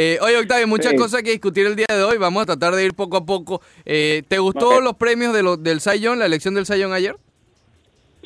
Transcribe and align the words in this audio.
Eh, 0.00 0.16
oye, 0.22 0.36
Octavio, 0.38 0.68
muchas 0.68 0.94
cosas 0.94 1.24
que 1.24 1.32
discutir 1.32 1.66
el 1.66 1.74
día 1.74 1.86
de 1.88 2.04
hoy. 2.04 2.18
Vamos 2.18 2.44
a 2.44 2.46
tratar 2.46 2.72
de 2.72 2.84
ir 2.84 2.94
poco 2.94 3.16
a 3.16 3.26
poco. 3.26 3.60
Eh, 3.84 4.22
¿Te 4.28 4.38
gustó 4.38 4.80
los 4.80 4.94
premios 4.94 5.34
de 5.34 5.42
los 5.42 5.60
del 5.60 5.80
Sayón, 5.80 6.20
la 6.20 6.26
elección 6.26 6.54
del 6.54 6.66
Sayón 6.66 6.92
ayer? 6.92 7.16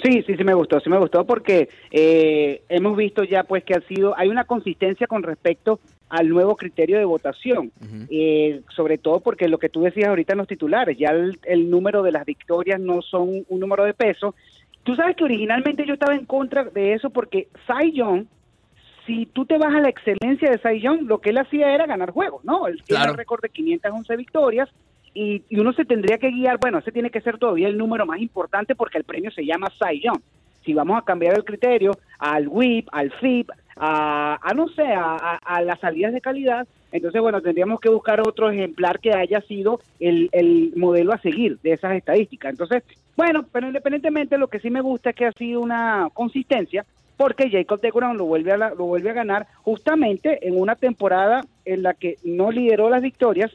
Sí, 0.02 0.22
sí, 0.26 0.36
sí 0.36 0.44
me 0.44 0.52
gustó, 0.52 0.80
sí 0.80 0.90
me 0.90 0.98
gustó 0.98 1.24
porque 1.24 1.70
eh, 1.90 2.60
hemos 2.68 2.94
visto 2.94 3.24
ya 3.24 3.44
pues 3.44 3.64
que 3.64 3.72
ha 3.72 3.80
sido, 3.88 4.18
hay 4.18 4.28
una 4.28 4.44
consistencia 4.44 5.06
con 5.06 5.22
respecto 5.22 5.80
al 6.10 6.28
nuevo 6.28 6.56
criterio 6.56 6.98
de 6.98 7.06
votación, 7.06 7.72
eh, 8.10 8.60
sobre 8.76 8.98
todo 8.98 9.20
porque 9.20 9.48
lo 9.48 9.58
que 9.58 9.70
tú 9.70 9.80
decías 9.80 10.08
ahorita 10.08 10.34
en 10.34 10.38
los 10.40 10.48
titulares, 10.48 10.98
ya 10.98 11.10
el, 11.10 11.70
número 11.70 12.02
de 12.02 12.12
las 12.12 12.26
victorias 12.26 12.80
no 12.80 13.00
son 13.00 13.46
un 13.48 13.60
número 13.60 13.84
de 13.84 13.94
peso. 13.94 14.34
Tú 14.82 14.94
sabes 14.94 15.16
que 15.16 15.24
originalmente 15.24 15.86
yo 15.86 15.94
estaba 15.94 16.14
en 16.14 16.26
contra 16.26 16.64
de 16.64 16.92
eso 16.92 17.08
porque 17.08 17.48
Cy 17.66 17.92
Young, 17.92 18.26
si 19.06 19.26
tú 19.26 19.44
te 19.44 19.58
vas 19.58 19.74
a 19.74 19.80
la 19.80 19.88
excelencia 19.88 20.50
de 20.50 20.58
Cy 20.58 20.80
Young, 20.80 21.02
lo 21.02 21.20
que 21.20 21.30
él 21.30 21.38
hacía 21.38 21.74
era 21.74 21.86
ganar 21.86 22.10
juegos, 22.10 22.44
¿no? 22.44 22.66
Él 22.66 22.82
tiene 22.86 23.04
el 23.04 23.14
récord 23.14 23.40
de 23.42 23.48
511 23.48 24.16
victorias, 24.16 24.68
y, 25.14 25.42
uno 25.50 25.72
se 25.72 25.84
tendría 25.84 26.18
que 26.18 26.30
guiar, 26.30 26.58
bueno, 26.58 26.78
ese 26.78 26.92
tiene 26.92 27.10
que 27.10 27.20
ser 27.20 27.38
todavía 27.38 27.68
el 27.68 27.76
número 27.76 28.06
más 28.06 28.20
importante 28.20 28.74
porque 28.74 28.98
el 28.98 29.04
premio 29.04 29.30
se 29.30 29.44
llama 29.44 29.68
Cy 29.70 30.02
Si 30.64 30.72
vamos 30.72 30.98
a 30.98 31.04
cambiar 31.04 31.36
el 31.36 31.44
criterio 31.44 31.92
al 32.18 32.48
WIP, 32.48 32.88
al 32.92 33.10
FIP, 33.12 33.50
a, 33.76 34.52
no 34.54 34.68
sé, 34.68 34.84
a, 34.86 35.62
las 35.62 35.80
salidas 35.80 36.12
de 36.12 36.20
calidad, 36.20 36.66
entonces, 36.92 37.22
bueno, 37.22 37.40
tendríamos 37.40 37.80
que 37.80 37.88
buscar 37.88 38.20
otro 38.20 38.50
ejemplar 38.50 39.00
que 39.00 39.14
haya 39.14 39.40
sido 39.42 39.80
el, 39.98 40.28
el 40.32 40.74
modelo 40.76 41.14
a 41.14 41.18
seguir 41.18 41.58
de 41.62 41.72
esas 41.72 41.94
estadísticas. 41.94 42.50
Entonces, 42.50 42.82
bueno, 43.16 43.46
pero 43.50 43.66
independientemente, 43.66 44.36
lo 44.36 44.48
que 44.48 44.60
sí 44.60 44.68
me 44.68 44.82
gusta 44.82 45.10
es 45.10 45.16
que 45.16 45.24
ha 45.24 45.32
sido 45.32 45.60
una 45.60 46.08
consistencia, 46.12 46.84
porque 47.22 47.48
Jacob 47.48 47.80
de 47.80 47.92
Ground 47.92 48.18
lo 48.18 48.24
vuelve 48.24 48.50
a 48.50 48.56
lo 48.56 48.84
vuelve 48.84 49.10
a 49.10 49.12
ganar 49.12 49.46
justamente 49.62 50.44
en 50.48 50.60
una 50.60 50.74
temporada 50.74 51.42
en 51.64 51.84
la 51.84 51.94
que 51.94 52.16
no 52.24 52.50
lideró 52.50 52.90
las 52.90 53.00
victorias 53.00 53.48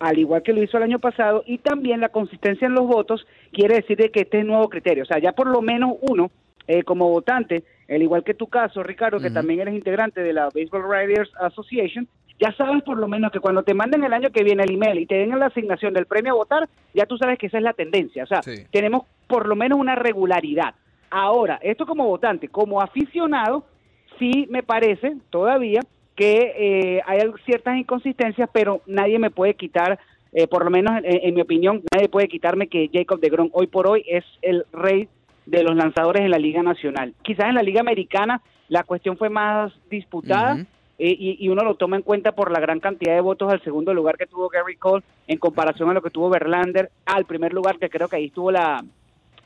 al 0.00 0.18
igual 0.18 0.42
que 0.42 0.52
lo 0.52 0.60
hizo 0.60 0.76
el 0.76 0.82
año 0.82 0.98
pasado, 0.98 1.44
y 1.46 1.58
también 1.58 2.00
la 2.00 2.08
consistencia 2.08 2.66
en 2.66 2.74
los 2.74 2.88
votos 2.88 3.24
quiere 3.52 3.76
decir 3.76 3.96
de 3.96 4.10
que 4.10 4.22
este 4.22 4.40
es 4.40 4.44
nuevo 4.44 4.68
criterio. 4.68 5.04
O 5.04 5.06
sea, 5.06 5.20
ya 5.20 5.30
por 5.30 5.46
lo 5.46 5.62
menos 5.62 5.94
uno, 6.00 6.32
eh, 6.66 6.82
como 6.82 7.08
votante, 7.08 7.62
al 7.88 8.02
igual 8.02 8.24
que 8.24 8.34
tu 8.34 8.48
caso, 8.48 8.82
Ricardo, 8.82 9.20
que 9.20 9.30
también 9.30 9.60
eres 9.60 9.74
integrante 9.74 10.20
de 10.20 10.32
la 10.32 10.46
Baseball 10.46 10.86
Writers 10.86 11.30
Association, 11.40 12.08
ya 12.40 12.50
sabes 12.56 12.82
por 12.82 12.98
lo 12.98 13.06
menos 13.06 13.30
que 13.30 13.38
cuando 13.38 13.62
te 13.62 13.74
manden 13.74 14.02
el 14.02 14.12
año 14.12 14.30
que 14.30 14.42
viene 14.42 14.64
el 14.64 14.72
email 14.72 14.98
y 14.98 15.06
te 15.06 15.14
den 15.14 15.38
la 15.38 15.46
asignación 15.46 15.94
del 15.94 16.06
premio 16.06 16.32
a 16.32 16.36
votar, 16.36 16.68
ya 16.92 17.06
tú 17.06 17.16
sabes 17.16 17.38
que 17.38 17.46
esa 17.46 17.58
es 17.58 17.62
la 17.62 17.72
tendencia. 17.72 18.24
O 18.24 18.26
sea, 18.26 18.40
tenemos 18.72 19.04
por 19.28 19.46
lo 19.46 19.54
menos 19.54 19.78
una 19.78 19.94
regularidad. 19.94 20.74
Ahora, 21.14 21.58
esto 21.62 21.84
como 21.84 22.06
votante, 22.06 22.48
como 22.48 22.80
aficionado, 22.80 23.66
sí 24.18 24.46
me 24.48 24.62
parece 24.62 25.14
todavía 25.28 25.80
que 26.16 26.54
eh, 26.56 27.02
hay 27.04 27.20
ciertas 27.44 27.76
inconsistencias, 27.76 28.48
pero 28.50 28.80
nadie 28.86 29.18
me 29.18 29.30
puede 29.30 29.52
quitar, 29.52 29.98
eh, 30.32 30.46
por 30.46 30.64
lo 30.64 30.70
menos 30.70 30.94
en, 31.04 31.34
mi 31.34 31.42
opinión, 31.42 31.82
nadie 31.92 32.08
puede 32.08 32.28
quitarme 32.28 32.66
que 32.66 32.88
Jacob 32.90 33.20
de 33.20 33.28
Grom 33.28 33.50
hoy 33.52 33.66
por 33.66 33.86
hoy 33.86 34.02
es 34.08 34.24
el 34.40 34.64
rey 34.72 35.06
de 35.44 35.62
los 35.62 35.76
lanzadores 35.76 36.22
en 36.22 36.30
la 36.30 36.38
Liga 36.38 36.62
Nacional. 36.62 37.12
Quizás 37.20 37.48
en 37.48 37.56
la 37.56 37.62
Liga 37.62 37.82
Americana 37.82 38.40
la 38.68 38.82
cuestión 38.82 39.18
fue 39.18 39.28
más 39.28 39.70
disputada. 39.90 40.64
Eh, 40.98 41.16
y, 41.40 41.48
uno 41.48 41.62
lo 41.62 41.74
toma 41.74 41.96
en 41.96 42.02
cuenta 42.02 42.32
por 42.32 42.50
la 42.50 42.60
gran 42.60 42.80
cantidad 42.80 43.14
de 43.14 43.20
votos 43.20 43.52
al 43.52 43.62
segundo 43.62 43.92
lugar 43.92 44.16
que 44.16 44.26
tuvo 44.26 44.48
Gary 44.48 44.76
Cole 44.76 45.02
en 45.26 45.36
comparación 45.36 45.90
a 45.90 45.94
lo 45.94 46.00
que 46.00 46.10
tuvo 46.10 46.30
Verlander 46.30 46.90
al 47.04 47.24
primer 47.26 47.52
lugar, 47.52 47.78
que 47.78 47.90
creo 47.90 48.08
que 48.08 48.16
ahí 48.16 48.26
estuvo 48.26 48.52
la, 48.52 48.84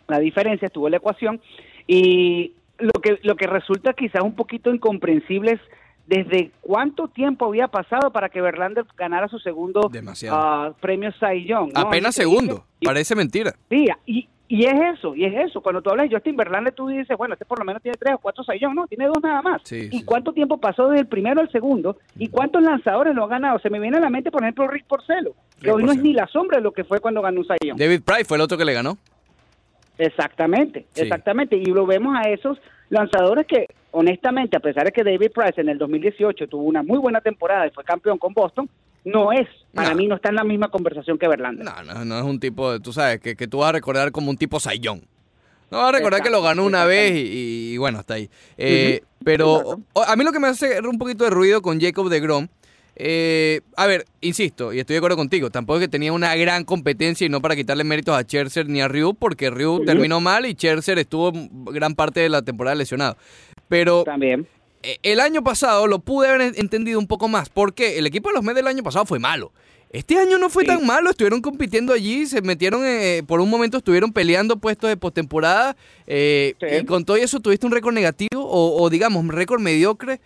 la 0.09 0.19
diferencia, 0.19 0.67
estuvo 0.67 0.89
la 0.89 0.99
ecuación. 0.99 1.41
Y 1.87 2.53
lo 2.79 3.01
que, 3.01 3.19
lo 3.23 3.37
que 3.37 3.47
resulta 3.47 3.93
quizás 3.93 4.23
un 4.23 4.35
poquito 4.35 4.73
incomprensible 4.73 5.53
es 5.53 5.61
desde 6.07 6.53
cuánto 6.61 7.09
tiempo 7.09 7.47
había 7.47 7.69
pasado 7.69 8.13
para 8.13 8.29
que 8.29 8.41
Verlander 8.41 8.85
ganara 8.97 9.29
su 9.29 9.39
segundo 9.41 9.81
uh, 9.81 10.73
premio 10.81 11.13
Cy 11.13 11.45
Young. 11.45 11.73
Apenas 11.75 12.15
segundo, 12.15 12.65
parece 12.85 13.17
mentira. 13.17 13.55
Sí, 13.69 13.89
y, 14.07 14.29
y 14.47 14.65
es 14.67 14.75
eso, 14.97 15.17
y 15.17 15.25
es 15.25 15.35
eso. 15.49 15.61
Cuando 15.61 15.83
tú 15.83 15.91
hablas 15.91 16.09
de 16.09 16.15
Justin 16.15 16.37
Verlander, 16.37 16.73
tú 16.73 16.87
dices, 16.87 17.17
bueno, 17.19 17.35
este 17.35 17.45
por 17.45 17.59
lo 17.59 17.65
menos 17.65 17.83
tiene 17.83 17.99
tres 17.99 18.15
o 18.15 18.19
cuatro 18.19 18.45
Cy 18.45 18.61
Young, 18.61 18.75
no, 18.75 18.87
tiene 18.87 19.07
dos 19.07 19.21
nada 19.21 19.43
más. 19.43 19.63
¿Y 19.73 20.05
cuánto 20.05 20.33
tiempo 20.33 20.59
pasó 20.59 20.89
desde 20.89 21.01
el 21.01 21.09
primero 21.09 21.41
al 21.41 21.51
segundo? 21.51 21.99
¿Y 22.17 22.29
cuántos 22.29 22.63
lanzadores 22.63 23.13
lo 23.13 23.25
han 23.25 23.31
ganado? 23.31 23.59
Se 23.59 23.71
me 23.71 23.81
viene 23.81 23.97
a 23.97 24.01
la 24.01 24.11
mente, 24.11 24.31
por 24.31 24.43
ejemplo, 24.43 24.69
Rick 24.69 24.87
Porcelo, 24.87 25.35
que 25.61 25.73
hoy 25.73 25.83
no 25.83 25.91
es 25.91 25.99
ni 25.99 26.13
la 26.13 26.29
sombra 26.29 26.59
de 26.59 26.63
lo 26.63 26.71
que 26.73 26.85
fue 26.85 27.01
cuando 27.01 27.21
ganó 27.21 27.41
un 27.41 27.47
Cy 27.47 27.67
Young. 27.67 27.79
David 27.79 28.03
Price 28.05 28.25
fue 28.27 28.37
el 28.37 28.43
otro 28.43 28.57
que 28.57 28.65
le 28.65 28.75
ganó. 28.75 28.97
Exactamente, 29.99 30.87
exactamente. 30.95 31.57
Y 31.57 31.67
lo 31.67 31.87
vemos 31.87 32.15
a 32.17 32.29
esos 32.29 32.59
lanzadores 32.91 33.47
que 33.47 33.67
honestamente, 33.93 34.57
a 34.57 34.61
pesar 34.61 34.85
de 34.85 34.93
que 34.93 35.03
David 35.03 35.31
Price 35.35 35.61
en 35.61 35.71
el 35.71 35.79
2018 35.79 36.49
tuvo 36.49 36.65
una 36.65 36.83
muy 36.83 36.99
buena 36.99 37.21
temporada 37.23 37.67
y 37.67 37.71
fue 37.71 37.83
campeón 37.83 38.19
con 38.19 38.35
Boston, 38.35 38.69
no 39.05 39.33
es, 39.33 39.49
para 39.73 39.95
mí 39.95 40.07
no 40.07 40.17
está 40.17 40.29
en 40.29 40.35
la 40.35 40.45
misma 40.45 40.69
conversación 40.69 41.17
que 41.17 41.29
Verlander. 41.29 41.65
No, 41.65 41.83
no, 41.83 42.05
no 42.05 42.19
es 42.19 42.25
un 42.25 42.39
tipo, 42.39 42.81
tú 42.81 42.93
sabes, 42.93 43.21
que, 43.21 43.37
que 43.37 43.47
tú 43.47 43.59
vas 43.59 43.71
a 43.71 43.73
recordar 43.73 44.13
como 44.13 44.31
un 44.31 44.37
tipo 44.37 44.61
Sayón. 44.61 45.03
No 45.71 45.79
vas 45.79 45.89
a 45.89 45.93
recordar 45.93 46.23
que 46.23 46.31
lo 46.31 46.43
ganó 46.43 46.65
una 46.65 46.85
vez 46.85 47.13
y, 47.15 47.77
bueno, 47.79 47.99
hasta 47.99 48.15
ahí. 48.15 48.29
Eh, 48.57 49.01
pero 49.25 49.81
a 50.07 50.15
mí 50.15 50.25
lo 50.25 50.33
que 50.33 50.39
me 50.39 50.49
hace 50.49 50.79
un 50.81 50.99
poquito 50.99 51.25
de 51.25 51.31
ruido 51.31 51.63
con 51.63 51.81
Jacob 51.81 52.09
de 52.09 52.21
Grom 52.21 52.49
eh, 52.99 53.61
a 53.77 53.87
ver, 53.87 54.07
insisto, 54.23 54.73
y 54.73 54.81
estoy 54.81 54.95
de 54.95 54.99
acuerdo 54.99 55.19
contigo, 55.19 55.51
tampoco 55.51 55.79
es 55.79 55.85
que 55.85 55.89
tenía 55.89 56.15
una 56.15 56.35
gran 56.35 56.65
competencia 56.65 57.27
y 57.27 57.29
no 57.29 57.43
para 57.43 57.55
quitarle 57.55 57.85
méritos 57.85 58.17
a 58.17 58.23
Scherzer 58.23 58.69
ni 58.69 58.81
a 58.81 58.89
Ryu, 58.89 59.15
porque 59.15 59.51
Ryu 59.51 59.85
terminó 59.85 60.21
mal 60.21 60.47
y 60.47 60.53
Scherzer 60.53 60.99
estuvo 60.99 61.31
gran 61.71 61.95
parte 61.95 62.21
de 62.21 62.31
la 62.31 62.41
temporada 62.41 62.75
lesionado. 62.75 63.19
Pero 63.69 64.05
también 64.05 64.47
e, 64.83 64.99
el 65.03 65.21
año 65.21 65.45
pasado 65.45 65.87
lo 65.87 65.99
pude 65.99 66.29
haber 66.29 66.55
entendido 66.57 66.99
un 66.99 67.07
poco 67.07 67.29
más, 67.29 67.51
porque 67.51 67.99
el 67.99 68.07
equipo 68.07 68.31
de 68.31 68.37
los 68.37 68.45
Mets 68.45 68.57
del 68.57 68.67
año 68.67 68.83
pasado 68.83 69.05
fue 69.05 69.19
malo. 69.19 69.53
Este 69.91 70.19
año 70.19 70.39
no 70.39 70.49
fue 70.49 70.65
tan 70.65 70.85
malo, 70.85 71.11
estuvieron 71.11 71.41
compitiendo 71.41 71.93
allí, 71.93 72.27
se 72.27 72.43
metieron, 72.43 72.83
eh, 72.85 73.23
por 73.27 73.41
un 73.41 73.49
momento 73.49 73.79
estuvieron 73.79 74.13
peleando 74.13 74.57
puestos 74.57 74.89
de 74.89 74.97
postemporada, 74.97 75.77
eh, 76.07 76.55
y 76.61 76.85
con 76.87 77.05
todo 77.05 77.17
eso 77.17 77.41
tuviste 77.41 77.67
un 77.67 77.73
récord 77.73 77.95
negativo, 77.95 78.43
o, 78.43 78.83
o 78.83 78.91
digamos, 78.91 79.23
un 79.23 79.31
récord 79.31 79.61
mediocre 79.61 80.21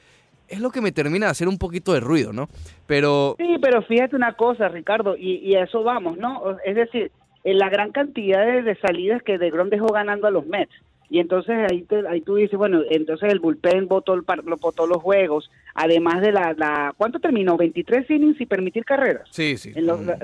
es 0.50 0.60
lo 0.60 0.70
que 0.70 0.80
me 0.80 0.92
termina 0.92 1.26
de 1.26 1.32
hacer 1.32 1.48
un 1.48 1.58
poquito 1.58 1.92
de 1.92 2.00
ruido, 2.00 2.32
¿no? 2.32 2.48
Pero... 2.86 3.36
Sí, 3.38 3.56
pero 3.62 3.82
fíjate 3.82 4.16
una 4.16 4.34
cosa, 4.34 4.68
Ricardo, 4.68 5.16
y, 5.16 5.54
a 5.54 5.64
eso 5.64 5.82
vamos, 5.82 6.18
¿no? 6.18 6.58
Es 6.64 6.74
decir, 6.74 7.12
en 7.44 7.58
la 7.58 7.70
gran 7.70 7.92
cantidad 7.92 8.44
de, 8.44 8.76
salidas 8.76 9.22
que 9.22 9.38
De 9.38 9.50
Grom 9.50 9.70
dejó 9.70 9.86
ganando 9.86 10.26
a 10.26 10.30
los 10.30 10.46
Mets. 10.46 10.72
Y 11.08 11.18
entonces 11.18 11.56
ahí, 11.70 11.84
ahí 12.08 12.20
tú 12.20 12.36
dices, 12.36 12.56
bueno, 12.56 12.82
entonces 12.88 13.32
el 13.32 13.40
bullpen 13.40 13.88
votó, 13.88 14.14
el, 14.14 14.22
votó 14.60 14.86
los 14.86 15.02
juegos, 15.02 15.50
además 15.74 16.20
de 16.20 16.32
la, 16.32 16.54
la... 16.56 16.94
¿Cuánto 16.96 17.18
terminó? 17.18 17.56
23 17.56 18.08
innings 18.10 18.40
y 18.40 18.46
permitir 18.46 18.84
carreras. 18.84 19.28
Sí, 19.30 19.56
sí. 19.56 19.72
En 19.74 19.86
los, 19.86 20.00
la, 20.04 20.14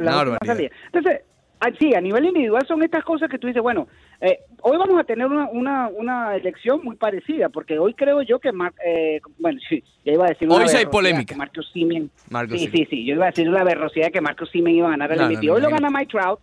Entonces, 0.92 1.22
Ah, 1.22 1.35
sí, 1.78 1.94
a 1.94 2.00
nivel 2.00 2.27
individual 2.27 2.67
son 2.67 2.83
estas 2.83 3.05
cosas 3.05 3.28
que 3.28 3.39
tú 3.39 3.47
dices, 3.47 3.62
bueno, 3.62 3.89
eh, 4.21 4.41
hoy 4.62 4.77
vamos 4.77 4.99
a 5.00 5.05
tener 5.05 5.27
una, 5.27 5.49
una, 5.50 5.89
una, 5.89 6.37
elección 6.37 6.81
muy 6.83 6.97
parecida, 6.97 7.49
porque 7.49 7.78
hoy 7.78 7.94
creo 7.94 8.22
yo 8.22 8.39
que, 8.39 8.50
eh, 8.84 9.21
bueno, 9.39 9.59
sí, 9.69 9.83
ya 10.05 10.12
iba 10.12 10.27
a 10.27 10.28
decir... 10.28 10.49
Hoy 10.50 10.69
sí 10.69 10.77
hay 10.77 10.87
polémica. 10.87 11.37
Marcus 11.37 11.71
Simen. 11.72 12.11
sí, 12.50 12.69
sí, 12.72 12.87
sí, 12.91 13.05
yo 13.05 13.15
iba 13.15 13.25
a 13.27 13.31
decir 13.31 13.47
la 13.49 13.65
verrosidad 13.65 14.11
que 14.11 14.21
Marcus 14.21 14.50
Simen 14.50 14.75
iba 14.75 14.89
a 14.89 14.91
ganar 14.93 15.12
el 15.12 15.21
MVP. 15.21 15.50
hoy 15.50 15.61
lo 15.61 15.71
gana 15.71 15.91
Mike 15.91 16.11
Trout, 16.11 16.41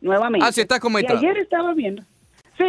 nuevamente. 0.00 0.46
Ah, 0.46 0.52
sí, 0.52 0.62
está 0.62 0.78
con 0.80 0.92
Mike 0.92 1.08
Trout. 1.08 1.22
ayer 1.22 1.38
estaba 1.38 1.74
viendo... 1.74 2.02
Sí, 2.58 2.68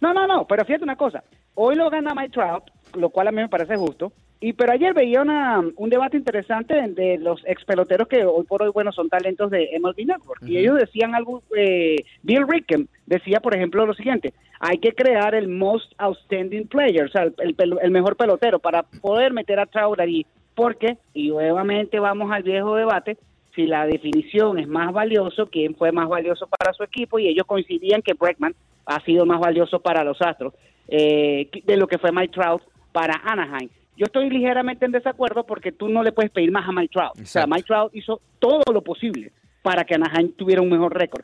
no, 0.00 0.14
no, 0.14 0.26
no, 0.26 0.46
pero 0.46 0.64
fíjate 0.64 0.82
una 0.82 0.96
cosa, 0.96 1.22
hoy 1.54 1.76
lo 1.76 1.90
gana 1.90 2.14
Mike 2.14 2.30
Trout, 2.30 2.64
lo 2.94 3.10
cual 3.10 3.28
a 3.28 3.32
mí 3.32 3.42
me 3.42 3.48
parece 3.48 3.76
justo, 3.76 4.12
y 4.42 4.54
pero 4.54 4.72
ayer 4.72 4.94
veía 4.94 5.20
una, 5.20 5.60
un 5.76 5.90
debate 5.90 6.16
interesante 6.16 6.74
de 6.88 7.18
los 7.18 7.42
ex 7.46 7.62
peloteros 7.64 8.08
que 8.08 8.24
hoy 8.24 8.44
por 8.44 8.62
hoy, 8.62 8.70
bueno, 8.72 8.90
son 8.90 9.10
talentos 9.10 9.50
de 9.50 9.68
MLB 9.78 10.06
Network. 10.06 10.42
Y 10.46 10.56
ellos 10.56 10.78
decían 10.78 11.14
algo, 11.14 11.42
eh, 11.54 11.96
Bill 12.22 12.48
Rickham 12.48 12.86
decía, 13.04 13.40
por 13.40 13.54
ejemplo, 13.54 13.84
lo 13.84 13.92
siguiente, 13.92 14.32
hay 14.58 14.78
que 14.78 14.92
crear 14.92 15.34
el 15.34 15.48
most 15.48 15.92
outstanding 15.98 16.66
player, 16.68 17.04
o 17.04 17.08
sea, 17.10 17.24
el, 17.24 17.54
el, 17.58 17.90
mejor 17.90 18.16
pelotero 18.16 18.58
para 18.58 18.82
poder 18.82 19.34
meter 19.34 19.60
a 19.60 19.66
Trout 19.66 20.00
allí. 20.00 20.24
Porque, 20.54 20.96
y 21.12 21.28
nuevamente 21.28 21.98
vamos 21.98 22.32
al 22.32 22.42
viejo 22.42 22.76
debate, 22.76 23.18
si 23.54 23.66
la 23.66 23.86
definición 23.86 24.58
es 24.58 24.68
más 24.68 24.90
valioso, 24.92 25.48
quién 25.50 25.74
fue 25.74 25.92
más 25.92 26.08
valioso 26.08 26.46
para 26.46 26.72
su 26.72 26.82
equipo, 26.82 27.18
y 27.18 27.28
ellos 27.28 27.46
coincidían 27.46 28.00
que 28.00 28.14
Bregman 28.14 28.54
ha 28.86 29.04
sido 29.04 29.26
más 29.26 29.38
valioso 29.38 29.80
para 29.80 30.02
los 30.02 30.20
Astros 30.22 30.54
eh, 30.88 31.48
de 31.64 31.76
lo 31.76 31.86
que 31.86 31.98
fue 31.98 32.10
Mike 32.10 32.32
Trout 32.32 32.62
para 32.92 33.20
Anaheim. 33.24 33.68
Yo 34.00 34.06
estoy 34.06 34.30
ligeramente 34.30 34.86
en 34.86 34.92
desacuerdo 34.92 35.44
porque 35.44 35.72
tú 35.72 35.90
no 35.90 36.02
le 36.02 36.10
puedes 36.10 36.30
pedir 36.30 36.50
más 36.50 36.66
a 36.66 36.72
Mike 36.72 36.90
Trout. 36.90 37.20
O 37.20 37.26
sea, 37.26 37.46
Mike 37.46 37.64
Trout 37.64 37.94
hizo 37.94 38.22
todo 38.38 38.62
lo 38.72 38.80
posible 38.80 39.30
para 39.60 39.84
que 39.84 39.94
Anaheim 39.94 40.32
tuviera 40.32 40.62
un 40.62 40.70
mejor 40.70 40.96
récord. 40.96 41.22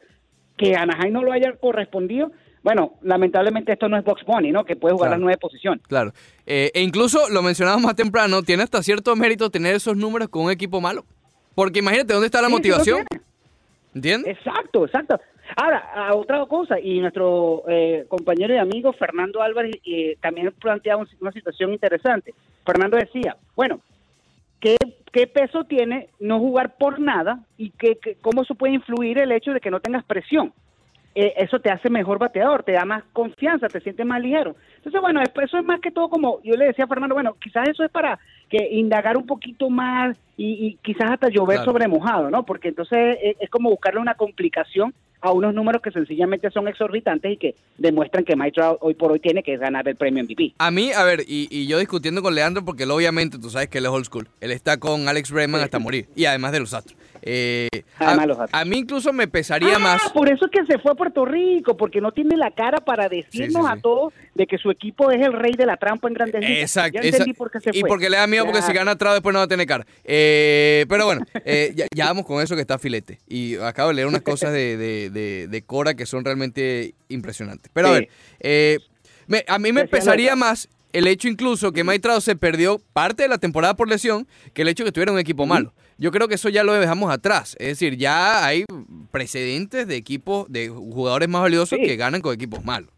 Que 0.59 0.77
Anaheim 0.77 1.11
no 1.11 1.23
lo 1.23 1.33
haya 1.33 1.57
correspondido, 1.57 2.33
bueno, 2.63 2.93
lamentablemente 3.01 3.73
esto 3.73 3.89
no 3.89 3.97
es 3.97 4.05
Box 4.05 4.27
Bunny, 4.27 4.53
¿no? 4.53 4.67
Que 4.67 4.77
puede 4.77 4.95
jugar 4.95 5.13
las 5.13 5.19
nueve 5.19 5.39
posiciones. 5.39 5.87
Claro. 5.87 6.13
Eh, 6.45 6.71
e 6.75 6.83
incluso, 6.83 7.31
lo 7.31 7.41
mencionábamos 7.41 7.87
más 7.87 7.97
temprano, 7.97 8.43
tiene 8.43 8.65
hasta 8.65 8.83
cierto 8.83 9.17
mérito 9.17 9.49
tener 9.49 9.75
esos 9.75 9.97
números 9.97 10.29
con 10.29 10.43
un 10.45 10.51
equipo 10.51 10.79
malo. 10.79 11.07
Porque 11.55 11.79
imagínate 11.79 12.13
dónde 12.13 12.27
está 12.27 12.43
la 12.43 12.51
motivación. 12.51 13.07
¿Entiendes? 13.95 14.37
Exacto, 14.37 14.85
exacto. 14.85 15.19
Ahora, 15.57 16.13
otra 16.15 16.45
cosa, 16.45 16.79
y 16.79 17.01
nuestro 17.01 17.63
eh, 17.69 18.05
compañero 18.07 18.53
y 18.53 18.59
amigo 18.59 18.93
Fernando 18.93 19.41
Álvarez 19.41 19.77
eh, 19.87 20.19
también 20.21 20.53
planteaba 20.61 21.07
una 21.21 21.33
situación 21.33 21.73
interesante. 21.73 22.35
Fernando 22.67 22.97
decía, 22.97 23.37
bueno, 23.55 23.81
¿qué 24.61 24.77
qué 25.13 25.27
peso 25.27 25.65
tiene 25.65 26.09
no 26.21 26.39
jugar 26.39 26.77
por 26.77 27.01
nada 27.01 27.39
y 27.57 27.71
qué, 27.71 27.97
qué- 28.03 28.17
cómo 28.21 28.43
eso 28.43 28.55
puede 28.55 28.75
influir 28.75 29.17
el 29.19 29.33
hecho 29.33 29.53
de 29.53 29.61
que 29.61 29.71
no 29.71 29.81
tengas 29.81 30.05
presión. 30.05 30.53
Eh, 31.15 31.33
eso 31.39 31.59
te 31.59 31.71
hace 31.71 31.89
mejor 31.89 32.19
bateador, 32.19 32.63
te 32.63 32.73
da 32.73 32.85
más 32.85 33.03
confianza, 33.15 33.69
te 33.69 33.81
sientes 33.81 34.05
más 34.05 34.21
ligero. 34.21 34.57
Entonces, 34.77 35.01
bueno, 35.01 35.23
es- 35.23 35.31
eso 35.43 35.57
es 35.57 35.65
más 35.65 35.81
que 35.81 35.91
todo 35.91 36.11
como 36.11 36.43
yo 36.43 36.55
le 36.57 36.67
decía 36.67 36.85
a 36.85 36.89
Fernando, 36.89 37.15
bueno, 37.15 37.35
quizás 37.41 37.67
eso 37.67 37.83
es 37.83 37.91
para 37.91 38.19
que 38.51 38.69
indagar 38.73 39.17
un 39.17 39.25
poquito 39.27 39.71
más 39.71 40.19
y, 40.37 40.67
y 40.67 40.75
quizás 40.83 41.11
hasta 41.13 41.31
llover 41.31 41.57
Claro. 41.59 41.73
sobre 41.73 41.89
mojado, 41.89 42.29
¿no? 42.29 42.45
Porque 42.45 42.69
entonces 42.69 43.17
es, 43.23 43.37
es 43.41 43.49
como 43.49 43.71
buscarle 43.71 44.01
una 44.01 44.17
complicación 44.17 44.93
a 45.21 45.33
unos 45.33 45.55
números 45.55 45.83
que 45.83 45.91
sencillamente 45.91 46.51
son 46.51 46.69
exorbitantes 46.69 47.33
y 47.33 47.37
que 47.37 47.55
demuestran 47.79 48.25
que 48.25 48.37
Mike 48.37 48.53
Trout 48.53 48.79
hoy 48.81 48.95
por 48.95 49.13
hoy 49.13 49.21
tiene 49.21 49.43
que 49.43 49.57
ganar 49.57 49.89
el 49.89 49.97
premio 49.97 50.23
MVP. 50.25 50.55
A 50.59 50.71
mí, 50.71 50.93
a 50.93 51.05
ver, 51.05 51.21
y, 51.27 51.49
y 51.51 51.67
yo 51.67 51.79
discutiendo 51.79 52.23
con 52.23 52.35
Leandro, 52.35 52.65
porque 52.65 52.85
él 52.85 52.91
obviamente 52.91 53.39
tú 53.39 53.51
sabes 53.51 53.69
que 53.69 53.79
él 53.79 53.87
es 53.87 53.91
old 53.91 54.07
school. 54.07 54.29
Él 54.41 54.51
está 54.51 54.79
con 54.79 55.09
Alex 55.09 55.31
Bregman 55.31 55.61
hasta 55.61 55.79
morir. 55.79 56.09
Y 56.15 56.25
además 56.27 56.53
de 56.53 56.61
los 56.61 56.75
Astros. 56.75 56.97
Eh, 57.29 57.69
Además 57.99 58.49
a, 58.53 58.61
los 58.61 58.67
mí 58.69 58.79
incluso 58.79 59.13
me 59.13 59.27
pesaría 59.27 59.75
Ah, 59.77 59.79
más. 59.81 60.11
por 60.13 60.29
eso 60.33 60.45
es 60.45 60.51
que 60.53 60.65
se 60.65 60.79
fue 60.79 60.93
a 60.93 60.95
Puerto 60.95 61.25
Rico, 61.25 61.77
porque 61.77 62.01
no 62.01 62.13
tiene 62.13 62.37
la 62.37 62.53
cara 62.53 62.79
para 62.79 63.09
decirnos 63.09 63.65
Sí, 63.65 63.69
sí, 63.73 63.79
a 63.79 63.81
todos 63.83 64.15
de 64.35 64.47
que 64.47 64.59
su 64.59 64.71
equipo 64.71 65.11
es 65.11 65.21
el 65.21 65.33
rey 65.33 65.53
de 65.59 65.67
la 65.67 65.77
trampa 65.77 66.07
en 66.07 66.15
Grandes 66.15 66.41
Ligas. 66.41 66.59
Exacto. 66.63 67.01
Ya 67.01 67.09
entendí 67.09 67.31
esa- 67.33 67.39
por 67.39 67.51
qué 67.51 67.59
se 67.61 67.71
y 67.77 67.81
fue. 67.81 67.89
porque 67.89 68.09
le 68.09 68.17
da 68.17 68.27
miedo 68.29 68.45
porque 68.45 68.63
si 68.63 68.73
gana 68.73 68.93
atrás 68.93 69.15
después 69.15 69.33
no 69.33 69.41
va 69.41 69.45
a 69.47 69.49
tener 69.49 69.67
cara. 69.67 69.85
Eh, 70.05 70.87
pero 70.89 71.05
bueno, 71.07 71.23
eh, 71.45 71.73
ya, 71.75 71.87
ya 71.93 72.05
vamos 72.07 72.25
con 72.27 72.41
eso 72.43 72.55
que 72.55 72.61
está 72.61 72.79
filete. 72.79 73.19
Y 73.27 73.57
acabo 73.57 73.89
de 73.89 73.95
leer 73.97 74.07
unas 74.09 74.23
cosas 74.23 74.53
de, 74.53 74.77
de, 74.77 75.11
de- 75.11 75.49
de 75.49 75.63
Cora 75.63 75.95
que 75.95 76.07
son 76.07 76.25
realmente 76.25 76.95
impresionantes. 77.09 77.71
Pero 77.75 77.89
a 77.89 77.93
ver, 77.93 78.09
eh, 78.39 78.79
me- 79.27 79.45
a 79.49 79.59
mí 79.59 79.73
me 79.73 79.83
Decía 79.83 79.99
pesaría 79.99 80.31
Loca. 80.31 80.37
más 80.37 80.69
el 80.93 81.07
hecho 81.09 81.29
incluso 81.29 81.73
que 81.73 81.83
Trout 81.99 82.23
se 82.23 82.37
perdió 82.37 82.81
parte 82.93 83.25
de 83.25 83.29
la 83.29 83.39
temporada 83.39 83.75
por 83.75 83.89
lesión 83.89 84.27
que 84.55 84.63
el 84.63 84.69
hecho 84.69 84.85
que 84.85 84.93
tuviera 84.93 85.13
un 85.13 85.19
equipo 85.19 85.45
malo. 85.45 85.75
Yo 85.99 86.11
creo 86.11 86.29
que 86.29 86.35
eso 86.35 86.49
ya 86.49 86.63
lo 86.63 86.73
dejamos 86.75 87.11
atrás. 87.11 87.57
Es 87.59 87.69
decir, 87.69 87.97
ya 87.97 88.45
hay 88.47 88.65
precedentes 89.11 89.87
de 89.87 89.97
equipos, 89.97 90.47
de 90.51 90.69
jugadores 90.69 91.29
más 91.29 91.43
valiosos 91.43 91.79
Sí. 91.79 91.85
que 91.87 91.97
ganan 91.97 92.21
con 92.21 92.35
equipos 92.35 92.65
malos. 92.65 92.91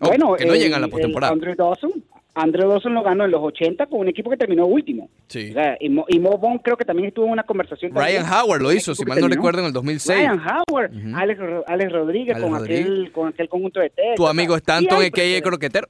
O 0.00 0.08
Bueno, 0.08 0.34
que 0.34 0.44
no 0.44 0.54
el- 0.54 0.58
llegan 0.60 0.78
a 0.82 0.86
la 0.86 0.88
postemporada. 0.88 1.32
Andrew 1.32 1.54
Dawson, 1.56 1.92
Andrew 2.34 2.68
Dawson 2.68 2.92
lo 2.92 3.02
ganó 3.02 3.24
en 3.24 3.30
los 3.30 3.40
80 3.42 3.86
con 3.86 4.00
un 4.00 4.08
equipo 4.08 4.28
que 4.28 4.36
terminó 4.36 4.66
último. 4.66 5.08
Sí. 5.28 5.50
O 5.50 5.52
sea, 5.54 5.76
y, 5.80 5.88
Mo, 5.88 6.04
y 6.08 6.18
Mo 6.18 6.36
Vaughn 6.36 6.58
creo 6.58 6.76
que 6.76 6.84
también 6.84 7.08
estuvo 7.08 7.24
en 7.26 7.32
una 7.32 7.44
conversación. 7.44 7.92
Ryan 7.94 8.24
también. 8.24 8.40
Howard 8.44 8.60
lo 8.62 8.72
hizo, 8.72 8.94
si 8.94 9.04
mal 9.06 9.18
no 9.20 9.28
recuerdo, 9.28 9.60
en 9.60 9.66
el 9.66 9.72
2006. 9.72 10.18
Ryan 10.18 10.40
Howard, 10.68 10.90
Ujú. 10.94 11.16
Alex, 11.16 11.40
Alex 11.66 11.92
Rodríguez 11.92 12.34
Alex 12.36 12.50
con 12.50 12.58
Rodríguez. 12.58 12.80
aquel 12.84 13.12
con 13.12 13.28
aquel 13.28 13.48
conjunto 13.48 13.80
de 13.80 13.88
Texas. 13.90 14.16
Tu 14.16 14.26
amigo 14.26 14.54
Stanton, 14.56 14.98
que 15.10 15.40
croquetero. 15.42 15.88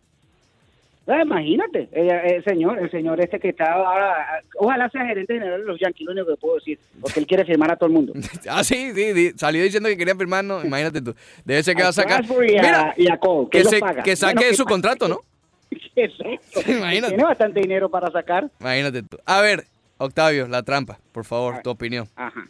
Ah, 1.08 1.22
imagínate, 1.22 1.88
ella- 1.92 2.20
el 2.22 2.42
señor, 2.42 2.78
el 2.80 2.90
señor 2.90 3.20
este 3.20 3.38
que 3.38 3.50
está 3.50 3.72
ahora, 3.74 4.40
ojalá 4.58 4.88
sea 4.90 5.06
gerente 5.06 5.34
general 5.34 5.60
de 5.60 5.66
los 5.66 5.78
Yankees, 5.78 6.04
lo 6.06 6.12
único 6.12 6.26
que 6.28 6.36
puedo 6.36 6.56
decir, 6.56 6.78
porque 7.00 7.20
él 7.20 7.26
quiere 7.28 7.44
firmar 7.44 7.70
a 7.70 7.76
todo 7.76 7.86
el 7.86 7.92
mundo. 7.92 8.12
Ah, 8.50 8.64
sí, 8.64 8.90
sí, 8.92 9.12
sí, 9.14 9.32
salió 9.36 9.62
diciendo 9.62 9.88
que 9.88 9.96
quería 9.96 10.16
firmar, 10.16 10.44
no, 10.44 10.64
imagínate 10.64 11.00
tú. 11.00 11.14
Debe 11.44 11.62
ser 11.62 11.76
que 11.76 11.82
va 11.84 11.90
a 11.90 11.92
sacar. 11.92 12.24
Y 12.24 12.56
a- 12.58 12.62
Mira, 12.62 12.94
y 12.96 13.08
a 13.10 13.16
Cole, 13.18 13.48
que, 13.50 13.62
¿quién 13.62 13.64
lo 13.64 13.70
se- 13.70 14.02
que 14.02 14.16
saque 14.16 14.34
Bueno, 14.34 14.54
su 14.54 14.64
¿qué 14.64 14.70
contrato, 14.72 15.06
¿no? 15.08 15.20
Exacto. 15.96 16.60
Imagínate. 16.72 17.08
Tiene 17.14 17.22
bastante 17.24 17.60
dinero 17.60 17.88
para 17.88 18.10
sacar. 18.10 18.48
Imagínate 18.60 19.02
tú. 19.04 19.16
A 19.26 19.40
ver, 19.40 19.64
Octavio, 19.98 20.48
la 20.48 20.62
trampa, 20.64 20.98
por 21.12 21.24
favor, 21.24 21.62
tu 21.62 21.70
opinión. 21.70 22.06
Ajá. 22.16 22.44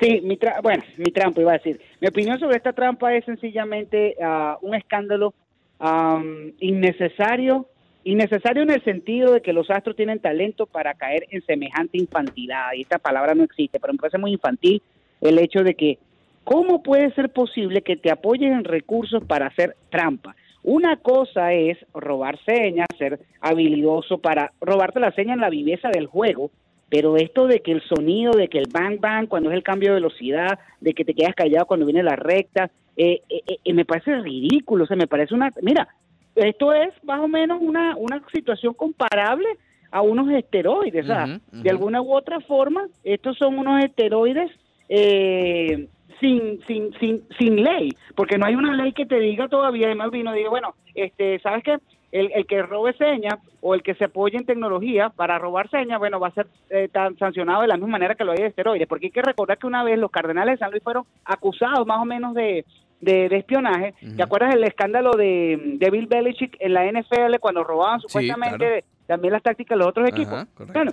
Sí, 0.00 0.20
mi 0.24 0.36
tra- 0.36 0.60
bueno, 0.62 0.82
mi 0.96 1.12
trampa 1.12 1.40
iba 1.40 1.52
a 1.52 1.58
decir. 1.58 1.80
Mi 2.00 2.08
opinión 2.08 2.40
sobre 2.40 2.56
esta 2.56 2.72
trampa 2.72 3.14
es 3.14 3.24
sencillamente 3.24 4.16
ah, 4.20 4.58
un 4.60 4.74
escándalo 4.74 5.32
am, 5.78 6.52
innecesario, 6.58 7.68
innecesario 8.04 8.62
en 8.62 8.70
el 8.70 8.84
sentido 8.84 9.32
de 9.32 9.40
que 9.40 9.52
los 9.52 9.70
astros 9.70 9.96
tienen 9.96 10.20
talento 10.20 10.66
para 10.66 10.94
caer 10.94 11.26
en 11.30 11.42
semejante 11.42 11.98
infantilidad. 11.98 12.72
Y 12.76 12.82
esta 12.82 12.98
palabra 12.98 13.34
no 13.34 13.44
existe, 13.44 13.80
pero 13.80 13.92
me 13.92 13.98
parece 13.98 14.18
muy 14.18 14.32
infantil 14.32 14.82
el 15.20 15.38
hecho 15.38 15.64
de 15.64 15.74
que, 15.74 15.98
¿cómo 16.44 16.82
puede 16.82 17.12
ser 17.14 17.30
posible 17.30 17.82
que 17.82 17.96
te 17.96 18.10
apoyen 18.12 18.52
en 18.52 18.64
recursos 18.64 19.24
para 19.24 19.46
hacer 19.46 19.76
trampa? 19.90 20.36
Una 20.62 20.96
cosa 20.96 21.52
es 21.52 21.78
robar 21.92 22.38
señas, 22.44 22.86
ser 22.98 23.20
habilidoso 23.40 24.18
para 24.18 24.50
robarte 24.60 25.00
la 25.00 25.12
seña 25.12 25.34
en 25.34 25.40
la 25.40 25.50
viveza 25.50 25.90
del 25.90 26.06
juego, 26.06 26.50
pero 26.88 27.16
esto 27.16 27.46
de 27.46 27.60
que 27.60 27.72
el 27.72 27.82
sonido, 27.82 28.32
de 28.32 28.48
que 28.48 28.58
el 28.58 28.68
bang 28.72 28.98
bang 29.00 29.28
cuando 29.28 29.50
es 29.50 29.56
el 29.56 29.62
cambio 29.62 29.90
de 29.90 29.96
velocidad, 29.96 30.58
de 30.80 30.94
que 30.94 31.04
te 31.04 31.14
quedas 31.14 31.34
callado 31.34 31.66
cuando 31.66 31.86
viene 31.86 32.02
la 32.02 32.16
recta, 32.16 32.70
eh, 32.96 33.20
eh, 33.28 33.58
eh, 33.64 33.74
me 33.74 33.84
parece 33.84 34.14
ridículo, 34.20 34.84
o 34.84 34.86
sea, 34.86 34.96
me 34.96 35.06
parece 35.06 35.34
una... 35.34 35.52
Mira, 35.60 35.88
esto 36.34 36.72
es 36.72 36.92
más 37.04 37.20
o 37.20 37.28
menos 37.28 37.58
una, 37.60 37.96
una 37.96 38.22
situación 38.32 38.74
comparable 38.74 39.46
a 39.90 40.02
unos 40.02 40.28
esteroides, 40.30 41.06
ujú. 41.06 41.62
de 41.62 41.70
alguna 41.70 42.02
u 42.02 42.12
otra 42.12 42.40
forma, 42.40 42.86
estos 43.04 43.38
son 43.38 43.58
unos 43.58 43.84
esteroides 43.84 44.50
eh, 44.88 45.88
sin, 46.20 46.60
sin, 46.66 46.92
sin, 46.98 47.22
sin 47.38 47.62
ley, 47.62 47.90
porque 48.16 48.36
no 48.36 48.46
hay 48.46 48.56
una 48.56 48.74
ley 48.74 48.92
que 48.92 49.06
te 49.06 49.20
diga 49.20 49.48
todavía, 49.48 49.90
y 49.90 49.94
Melvino 49.94 50.32
diga, 50.32 50.50
bueno, 50.50 50.74
este, 50.94 51.38
¿sabes 51.40 51.62
qué? 51.62 51.78
El, 52.10 52.30
el 52.32 52.46
que 52.46 52.62
robe 52.62 52.92
señas 52.94 53.34
o 53.60 53.74
el 53.74 53.82
que 53.82 53.94
se 53.94 54.04
apoye 54.04 54.36
en 54.36 54.46
tecnología 54.46 55.10
para 55.10 55.38
robar 55.38 55.68
señas, 55.70 55.98
bueno, 55.98 56.20
va 56.20 56.28
a 56.28 56.34
ser 56.34 56.46
eh, 56.70 56.88
tan 56.92 57.16
sancionado 57.18 57.62
de 57.62 57.68
la 57.68 57.76
misma 57.76 57.92
manera 57.92 58.14
que 58.14 58.24
lo 58.24 58.32
hay 58.32 58.38
de 58.38 58.46
esteroides, 58.46 58.86
porque 58.86 59.06
hay 59.06 59.12
que 59.12 59.22
recordar 59.22 59.58
que 59.58 59.66
una 59.66 59.82
vez 59.82 59.98
los 59.98 60.10
Cardenales 60.10 60.54
de 60.54 60.58
San 60.58 60.70
Luis 60.70 60.82
fueron 60.82 61.04
acusados 61.24 61.86
más 61.86 61.98
o 62.00 62.04
menos 62.04 62.34
de, 62.34 62.64
de, 63.04 63.28
de 63.28 63.36
espionaje. 63.36 63.94
¿Te 64.16 64.22
acuerdas 64.22 64.54
del 64.54 64.64
escándalo 64.64 65.12
de, 65.12 65.58
de 65.78 65.90
Bill 65.90 66.06
Belichick 66.06 66.56
en 66.60 66.72
la 66.74 66.84
NFL 66.90 67.36
cuando 67.40 67.62
robaban 67.64 68.00
Sí, 68.00 68.06
supuestamente 68.08 68.56
claro. 68.66 68.86
también 69.06 69.32
las 69.32 69.42
tácticas 69.42 69.76
de 69.76 69.78
los 69.80 69.88
otros 69.88 70.08
equipos? 70.08 70.32
Ajá. 70.32 70.46
Bueno, 70.72 70.92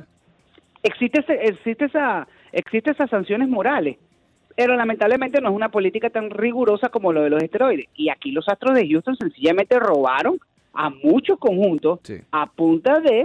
existe, 0.83 1.21
ese- 1.21 1.43
existe, 1.45 1.85
esa, 1.85 2.27
existe 2.51 2.91
esas 2.91 3.09
sanciones 3.09 3.47
morales, 3.49 3.97
pero 4.55 4.75
lamentablemente 4.75 5.39
no 5.41 5.49
es 5.49 5.55
una 5.55 5.69
política 5.69 6.09
tan 6.09 6.29
rigurosa 6.29 6.89
como 6.89 7.13
lo 7.13 7.21
de 7.23 7.29
los 7.29 7.41
esteroides. 7.41 7.87
Y 7.95 8.09
aquí 8.09 8.31
los 8.31 8.47
Astros 8.49 8.75
de 8.75 8.87
Houston 8.87 9.15
sencillamente 9.15 9.79
robaron 9.79 10.37
a 10.73 10.89
muchos 10.89 11.37
conjuntos 11.39 11.99
Sí. 12.03 12.15
a 12.31 12.45
punta 12.47 12.99
de 12.99 13.23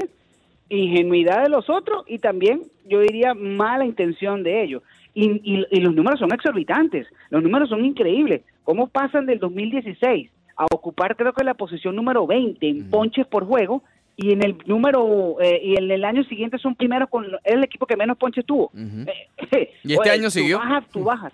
ingenuidad 0.69 1.43
de 1.45 1.49
los 1.49 1.71
otros 1.71 2.05
y 2.09 2.19
también, 2.19 2.63
yo 2.89 3.01
diría, 3.01 3.35
mala 3.35 3.85
intención 3.85 4.43
de 4.43 4.63
ellos. 4.65 4.83
Y, 5.15 5.31
y- 5.45 5.67
y 5.71 5.81
los 5.81 5.95
números 5.95 6.19
son 6.19 6.33
exorbitantes, 6.33 7.07
los 7.31 7.43
números 7.43 7.69
son 7.69 7.85
increíbles. 7.85 8.43
¿Cómo 8.67 8.89
pasan 8.89 9.27
del 9.27 9.39
2016 9.39 10.29
a 10.57 10.65
ocupar 10.73 11.15
creo 11.15 11.33
que 11.33 11.45
la 11.45 11.55
posición 11.55 11.95
número 11.95 12.27
20 12.27 12.69
en 12.69 12.91
ponches 12.91 13.25
por 13.29 13.47
juego 13.47 13.85
y 14.17 14.33
en 14.33 14.45
el 14.45 14.59
número 14.67 15.37
eh, 15.41 15.61
y 15.63 15.77
en 15.77 15.89
el 15.89 16.05
año 16.05 16.25
siguiente 16.25 16.59
son 16.59 16.75
primeros 16.75 17.09
con 17.09 17.27
es 17.27 17.55
el 17.55 17.63
equipo 17.63 17.87
que 17.87 17.97
menos 17.97 18.19
ponches 18.19 18.45
tuvo. 18.45 18.73
Eh, 18.75 19.71
¿Y 19.85 19.93
este 19.93 20.01
oye, 20.01 20.11
año 20.11 20.31
siguió? 20.31 20.59
Tú 20.59 20.65
bajas, 20.65 20.85
tú 20.91 21.05
bajas. 21.05 21.33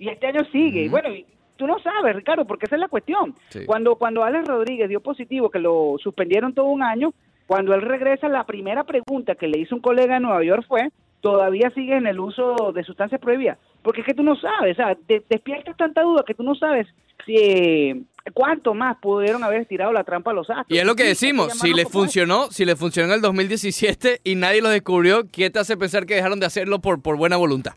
Y 0.00 0.08
este 0.08 0.26
año 0.26 0.40
sigue. 0.50 0.82
Y 0.82 0.86
Ujú. 0.86 0.90
bueno, 0.90 1.14
y 1.14 1.24
tú 1.56 1.68
no 1.68 1.78
sabes, 1.78 2.16
Ricardo, 2.16 2.44
porque 2.44 2.66
esa 2.66 2.74
es 2.74 2.80
la 2.80 2.88
cuestión. 2.88 3.36
Sí. 3.50 3.64
Cuando 3.66 3.94
cuando 3.94 4.24
Alex 4.24 4.48
Rodríguez 4.48 4.88
dio 4.88 5.00
positivo, 5.00 5.50
que 5.50 5.60
lo 5.60 5.94
suspendieron 6.02 6.54
todo 6.54 6.66
un 6.66 6.82
año, 6.82 7.14
cuando 7.46 7.72
él 7.72 7.82
regresa, 7.82 8.28
la 8.28 8.44
primera 8.44 8.82
pregunta 8.82 9.36
que 9.36 9.46
le 9.46 9.60
hizo 9.60 9.76
un 9.76 9.80
colega 9.80 10.16
en 10.16 10.24
Nueva 10.24 10.42
York 10.42 10.64
fue, 10.66 10.90
¿todavía 11.24 11.70
sigue 11.74 11.96
en 11.96 12.06
el 12.06 12.20
uso 12.20 12.70
de 12.74 12.84
sustancias 12.84 13.18
prohibidas? 13.20 13.56
Porque 13.82 14.02
es 14.02 14.06
que 14.06 14.12
tú 14.14 14.22
no 14.22 14.36
sabes, 14.36 14.72
o 14.78 14.82
sea, 14.82 14.94
te- 15.06 15.24
despiertas 15.28 15.74
tanta 15.76 16.02
duda 16.02 16.22
que 16.26 16.34
tú 16.34 16.42
no 16.42 16.54
sabes 16.54 16.86
si 17.24 17.34
eh, 17.36 18.02
cuánto 18.34 18.74
más 18.74 18.98
pudieron 18.98 19.42
haber 19.42 19.62
estirado 19.62 19.90
la 19.92 20.04
trampa 20.04 20.32
a 20.32 20.34
los 20.34 20.48
astros. 20.50 20.66
Y 20.68 20.78
es 20.78 20.84
lo 20.84 20.94
que 20.94 21.02
Sí, 21.04 21.08
decimos, 21.08 21.52
si 21.52 21.58
llamarlo 21.68 21.76
le 21.76 21.84
como 21.84 21.88
es. 21.88 21.92
funcionó, 22.04 22.50
si 22.50 22.64
le 22.66 22.76
funcionó 22.76 23.08
en 23.08 23.14
el 23.14 23.20
2017 23.22 24.20
y 24.22 24.34
nadie 24.34 24.60
lo 24.60 24.68
descubrió, 24.68 25.22
¿qué 25.32 25.48
te 25.50 25.58
hace 25.58 25.76
pensar 25.78 26.04
que 26.06 26.14
dejaron 26.14 26.40
de 26.40 26.46
hacerlo 26.46 26.78
por, 26.80 27.00
por 27.02 27.16
buena 27.16 27.36
voluntad? 27.36 27.72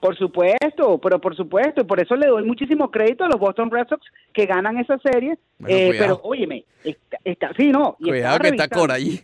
Por 0.00 0.16
supuesto, 0.16 0.98
pero 0.98 1.20
por 1.20 1.36
supuesto, 1.36 1.86
por 1.86 2.00
eso 2.00 2.16
le 2.16 2.26
doy 2.26 2.42
muchísimo 2.44 2.90
crédito 2.90 3.22
a 3.24 3.28
los 3.28 3.38
Boston 3.38 3.70
Red 3.70 3.86
Sox 3.88 4.00
que 4.32 4.46
ganan 4.46 4.78
esa 4.78 4.96
serie. 4.98 5.36
Bueno, 5.58 5.76
eh, 5.76 5.94
pero 5.98 6.20
óyeme, 6.24 6.64
está, 6.82 7.18
está- 7.22 7.52
sí, 7.54 7.68
no. 7.68 7.96
y 7.98 8.08
Cuidado 8.08 8.38
que 8.38 8.48
está. 8.48 8.68
Cora 8.68 8.94
allí. 8.94 9.20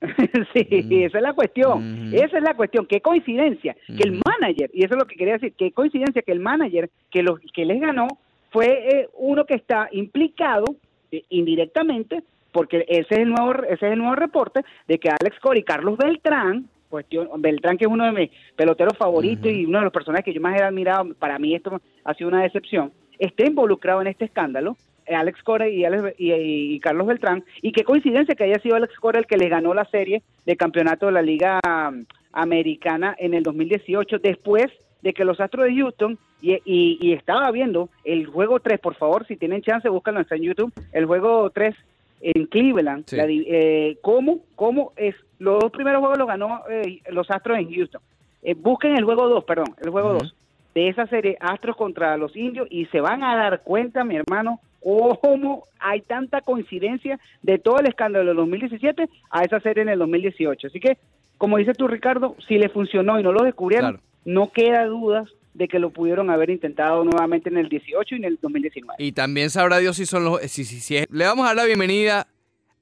sí, 0.54 0.66
Mm. 0.70 0.92
esa 1.04 1.18
es 1.18 1.22
la 1.22 1.32
cuestión. 1.32 2.06
Ujú. 2.08 2.16
Esa 2.16 2.38
es 2.38 2.42
la 2.42 2.54
cuestión. 2.54 2.86
Qué 2.86 3.00
coincidencia 3.00 3.74
que 3.86 4.04
el 4.04 4.12
Ujú. 4.12 4.20
manager, 4.26 4.70
y 4.72 4.84
eso 4.84 4.94
es 4.94 5.00
lo 5.00 5.06
que 5.06 5.16
quería 5.16 5.34
decir, 5.34 5.54
qué 5.58 5.72
coincidencia 5.72 6.22
que 6.22 6.32
el 6.32 6.40
manager 6.40 6.90
que, 7.10 7.22
los, 7.22 7.40
que 7.52 7.64
les 7.64 7.80
ganó 7.80 8.06
fue 8.50 8.66
eh, 8.66 9.08
uno 9.18 9.44
que 9.44 9.54
está 9.54 9.88
implicado 9.92 10.64
eh, 11.10 11.22
indirectamente, 11.30 12.22
porque 12.52 12.84
ese 12.88 13.06
es 13.10 13.18
el 13.18 13.30
nuevo 13.30 13.52
ese 13.64 13.86
es 13.86 13.92
el 13.92 13.98
nuevo 13.98 14.14
reporte 14.14 14.62
de 14.86 14.98
que 14.98 15.10
Alex 15.10 15.38
Cora 15.40 15.58
y 15.58 15.62
Carlos 15.64 15.98
Beltrán, 15.98 16.66
cuestión, 16.88 17.28
Beltrán 17.42 17.76
que 17.76 17.84
es 17.84 17.90
uno 17.90 18.04
de 18.06 18.12
mis 18.12 18.30
peloteros 18.56 18.96
favoritos 18.96 19.52
y 19.52 19.66
uno 19.66 19.78
de 19.78 19.84
los 19.84 19.92
personajes 19.92 20.24
que 20.24 20.32
yo 20.32 20.40
más 20.40 20.58
he 20.58 20.64
admirado, 20.64 21.12
para 21.18 21.38
mí 21.38 21.54
esto 21.54 21.80
ha 22.04 22.14
sido 22.14 22.28
una 22.28 22.42
decepción, 22.42 22.92
esté 23.18 23.46
involucrado 23.48 24.00
en 24.00 24.06
este 24.06 24.24
escándalo. 24.26 24.76
Eh, 25.08 25.14
Alex 25.14 25.42
Cora 25.42 25.68
y, 25.68 25.84
Alex- 25.84 26.14
y- 26.18 26.32
y 26.74 26.80
Carlos 26.80 27.06
Beltrán, 27.06 27.44
y 27.62 27.72
qué 27.72 27.84
coincidencia 27.84 28.34
que 28.34 28.44
haya 28.44 28.58
sido 28.60 28.76
Alex 28.76 28.94
Cora 28.98 29.18
el 29.18 29.26
que 29.26 29.36
le 29.36 29.48
ganó 29.48 29.74
la 29.74 29.84
serie 29.86 30.22
de 30.46 30.56
campeonato 30.56 31.06
de 31.06 31.12
la 31.12 31.22
Liga 31.22 31.60
um, 31.66 32.04
Americana 32.32 33.14
en 33.18 33.34
el 33.34 33.42
2018, 33.42 34.18
después 34.18 34.66
de 35.02 35.12
que 35.12 35.24
los 35.24 35.40
Astros 35.40 35.66
de 35.66 35.74
Houston, 35.76 36.18
y, 36.40 36.52
y- 36.64 36.98
y 37.00 37.12
estaba 37.12 37.50
viendo 37.50 37.88
el 38.04 38.26
juego 38.26 38.60
3, 38.60 38.78
por 38.80 38.94
favor, 38.94 39.26
si 39.26 39.36
tienen 39.36 39.62
chance, 39.62 39.88
búscalo 39.88 40.20
en 40.30 40.42
YouTube, 40.42 40.72
el 40.92 41.06
juego 41.06 41.50
3 41.50 41.74
en 42.20 42.46
Cleveland, 42.46 43.04
eh, 43.48 43.96
¿cómo, 44.02 44.40
¿cómo 44.56 44.92
es? 44.96 45.14
Los 45.38 45.60
dos 45.60 45.70
primeros 45.70 46.00
juegos 46.00 46.18
los 46.18 46.26
ganó 46.26 46.62
eh, 46.68 47.00
los 47.10 47.30
Astros 47.30 47.58
en 47.58 47.72
Houston. 47.72 48.00
Eh, 48.42 48.54
busquen 48.54 48.96
el 48.96 49.04
juego 49.04 49.28
2, 49.28 49.44
perdón, 49.44 49.68
el 49.82 49.90
juego 49.90 50.14
2 50.14 50.34
de 50.74 50.88
esa 50.88 51.06
serie 51.06 51.36
Astros 51.40 51.76
contra 51.76 52.16
los 52.16 52.36
Indios 52.36 52.66
y 52.70 52.86
se 52.86 53.00
van 53.00 53.22
a 53.22 53.36
dar 53.36 53.62
cuenta, 53.62 54.04
mi 54.04 54.16
hermano, 54.16 54.60
cómo 54.80 55.64
hay 55.78 56.00
tanta 56.02 56.40
coincidencia 56.40 57.18
de 57.42 57.58
todo 57.58 57.78
el 57.78 57.86
escándalo 57.86 58.26
del 58.26 58.36
2017 58.36 59.08
a 59.30 59.42
esa 59.42 59.60
serie 59.60 59.82
en 59.82 59.88
el 59.88 59.98
2018. 59.98 60.68
Así 60.68 60.80
que, 60.80 60.98
como 61.36 61.58
dices 61.58 61.76
tú, 61.76 61.88
Ricardo, 61.88 62.36
si 62.46 62.58
le 62.58 62.68
funcionó 62.68 63.18
y 63.18 63.22
no 63.22 63.32
lo 63.32 63.44
descubrieron, 63.44 64.00
no 64.24 64.50
queda 64.52 64.84
dudas 64.86 65.28
de 65.54 65.68
que 65.68 65.78
lo 65.78 65.90
pudieron 65.90 66.30
haber 66.30 66.50
intentado 66.50 67.04
nuevamente 67.04 67.48
en 67.48 67.58
el 67.58 67.68
18 67.68 68.14
y 68.14 68.18
en 68.18 68.24
el 68.24 68.38
2019. 68.40 69.02
Y 69.02 69.12
también 69.12 69.50
sabrá 69.50 69.78
Dios 69.78 69.96
si 69.96 70.06
son 70.06 70.24
los... 70.24 70.40
Si, 70.42 70.64
si, 70.64 70.80
si, 70.80 71.04
le 71.10 71.24
vamos 71.24 71.44
a 71.44 71.48
dar 71.48 71.56
la 71.56 71.64
bienvenida 71.64 72.28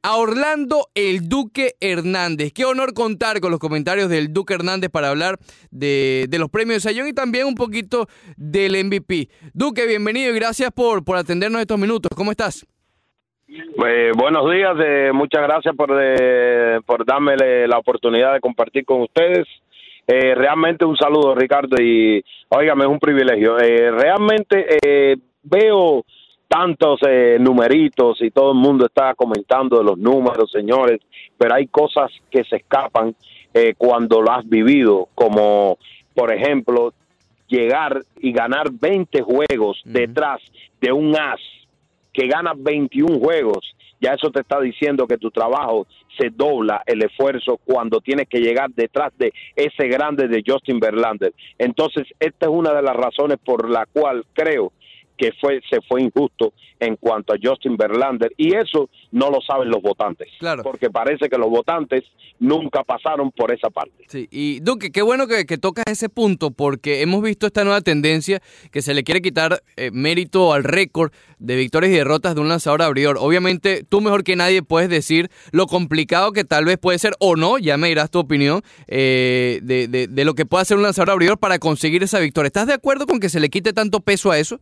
a 0.07 0.19
Orlando 0.19 0.87
el 0.95 1.29
Duque 1.29 1.73
Hernández. 1.81 2.53
Qué 2.53 2.65
honor 2.65 2.95
contar 2.95 3.41
con 3.41 3.51
los 3.51 3.59
comentarios 3.59 4.09
del 4.09 4.33
Duque 4.33 4.55
Hernández 4.55 4.89
para 4.89 5.09
hablar 5.09 5.35
de, 5.73 6.29
los 6.39 6.49
premios 6.49 6.77
de 6.77 6.89
Sayón 6.89 7.09
y 7.09 7.13
también 7.13 7.45
un 7.45 7.57
poquito 7.57 8.07
del 8.37 8.85
MVP. 8.85 9.29
Duque, 9.53 9.85
bienvenido 9.85 10.33
y 10.33 10.37
gracias 10.37 10.71
por, 10.71 11.05
por 11.05 11.17
atendernos 11.17 11.61
estos 11.61 11.77
minutos. 11.77 12.09
¿Cómo 12.17 12.31
estás? 12.31 12.65
Eh, 13.49 14.13
buenos 14.17 14.49
días, 14.49 14.77
eh, 14.79 15.11
muchas 15.13 15.43
gracias 15.43 15.75
por, 15.75 15.91
eh, 16.01 16.79
por 16.87 17.05
darme 17.05 17.35
la 17.67 17.77
oportunidad 17.77 18.33
de 18.33 18.41
compartir 18.41 18.85
con 18.85 19.01
ustedes. 19.01 19.49
Eh, 20.07 20.37
realmente 20.37 20.85
un 20.85 20.97
saludo, 20.97 21.35
Ricardo, 21.35 21.83
y 21.83 22.25
óigame, 22.51 22.85
es 22.85 22.91
un 22.91 23.01
privilegio. 23.01 23.59
Eh, 23.59 23.91
realmente 23.91 25.17
veo 25.43 26.05
tantos 26.49 27.01
numeritos 27.41 28.23
y 28.23 28.31
todo 28.31 28.53
el 28.53 28.59
mundo 28.59 28.87
está 28.87 29.15
comentando 29.15 29.79
de 29.79 29.85
los 29.85 29.99
números, 29.99 30.51
señores, 30.51 31.01
pero 31.37 31.55
hay 31.55 31.67
cosas 31.67 32.11
que 32.31 32.45
se 32.45 32.57
escapan 32.57 33.15
cuando 33.79 34.21
lo 34.21 34.31
has 34.31 34.47
vivido, 34.49 35.09
como 35.15 35.79
por 36.15 36.33
ejemplo 36.33 36.93
llegar 37.49 38.01
y 38.21 38.33
ganar 38.33 38.71
20 38.71 39.23
juegos 39.23 39.81
detrás 39.85 40.41
de 40.81 40.93
un 40.93 41.17
as 41.17 41.41
que 42.13 42.27
gana 42.27 42.53
21 42.57 43.19
juegos 43.19 43.77
ya 44.01 44.13
eso 44.13 44.31
te 44.31 44.41
está 44.41 44.61
diciendo 44.61 45.07
que 45.07 45.17
tu 45.17 45.31
trabajo 45.31 45.87
se 46.19 46.31
dobla 46.31 46.83
el 46.87 47.03
esfuerzo 47.03 47.59
cuando 47.65 48.01
tienes 48.01 48.29
que 48.29 48.41
llegar 48.41 48.71
detrás 48.71 49.13
de 49.19 49.33
ese 49.55 49.89
grande 49.89 50.29
de 50.29 50.43
Justin 50.47 50.79
Verlander. 50.79 51.33
Entonces, 51.59 52.07
esta 52.21 52.47
es 52.47 52.53
una 52.53 52.73
de 52.73 52.83
las 52.83 52.97
razones 52.97 53.39
por 53.45 53.71
la 53.71 53.87
cual 53.87 54.25
creo 54.33 54.73
que 55.17 55.33
fue 55.41 55.61
se 55.69 55.81
fue 55.83 56.03
injusto 56.03 56.53
en 56.79 56.97
cuanto 56.97 57.33
a 57.33 57.37
Justin 57.43 57.77
Verlander 57.77 58.33
y 58.37 58.55
eso 58.55 58.91
no 59.11 59.31
lo 59.31 59.41
saben 59.41 59.71
los 59.71 59.81
votantes 59.83 60.29
claro. 60.39 60.63
porque 60.63 60.91
parece 60.91 61.29
que 61.29 61.39
los 61.39 61.49
votantes 61.49 62.05
nunca 62.39 62.85
pasaron 62.85 63.31
por 63.33 63.53
esa 63.53 63.71
parte 63.71 64.05
sí 64.09 64.29
y 64.31 64.61
Duque 64.61 64.93
qué 64.93 65.03
bueno 65.03 65.27
que, 65.27 65.47
que 65.47 65.59
tocas 65.59 65.85
ese 65.89 66.09
punto 66.09 66.51
porque 66.51 67.01
hemos 67.01 67.23
visto 67.23 67.47
esta 67.47 67.65
nueva 67.65 67.81
tendencia 67.81 68.41
que 68.71 68.83
se 68.83 68.95
le 68.95 69.05
quiere 69.05 69.23
quitar 69.23 69.63
eh, 69.77 69.91
mérito 69.91 70.53
al 70.53 70.65
récord 70.65 71.13
de 71.39 71.57
victorias 71.57 71.93
y 71.93 71.97
derrotas 71.97 72.35
de 72.35 72.41
un 72.41 72.49
lanzador 72.49 72.83
abridor 72.83 73.17
obviamente 73.19 73.85
tú 73.89 74.01
mejor 74.01 74.23
que 74.23 74.37
nadie 74.37 74.63
puedes 74.63 74.91
decir 74.91 75.31
lo 75.53 75.67
complicado 75.67 76.33
que 76.33 76.45
tal 76.45 76.67
vez 76.67 76.79
puede 76.79 76.99
ser 76.99 77.15
o 77.21 77.37
no 77.37 77.59
ya 77.59 77.79
me 77.79 77.89
dirás 77.89 78.11
tu 78.11 78.19
opinión 78.19 78.63
eh, 78.87 79.61
de, 79.63 79.89
de, 79.89 80.09
de 80.09 80.25
lo 80.25 80.35
que 80.35 80.45
puede 80.45 80.63
hacer 80.63 80.77
un 80.77 80.83
lanzador 80.83 81.11
abridor 81.11 81.39
para 81.39 81.59
conseguir 81.59 82.03
esa 82.03 82.19
victoria 82.19 82.49
¿estás 82.49 82.67
de 82.67 82.75
acuerdo 82.75 83.07
con 83.07 83.19
que 83.19 83.31
se 83.31 83.41
le 83.41 83.49
quite 83.49 83.73
tanto 83.73 84.01
peso 84.01 84.31
a 84.31 84.39
eso? 84.39 84.61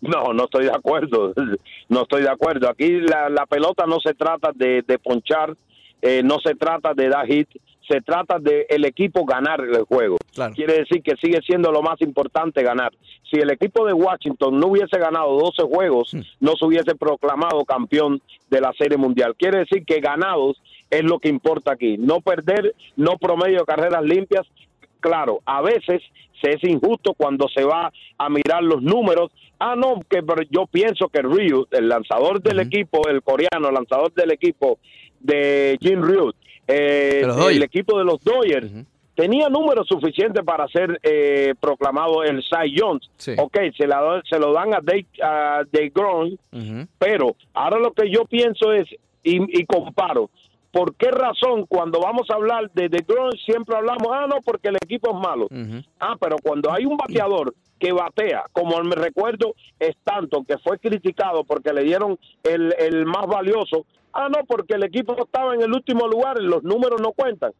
No, 0.00 0.32
no 0.32 0.44
estoy 0.44 0.64
de 0.64 0.72
acuerdo. 0.72 1.34
No 1.90 2.02
estoy 2.02 2.20
de 2.20 2.28
acuerdo. 2.28 2.68
Aquí 2.68 3.00
la, 3.00 3.30
la 3.30 3.46
pelota 3.46 3.86
no 3.86 3.98
se 3.98 4.12
trata 4.12 4.50
de, 4.54 4.82
de 4.86 4.98
ponchar, 4.98 5.56
eh, 6.02 6.22
no 6.22 6.38
se 6.38 6.54
trata 6.54 6.92
de 6.92 7.08
dar 7.08 7.26
hit, 7.26 7.48
se 7.88 8.02
trata 8.02 8.38
de 8.38 8.66
el 8.68 8.84
equipo 8.84 9.24
ganar 9.24 9.60
el 9.60 9.84
juego. 9.84 10.18
Quiere 10.54 10.80
decir 10.80 11.02
que 11.02 11.16
sigue 11.16 11.40
siendo 11.44 11.72
lo 11.72 11.82
más 11.82 12.00
importante 12.02 12.62
ganar. 12.62 12.92
Si 13.30 13.40
el 13.40 13.50
equipo 13.50 13.86
de 13.86 13.94
Washington 13.94 14.60
no 14.60 14.68
hubiese 14.68 14.98
ganado 14.98 15.38
12 15.38 15.62
juegos, 15.62 16.14
hmm. 16.14 16.20
no 16.40 16.52
se 16.56 16.66
hubiese 16.66 16.94
proclamado 16.94 17.64
campeón 17.64 18.20
de 18.50 18.60
la 18.60 18.72
Serie 18.74 18.98
Mundial. 18.98 19.34
Quiere 19.36 19.60
decir 19.60 19.84
que 19.84 20.00
ganados 20.00 20.60
es 20.90 21.02
lo 21.04 21.18
que 21.18 21.28
importa 21.28 21.72
aquí. 21.72 21.96
No 21.98 22.20
perder, 22.20 22.74
no 22.96 23.16
promedio 23.16 23.60
de 23.60 23.64
carreras 23.64 24.04
limpias. 24.04 24.46
Claro, 25.00 25.40
a 25.46 25.62
veces 25.62 26.02
se 26.40 26.52
es 26.52 26.64
injusto 26.64 27.14
cuando 27.14 27.48
se 27.48 27.64
va 27.64 27.92
a 28.18 28.28
mirar 28.28 28.62
los 28.62 28.82
números 28.82 29.30
Ah, 29.58 29.74
no, 29.76 30.00
que 30.08 30.22
yo 30.50 30.66
pienso 30.66 31.08
que 31.08 31.20
Ryu, 31.20 31.66
el 31.72 31.88
lanzador 31.88 32.40
del 32.40 32.60
equipo, 32.60 33.08
el 33.08 33.22
coreano, 33.22 33.70
lanzador 33.70 34.12
del 34.14 34.30
equipo 34.30 34.78
de 35.18 35.76
Jim 35.80 36.00
Ryu, 36.00 36.32
eh, 36.68 37.22
el 37.50 37.62
equipo 37.62 37.98
de 37.98 38.04
los 38.04 38.22
Dodgers, 38.22 38.70
tenía 39.16 39.48
números 39.48 39.88
suficientes 39.88 40.44
para 40.44 40.68
ser 40.68 41.00
eh, 41.02 41.54
proclamado 41.58 42.22
el 42.22 42.40
Cy 42.42 42.76
Jones. 42.78 43.10
Ok, 43.36 43.58
se, 43.76 43.88
la, 43.88 44.22
se 44.30 44.38
lo 44.38 44.52
dan 44.52 44.74
a 44.74 44.80
Dave, 44.80 45.06
a 45.20 45.64
pero 46.98 47.34
ahora 47.52 47.80
lo 47.80 47.92
que 47.92 48.08
yo 48.10 48.24
pienso 48.26 48.72
es, 48.72 48.88
y, 49.24 49.60
y 49.60 49.66
comparo, 49.66 50.30
¿Por 50.70 50.94
qué 50.96 51.10
razón 51.10 51.64
cuando 51.66 52.00
vamos 52.00 52.28
a 52.30 52.34
hablar 52.34 52.70
de 52.72 52.90
The 52.90 53.04
siempre 53.44 53.76
hablamos, 53.76 54.08
ah, 54.12 54.26
no, 54.28 54.36
porque 54.44 54.68
el 54.68 54.76
equipo 54.76 55.10
es 55.10 55.16
malo? 55.16 55.48
Ah, 55.98 56.16
pero 56.20 56.36
cuando 56.42 56.70
hay 56.70 56.84
un 56.84 56.96
bateador 56.96 57.54
que 57.78 57.92
batea, 57.92 58.44
como 58.52 58.78
me 58.82 58.96
recuerdo 58.96 59.54
Stanton, 59.78 60.44
que 60.44 60.58
fue 60.58 60.78
criticado 60.78 61.44
porque 61.44 61.72
le 61.72 61.84
dieron 61.84 62.18
el, 62.42 62.74
el 62.78 63.06
más 63.06 63.26
valioso, 63.26 63.86
ah, 64.12 64.28
no, 64.28 64.44
porque 64.46 64.74
el 64.74 64.84
equipo 64.84 65.16
estaba 65.16 65.54
en 65.54 65.62
el 65.62 65.72
último 65.72 66.06
lugar, 66.06 66.38
los 66.40 66.62
números 66.62 67.00
no 67.00 67.12
cuentan. 67.12 67.52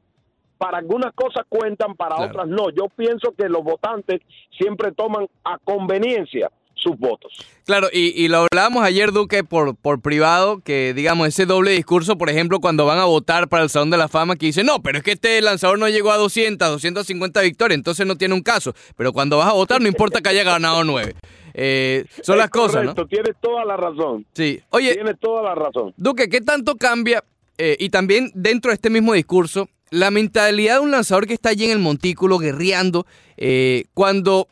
Para 0.59 0.79
algunas 0.79 1.15
cosas 1.15 1.47
cuentan, 1.49 1.95
para 1.95 2.17
otras 2.17 2.49
no. 2.49 2.71
Yo 2.71 2.89
pienso 2.89 3.33
que 3.33 3.49
los 3.49 3.63
votantes 3.63 4.21
siempre 4.51 4.91
toman 4.91 5.29
a 5.45 5.57
conveniencia 5.59 6.51
sus 6.79 6.99
votos. 6.99 7.33
Claro, 7.65 7.89
y, 7.93 8.29
lo 8.29 8.47
hablábamos 8.51 8.83
ayer, 8.83 9.13
Duque, 9.13 9.45
por, 9.45 9.77
por 9.77 10.01
privado, 10.01 10.61
que 10.61 10.95
digamos 10.95 11.29
ese 11.29 11.45
doble 11.45 11.73
discurso, 11.73 12.17
por 12.17 12.31
ejemplo, 12.31 12.61
cuando 12.61 12.87
van 12.87 12.99
a 12.99 13.05
votar 13.05 13.49
para 13.49 13.65
el 13.65 13.71
Salón 13.71 13.91
de 13.91 13.99
la 13.99 14.09
Fama, 14.09 14.37
que 14.37 14.47
dicen, 14.47 14.67
no, 14.67 14.81
pero 14.83 14.99
es 14.99 15.05
que 15.05 15.13
este 15.13 15.41
lanzador 15.43 15.79
no 15.79 15.89
llegó 15.89 16.11
a 16.11 16.17
200, 16.17 16.67
250 16.67 17.41
victorias, 17.43 17.77
entonces 17.77 18.07
no 18.07 18.17
tiene 18.17 18.35
un 18.35 18.43
caso. 18.43 18.75
Pero 18.97 19.13
cuando 19.13 19.37
vas 19.37 19.49
a 19.49 19.53
votar, 19.53 19.81
no 19.83 19.89
importa 19.89 20.21
que 20.21 20.31
haya 20.31 20.45
ganado 20.45 20.83
nueve. 20.85 21.15
Eh, 21.55 22.05
son 22.23 22.39
las 22.39 22.51
cosas, 22.51 22.85
¿no? 22.85 22.95
Tienes 23.07 23.35
toda 23.41 23.65
la 23.65 23.77
razón. 23.77 24.25
Sí. 24.33 24.61
Oye. 24.71 24.95
Tienes 24.95 25.19
toda 25.19 25.43
la 25.43 25.55
razón. 25.55 25.93
Duque, 25.97 26.29
¿qué 26.29 26.41
tanto 26.41 26.77
cambia? 26.77 27.25
Eh, 27.59 27.77
y 27.81 27.91
también 27.91 28.31
dentro 28.35 28.71
de 28.71 28.77
este 28.77 28.91
mismo 28.91 29.13
discurso, 29.13 29.69
la 29.91 30.11
mentalidad 30.11 30.75
de 30.75 30.81
un 30.81 30.91
lanzador 30.91 31.27
que 31.27 31.35
está 31.35 31.49
allí 31.49 31.65
en 31.65 31.73
el 31.73 31.79
montículo 31.81 32.39
guerreando, 32.39 33.07
eh, 33.37 33.85
cuando 33.95 34.49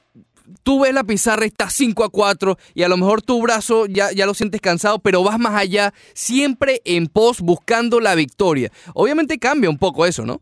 tú 0.62 0.81
ves 0.81 0.95
la 0.95 1.05
pizarra, 1.05 1.45
está 1.45 1.71
5 1.71 2.05
a 2.05 2.09
4 2.09 2.57
y 2.75 2.83
a 2.83 2.88
lo 2.88 2.97
mejor 2.97 3.23
tu 3.23 3.41
brazo 3.41 3.87
ya, 3.87 4.12
ya 4.12 4.26
lo 4.26 4.35
sientes 4.35 4.61
cansado, 4.61 4.99
pero 4.99 5.23
vas 5.23 5.38
más 5.38 5.55
allá, 5.55 5.93
siempre 6.15 6.81
en 6.85 7.07
pos 7.07 7.41
buscando 7.41 8.00
la 8.00 8.15
victoria. 8.15 8.71
Obviamente 8.95 9.38
cambia 9.38 9.71
un 9.71 9.79
poco 9.79 10.07
eso, 10.07 10.25
¿no? 10.25 10.41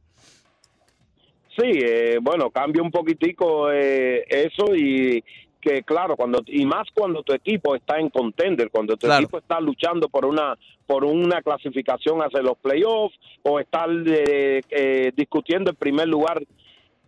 Sí, 1.57 1.71
eh, 1.71 2.19
bueno, 2.21 2.51
cambia 2.51 2.83
un 2.83 2.91
poquitico 2.91 3.71
eh, 3.71 4.25
eso 4.29 4.75
y 4.75 5.23
que 5.61 5.83
claro, 5.83 6.17
cuando 6.17 6.43
y 6.47 6.67
más 6.67 6.89
cuando 6.93 7.23
tu 7.23 7.33
equipo 7.33 7.75
está 7.75 7.99
en 7.99 8.11
contender, 8.11 8.71
cuando 8.71 8.97
tu 8.97 9.11
equipo 9.11 9.39
está 9.39 9.61
luchando 9.61 10.09
por 10.09 10.27
una 10.27 10.59
por 10.87 11.05
una 11.05 11.41
clasificación 11.41 12.21
hacia 12.21 12.43
los 12.43 12.59
playoffs 12.59 13.17
o 13.43 13.59
está 13.61 13.87
eh, 13.89 15.13
discutiendo 15.17 15.71
el 15.71 15.77
primer 15.77 16.09
lugar. 16.09 16.43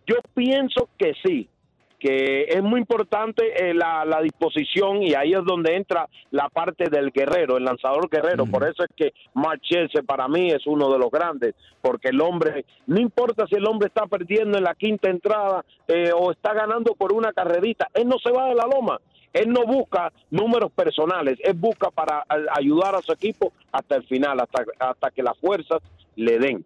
Yo 0.07 0.15
pienso 0.33 0.89
que 0.97 1.13
sí, 1.23 1.47
que 1.99 2.43
es 2.43 2.61
muy 2.61 2.79
importante 2.79 3.69
eh, 3.69 3.73
la, 3.73 4.05
la, 4.05 4.21
disposición 4.21 5.01
y 5.01 5.15
ahí 5.15 5.33
es 5.33 5.43
donde 5.43 5.75
entra 5.75 6.07
la 6.31 6.47
parte 6.49 6.89
del 6.89 7.11
guerrero, 7.11 7.57
el 7.57 7.63
lanzador 7.63 8.09
guerrero. 8.09 8.45
Por 8.45 8.63
eso 8.63 8.83
es 8.83 8.89
que 8.95 9.13
Marchese 9.33 10.03
para 10.03 10.27
mí 10.27 10.49
es 10.49 10.67
uno 10.67 10.91
de 10.91 10.99
los 10.99 11.09
grandes, 11.09 11.55
porque 11.81 12.09
el 12.09 12.21
hombre, 12.21 12.65
no 12.85 12.99
importa 12.99 13.47
si 13.47 13.55
el 13.55 13.67
hombre 13.67 13.87
está 13.87 14.05
perdiendo 14.05 14.57
en 14.57 14.63
la 14.63 14.75
quinta 14.75 15.09
entrada 15.09 15.65
eh, 15.87 16.11
o 16.15 16.31
está 16.31 16.53
ganando 16.53 16.93
por 16.93 17.13
una 17.13 17.33
carrerita, 17.33 17.87
él 17.93 18.07
no 18.07 18.17
se 18.19 18.31
va 18.31 18.49
de 18.49 18.55
la 18.55 18.67
loma. 18.67 18.99
Él 19.33 19.49
no 19.49 19.65
busca 19.65 20.11
números 20.31 20.71
personales, 20.71 21.37
él 21.43 21.53
busca 21.53 21.91
para 21.91 22.25
ayudar 22.55 22.95
a 22.95 23.01
su 23.01 23.11
equipo 23.11 23.51
hasta 23.71 23.95
el 23.95 24.03
final, 24.03 24.39
hasta, 24.39 24.63
hasta 24.79 25.11
que 25.11 25.21
las 25.21 25.37
fuerzas 25.37 25.79
le 26.15 26.39
den. 26.39 26.65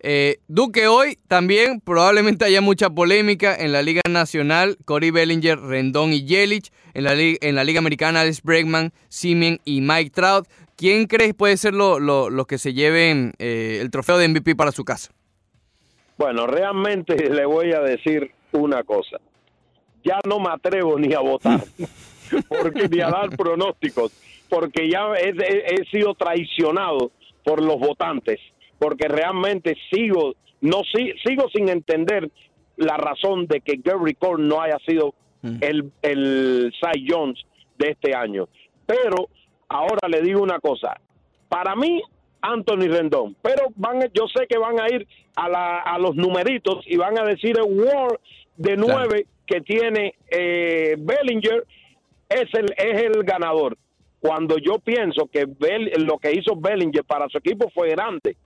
Eh, 0.00 0.38
Duque, 0.48 0.86
hoy 0.86 1.18
también 1.28 1.80
probablemente 1.80 2.44
haya 2.44 2.60
mucha 2.60 2.90
polémica 2.90 3.54
en 3.54 3.72
la 3.72 3.82
Liga 3.82 4.00
Nacional. 4.08 4.76
Cory 4.84 5.10
Bellinger, 5.10 5.58
Rendón 5.58 6.12
y 6.12 6.24
Yelich. 6.24 6.70
En 6.94 7.04
la, 7.04 7.14
en 7.14 7.54
la 7.54 7.64
Liga 7.64 7.78
Americana, 7.78 8.22
Alex 8.22 8.42
Bregman, 8.42 8.92
Simeon 9.08 9.60
y 9.64 9.80
Mike 9.80 10.10
Trout. 10.10 10.46
¿Quién 10.76 11.06
crees 11.06 11.34
puede 11.34 11.56
ser 11.56 11.74
los 11.74 12.00
lo, 12.00 12.44
que 12.46 12.58
se 12.58 12.72
lleven 12.72 13.32
eh, 13.38 13.78
el 13.80 13.90
trofeo 13.90 14.16
de 14.16 14.28
MVP 14.28 14.56
para 14.56 14.72
su 14.72 14.84
casa? 14.84 15.12
Bueno, 16.16 16.46
realmente 16.46 17.14
le 17.30 17.44
voy 17.44 17.72
a 17.72 17.80
decir 17.80 18.30
una 18.52 18.82
cosa. 18.82 19.18
Ya 20.02 20.18
no 20.26 20.40
me 20.40 20.48
atrevo 20.50 20.98
ni 20.98 21.12
a 21.12 21.20
votar, 21.20 21.62
porque 22.48 22.88
ni 22.88 23.00
a 23.00 23.10
dar 23.10 23.36
pronósticos 23.36 24.12
porque 24.50 24.90
ya 24.90 25.12
he, 25.14 25.30
he, 25.30 25.84
sido 25.86 26.14
traicionado 26.14 27.12
por 27.44 27.62
los 27.62 27.78
votantes, 27.78 28.38
porque 28.80 29.06
realmente 29.06 29.76
sigo, 29.92 30.34
no 30.62 30.80
sigo 31.22 31.48
sin 31.54 31.68
entender 31.68 32.30
la 32.76 32.96
razón 32.96 33.46
de 33.46 33.60
que 33.60 33.78
Gary 33.84 34.14
Cole 34.14 34.42
no 34.42 34.60
haya 34.60 34.78
sido 34.86 35.14
mm. 35.42 35.58
el, 35.60 35.92
el 36.00 36.72
Cy 36.80 37.06
Jones 37.06 37.38
de 37.78 37.90
este 37.90 38.14
año. 38.14 38.48
Pero 38.86 39.28
ahora 39.68 40.08
le 40.08 40.22
digo 40.22 40.42
una 40.42 40.58
cosa, 40.60 40.98
para 41.48 41.76
mí 41.76 42.02
Anthony 42.40 42.88
Rendón, 42.88 43.36
pero 43.42 43.66
van, 43.76 44.00
yo 44.14 44.26
sé 44.34 44.46
que 44.48 44.56
van 44.56 44.80
a 44.80 44.88
ir 44.88 45.06
a, 45.36 45.48
la, 45.48 45.78
a 45.80 45.98
los 45.98 46.16
numeritos 46.16 46.82
y 46.86 46.96
van 46.96 47.18
a 47.18 47.24
decir 47.24 47.58
el 47.58 47.84
War 47.84 48.18
de 48.56 48.76
nueve 48.78 49.26
que 49.46 49.60
tiene 49.60 50.14
eh, 50.30 50.96
Bellinger 50.98 51.66
es 52.30 52.48
el, 52.54 52.72
es 52.78 53.02
el 53.02 53.24
ganador. 53.24 53.76
Cuando 54.20 54.56
yo 54.58 54.78
pienso 54.78 55.26
que 55.26 55.46
lo 55.98 56.18
que 56.18 56.32
hizo 56.32 56.56
Bellinger 56.56 57.04
para 57.04 57.28
su 57.28 57.38
equipo 57.38 57.70
fue 57.74 57.90
grande, 57.90 58.36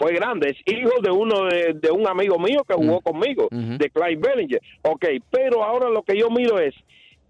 fue 0.00 0.14
grande. 0.14 0.48
Es 0.48 0.74
hijo 0.74 1.00
de 1.02 1.10
uno 1.10 1.44
de, 1.44 1.90
un 1.90 2.08
amigo 2.08 2.38
mío 2.38 2.64
que 2.66 2.74
jugó 2.74 3.00
conmigo, 3.02 3.48
de 3.50 3.90
Clyde 3.90 4.16
Bellinger. 4.16 4.60
Ok, 4.82 5.04
pero 5.30 5.62
ahora 5.62 5.90
lo 5.90 6.02
que 6.02 6.18
yo 6.18 6.30
miro 6.30 6.58
es, 6.58 6.74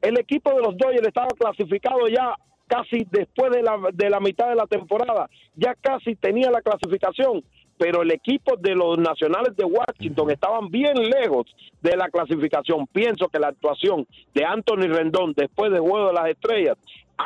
el 0.01 0.19
equipo 0.19 0.51
de 0.55 0.63
los 0.63 0.77
Dodgers 0.77 1.09
estaba 1.09 1.29
clasificado 1.37 2.07
ya 2.07 2.35
casi 2.69 3.05
después 3.11 3.51
de 3.51 3.63
la, 3.63 3.77
de 3.93 4.09
la 4.09 4.21
mitad 4.21 4.49
de 4.49 4.55
la 4.55 4.67
temporada, 4.67 5.29
ya 5.57 5.75
casi 5.75 6.15
tenía 6.15 6.51
la 6.51 6.63
clasificación 6.63 7.43
pero 7.77 8.03
el 8.03 8.13
equipo 8.13 8.59
de 8.59 8.75
los 8.75 8.99
nacionales 8.99 9.57
de 9.57 9.65
Washington 9.65 10.31
estaban 10.31 10.69
bien 10.69 10.93
lejos 10.97 11.47
de 11.81 11.97
la 11.97 12.11
clasificación. 12.11 12.87
Pienso 12.89 13.29
que 13.29 13.39
la 13.39 13.49
actuación 13.49 14.07
de 14.35 14.45
Anthony 14.45 14.87
Rendón 14.87 15.33
después 15.35 15.73
del 15.73 15.81
Juego 15.81 16.09
de 16.09 16.13
las 16.13 16.29
Estrellas 16.29 16.77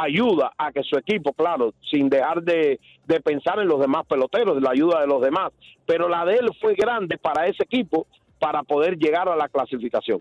ayuda 0.01 0.53
a 0.57 0.73
que 0.73 0.83
su 0.83 0.97
equipo, 0.97 1.33
claro, 1.33 1.75
sin 1.91 2.09
dejar 2.09 2.43
de, 2.43 2.79
pensar 3.25 3.59
en 3.61 3.69
los 3.69 3.81
demás 3.81 4.07
peloteros, 4.07 4.61
la 4.61 4.71
ayuda 4.71 5.01
de 5.01 5.07
los 5.07 5.23
demás, 5.23 5.53
pero 5.87 6.09
la 6.09 6.25
de 6.25 6.35
él 6.37 6.49
fue 6.61 6.75
grande 6.75 7.19
para 7.19 7.47
ese 7.47 7.63
equipo 7.63 8.07
para 8.39 8.63
poder 8.63 8.97
llegar 8.99 9.29
a 9.29 9.37
la 9.37 9.49
clasificación. 9.49 10.21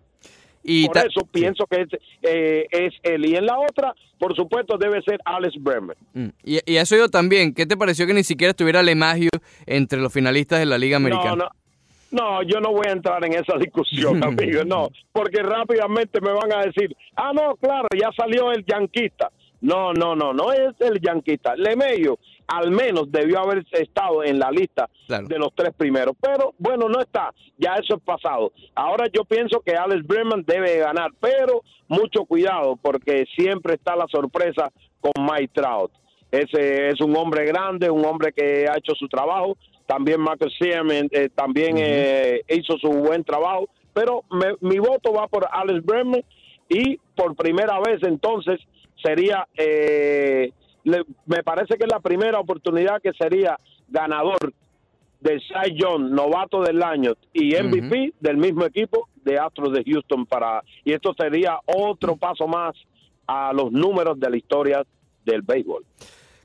Y 0.66 0.88
por 0.88 0.98
eso 1.00 1.26
pienso 1.30 1.66
que 1.66 1.82
es, 1.82 1.88
eh, 2.22 2.68
es, 2.72 2.94
él. 3.04 3.26
Y 3.26 3.36
en 3.36 3.46
la 3.46 3.60
otra, 3.60 3.94
por 4.18 4.34
supuesto, 4.34 4.78
debe 4.78 5.02
ser 5.02 5.20
Alex 5.26 5.56
Bremer. 5.60 5.98
Mm. 6.14 6.28
Y, 6.42 6.60
y, 6.72 6.78
eso 6.78 6.96
yo 6.96 7.10
también. 7.10 7.54
¿Qué 7.54 7.66
te 7.66 7.76
pareció 7.76 8.08
que 8.08 8.14
ni 8.14 8.24
siquiera 8.24 8.52
estuviera 8.52 8.82
Lemagio 8.82 9.30
entre 9.66 10.00
los 10.00 10.14
finalistas 10.14 10.60
de 10.60 10.66
la 10.66 10.78
Liga 10.78 10.96
Americana? 10.96 11.36
No, 11.36 11.36
no. 11.36 11.50
No, 12.14 12.44
yo 12.44 12.62
no 12.62 12.72
voy 12.72 12.86
a 12.88 12.92
entrar 12.92 13.26
en 13.26 13.34
esa 13.34 13.58
discusión, 13.58 14.24
amigo, 14.24 14.64
no, 14.64 14.90
porque 15.12 15.42
rápidamente 15.42 16.22
me 16.22 16.32
van 16.32 16.54
a 16.54 16.62
decir, 16.62 16.96
ah, 17.16 17.32
no, 17.34 17.56
claro, 17.56 17.88
ya 18.00 18.12
salió 18.16 18.52
el 18.52 18.64
yanquista. 18.66 19.32
No, 19.64 19.94
no, 19.94 20.14
no, 20.14 20.34
no 20.34 20.52
es 20.52 20.74
el 20.82 21.00
yanquista. 21.00 21.56
Lemeyo 21.56 22.20
al 22.48 22.70
menos 22.70 23.10
debió 23.10 23.40
haber 23.40 23.66
estado 23.72 24.22
en 24.22 24.38
la 24.38 24.52
lista 24.52 24.90
de 25.08 25.40
los 25.40 25.56
tres 25.56 25.74
primeros, 25.76 26.16
pero 26.20 26.54
bueno, 26.58 26.90
no 26.90 27.00
está, 27.00 27.34
ya 27.58 27.76
eso 27.76 27.96
es 27.96 28.02
pasado. 28.04 28.52
Ahora 28.76 29.08
yo 29.12 29.24
pienso 29.24 29.62
que 29.62 29.74
Alex 29.74 30.06
Bremen 30.06 30.44
debe 30.46 30.80
ganar, 30.80 31.12
pero 31.18 31.62
mucho 31.88 32.26
cuidado 32.26 32.78
porque 32.82 33.26
siempre 33.38 33.76
está 33.76 33.96
la 33.96 34.06
sorpresa 34.10 34.70
con 35.00 35.26
Mike 35.26 35.52
Trout. 35.54 35.92
Ese 36.30 36.90
es 36.90 37.00
un 37.00 37.16
hombre 37.16 37.46
grande, 37.46 37.90
un 37.90 38.06
hombre 38.06 38.34
que 38.34 38.68
ha 38.68 38.78
hecho 38.78 38.94
su 38.96 39.08
trabajo. 39.08 39.56
También 39.86 40.20
Michael 40.20 40.52
Seaman 40.60 41.08
eh, 41.12 41.30
también 41.34 41.78
eh, 41.78 42.42
hizo 42.50 42.78
su 42.80 42.90
buen 42.90 43.24
trabajo, 43.24 43.70
pero 43.94 44.24
mi 44.60 44.80
voto 44.80 45.14
va 45.14 45.28
por 45.28 45.48
Alex 45.50 45.86
Bremen 45.86 46.26
y 46.68 46.98
por 47.16 47.36
primera 47.36 47.80
vez 47.80 48.02
entonces 48.04 48.60
sería, 49.04 49.48
eh, 49.56 50.52
me 50.84 51.44
parece 51.44 51.78
que 51.78 51.84
es 51.84 51.92
la 51.92 52.00
primera 52.00 52.40
oportunidad 52.40 53.02
que 53.02 53.14
sería 53.14 53.60
ganador 53.90 54.54
del 55.20 55.42
Cy 55.42 55.76
Young, 55.76 56.12
novato 56.12 56.62
del 56.62 56.84
año 56.84 57.14
y 57.32 57.56
MVP 57.56 58.14
del 58.20 58.38
mismo 58.38 58.66
equipo 58.66 59.08
de 59.24 59.40
Astros 59.40 59.72
de 59.72 59.84
Houston 59.86 60.26
para 60.26 60.62
y 60.84 60.92
esto 60.92 61.14
sería 61.18 61.58
otro 61.66 62.18
paso 62.18 62.46
más 62.46 62.76
a 63.26 63.54
los 63.54 63.72
números 63.72 64.20
de 64.20 64.30
la 64.30 64.38
historia 64.38 64.84
del 65.24 65.42
béisbol. 65.42 65.86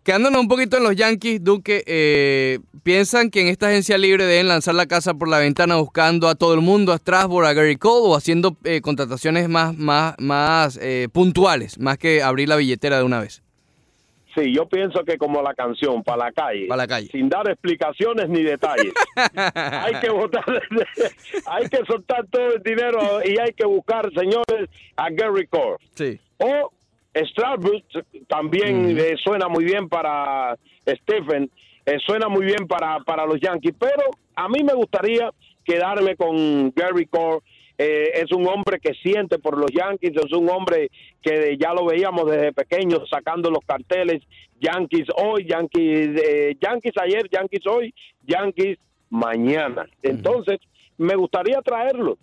Quedándonos 0.09 0.41
un 0.41 0.49
poquito 0.49 0.79
en 0.79 0.85
los 0.85 0.97
Yankees, 0.97 1.45
Duque, 1.45 1.85
eh, 1.87 2.61
¿piensan 2.83 3.29
que 3.29 3.43
en 3.43 3.49
esta 3.49 3.67
agencia 3.67 3.99
libre 3.99 4.25
deben 4.25 4.49
lanzar 4.49 4.75
la 4.75 4.87
casa 4.87 5.13
por 5.13 5.29
la 5.29 5.39
ventana 5.39 5.77
buscando 5.77 6.29
a 6.29 6.35
todo 6.35 6.55
el 6.55 6.63
mundo, 6.63 6.95
a 6.95 6.97
Strasbourg, 6.97 7.47
a 7.47 7.53
Gary 7.53 7.77
Cole 7.77 8.09
o 8.09 8.17
haciendo 8.17 8.57
eh, 8.65 8.81
contrataciones 8.81 9.51
más, 9.51 9.77
más, 9.77 10.15
más 10.19 10.79
eh, 10.81 11.09
puntuales, 11.13 11.79
más 11.79 11.99
que 11.99 12.23
abrir 12.23 12.49
la 12.49 12.57
billetera 12.57 12.97
de 12.97 13.05
una 13.05 13.21
vez? 13.21 13.43
Sí, 14.35 14.51
yo 14.55 14.67
pienso 14.67 15.05
que 15.05 15.19
como 15.19 15.43
la 15.43 15.53
canción, 15.53 16.03
para 16.03 16.25
la 16.25 16.33
calle. 16.33 16.69
Para 16.69 16.85
la 16.85 16.87
calle. 16.87 17.09
Sin 17.09 17.29
dar 17.29 17.47
explicaciones 17.47 18.31
ni 18.31 18.43
detalles. 18.43 18.95
hay 19.35 19.95
que 20.01 20.09
votar, 20.09 20.43
hay 21.49 21.69
que 21.69 21.85
soltar 21.87 22.27
todo 22.31 22.55
el 22.55 22.63
dinero 22.63 23.21
y 23.27 23.39
hay 23.39 23.53
que 23.53 23.67
buscar, 23.67 24.11
señores, 24.15 24.71
a 24.97 25.11
Gary 25.11 25.47
Cole. 25.49 25.77
Sí. 25.93 26.19
O 26.39 26.73
Strasbourg 27.15 27.83
también 28.27 28.99
eh, 28.99 29.17
suena 29.23 29.49
muy 29.49 29.65
bien 29.65 29.89
para 29.89 30.57
Stephen, 30.87 31.51
eh, 31.85 31.99
suena 32.05 32.29
muy 32.29 32.45
bien 32.45 32.67
para, 32.69 33.01
para 33.01 33.27
los 33.27 33.41
Yankees, 33.41 33.75
pero 33.79 34.11
a 34.35 34.49
mí 34.49 34.63
me 34.63 34.75
gustaría 34.75 35.31
quedarme 35.65 36.17
con 36.17 36.71
Gary 36.75 37.07
Cole. 37.07 37.41
Eh, 37.81 38.23
es 38.23 38.33
un 38.33 38.45
hombre 38.49 38.81
que 38.81 38.93
siente 38.95 39.39
por 39.39 39.57
los 39.57 39.71
Yankees, 39.71 40.13
es 40.17 40.33
un 40.33 40.51
hombre 40.51 40.91
que 41.23 41.57
ya 41.61 41.73
lo 41.73 41.87
veíamos 41.87 42.29
desde 42.29 42.53
pequeño 42.53 43.07
sacando 43.07 43.51
los 43.51 43.65
carteles, 43.65 44.21
Yankees 44.61 45.07
hoy, 45.17 45.47
Yankees, 45.49 46.59
Yankees 46.61 46.95
ayer, 47.01 47.29
Yankees 47.31 47.65
hoy, 47.69 47.95
Yankees 48.27 48.79
mañana. 49.11 49.87
Entonces, 50.03 50.59
me 50.97 51.15
gustaría 51.15 51.63
traerlo, 51.63 52.19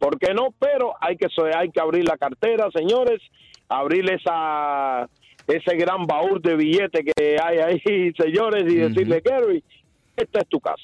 ¿por 0.00 0.18
qué 0.18 0.34
no? 0.34 0.48
Pero 0.58 0.94
hay 1.00 1.16
que, 1.16 1.28
hay 1.54 1.70
que 1.70 1.80
abrir 1.80 2.04
la 2.04 2.16
cartera, 2.16 2.68
señores, 2.72 3.20
abrir 3.68 4.10
esa 4.10 5.08
ese 5.46 5.76
gran 5.76 6.06
baúl 6.06 6.42
de 6.42 6.56
billetes 6.56 7.04
que 7.16 7.36
hay 7.42 7.58
ahí, 7.58 8.12
señores, 8.18 8.70
y 8.70 8.76
decirle, 8.76 9.22
Gary, 9.24 9.64
esta 10.16 10.40
es 10.40 10.48
tu 10.48 10.60
casa. 10.60 10.82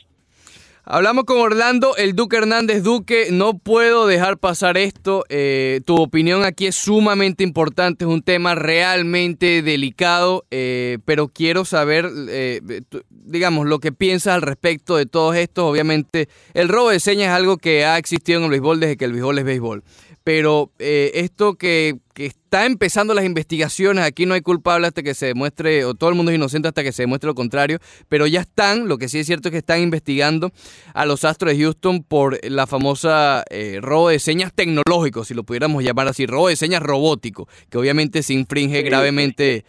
Hablamos 0.87 1.25
con 1.25 1.38
Orlando, 1.38 1.97
el 1.97 2.14
Duque 2.14 2.37
Hernández 2.37 2.83
Duque. 2.83 3.29
No 3.31 3.57
puedo 3.57 4.07
dejar 4.07 4.37
pasar 4.37 4.77
esto. 4.77 5.25
Eh, 5.31 5.81
tu 5.87 5.97
opinión 5.97 6.44
aquí 6.44 6.66
es 6.66 6.75
sumamente 6.75 7.42
importante, 7.42 8.05
es 8.05 8.11
un 8.11 8.20
tema 8.20 8.55
realmente 8.55 9.62
delicado, 9.62 10.44
eh, 10.51 10.99
pero 11.07 11.29
quiero 11.29 11.64
saber, 11.64 12.11
eh, 12.29 12.61
digamos, 13.09 13.66
lo 13.66 13.79
que 13.79 13.92
piensas 13.92 14.35
al 14.35 14.42
respecto 14.42 14.97
de 14.97 15.07
todo 15.07 15.33
esto. 15.33 15.66
Obviamente, 15.66 16.29
el 16.53 16.68
robo 16.68 16.90
de 16.90 17.01
señas 17.01 17.29
es 17.29 17.35
algo 17.35 17.57
que 17.57 17.87
ha 17.87 17.97
existido 17.97 18.40
en 18.40 18.44
el 18.44 18.51
béisbol 18.51 18.81
desde 18.81 18.99
que 18.99 19.07
el 19.07 19.12
béisbol 19.12 19.38
es 19.38 19.44
béisbol 19.47 19.85
pero 20.25 20.71
eh, 20.79 21.13
esto 21.15 21.55
que, 21.55 21.99
está 22.17 22.65
empezando 22.65 23.13
las 23.13 23.25
investigaciones, 23.25 24.05
aquí 24.05 24.25
no 24.25 24.35
hay 24.35 24.41
culpable 24.41 24.87
hasta 24.87 25.03
que 25.03 25.15
se 25.15 25.27
demuestre, 25.27 25.85
o 25.85 25.95
todo 25.95 26.11
el 26.11 26.17
mundo 26.17 26.31
es 26.31 26.37
inocente 26.37 26.69
hasta 26.69 26.85
que 26.85 26.93
se 26.93 27.03
demuestre 27.03 27.27
lo 27.27 27.35
contrario, 27.35 27.79
pero 28.09 28.29
ya 28.29 28.43
están, 28.43 28.87
lo 28.87 28.99
que 28.99 29.09
sí 29.09 29.19
es 29.19 29.27
cierto 29.27 29.49
es 29.49 29.53
que 29.53 29.59
están 29.59 29.81
investigando 29.81 30.53
a 30.95 31.07
los 31.07 31.25
Astros 31.25 31.53
de 31.53 31.61
Houston 31.61 32.05
por 32.05 32.39
la 32.49 32.69
famosa 32.69 33.43
eh, 33.51 33.81
robo 33.83 34.11
de 34.11 34.21
señas 34.21 34.53
tecnológico, 34.55 35.25
si 35.25 35.35
lo 35.35 35.43
pudiéramos 35.43 35.83
llamar 35.83 36.07
así, 36.07 36.25
robo 36.27 36.49
de 36.49 36.55
señas 36.55 36.85
robótico, 36.85 37.49
que 37.69 37.79
obviamente 37.79 38.23
se 38.23 38.35
infringe 38.35 38.83
gravemente 38.83 39.65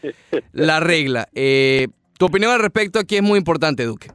la 0.53 0.79
regla. 0.79 1.27
Eh, 1.33 1.87
tu 2.19 2.27
opinión 2.27 2.51
al 2.51 2.59
respecto 2.59 2.99
aquí 2.99 3.15
es 3.15 3.23
muy 3.23 3.39
importante, 3.39 3.85
Duque. 3.85 4.09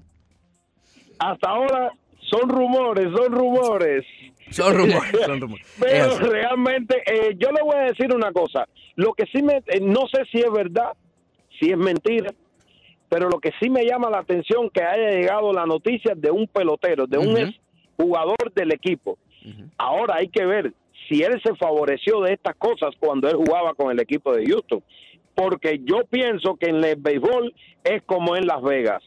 Hasta 1.19 1.51
ahora 1.51 1.91
son 2.31 2.49
rumores, 2.49 3.09
son 3.13 3.33
rumores. 3.33 4.05
Son 4.51 4.75
rumores, 4.77 5.13
son 5.25 5.41
rumores. 5.41 5.67
Pero 5.81 6.19
realmente, 6.19 7.03
eh, 7.07 7.35
yo 7.39 7.51
le 7.51 7.63
voy 7.63 7.77
a 7.77 7.85
decir 7.85 8.15
una 8.15 8.33
cosa. 8.33 8.69
Lo 8.97 9.13
que 9.15 9.27
sí 9.27 9.43
me, 9.43 9.63
eh, 9.67 9.81
no 9.81 10.07
sé 10.13 10.25
si 10.31 10.39
es 10.39 10.51
verdad, 10.51 10.93
si 11.59 11.71
es 11.71 11.77
mentira, 11.77 12.33
pero 13.09 13.29
lo 13.29 13.41
que 13.41 13.53
sí 13.61 13.69
me 13.69 13.85
llama 13.85 14.11
la 14.11 14.19
atención 14.19 14.71
que 14.71 14.83
haya 14.83 15.11
llegado 15.11 15.53
la 15.53 15.67
noticia 15.67 16.15
de 16.15 16.31
un 16.31 16.47
pelotero, 16.47 17.07
de 17.07 17.19
un 17.19 17.55
jugador 17.97 18.53
del 18.55 18.73
equipo. 18.73 19.19
Ahora 19.79 20.17
hay 20.19 20.29
que 20.29 20.45
ver 20.45 20.73
si 21.09 21.23
él 21.23 21.41
se 21.43 21.55
favoreció 21.57 22.21
de 22.21 22.35
estas 22.35 22.55
cosas 22.57 22.91
cuando 22.99 23.29
él 23.29 23.37
jugaba 23.37 23.75
con 23.75 23.91
el 23.91 24.01
equipo 24.01 24.33
de 24.33 24.47
Houston. 24.47 24.83
Porque 25.35 25.81
yo 25.83 26.05
pienso 26.09 26.57
que 26.57 26.67
en 26.67 26.85
el 26.85 26.97
béisbol 26.97 27.55
es 27.83 28.03
como 28.05 28.37
en 28.37 28.47
Las 28.47 28.63
Vegas. 28.63 29.03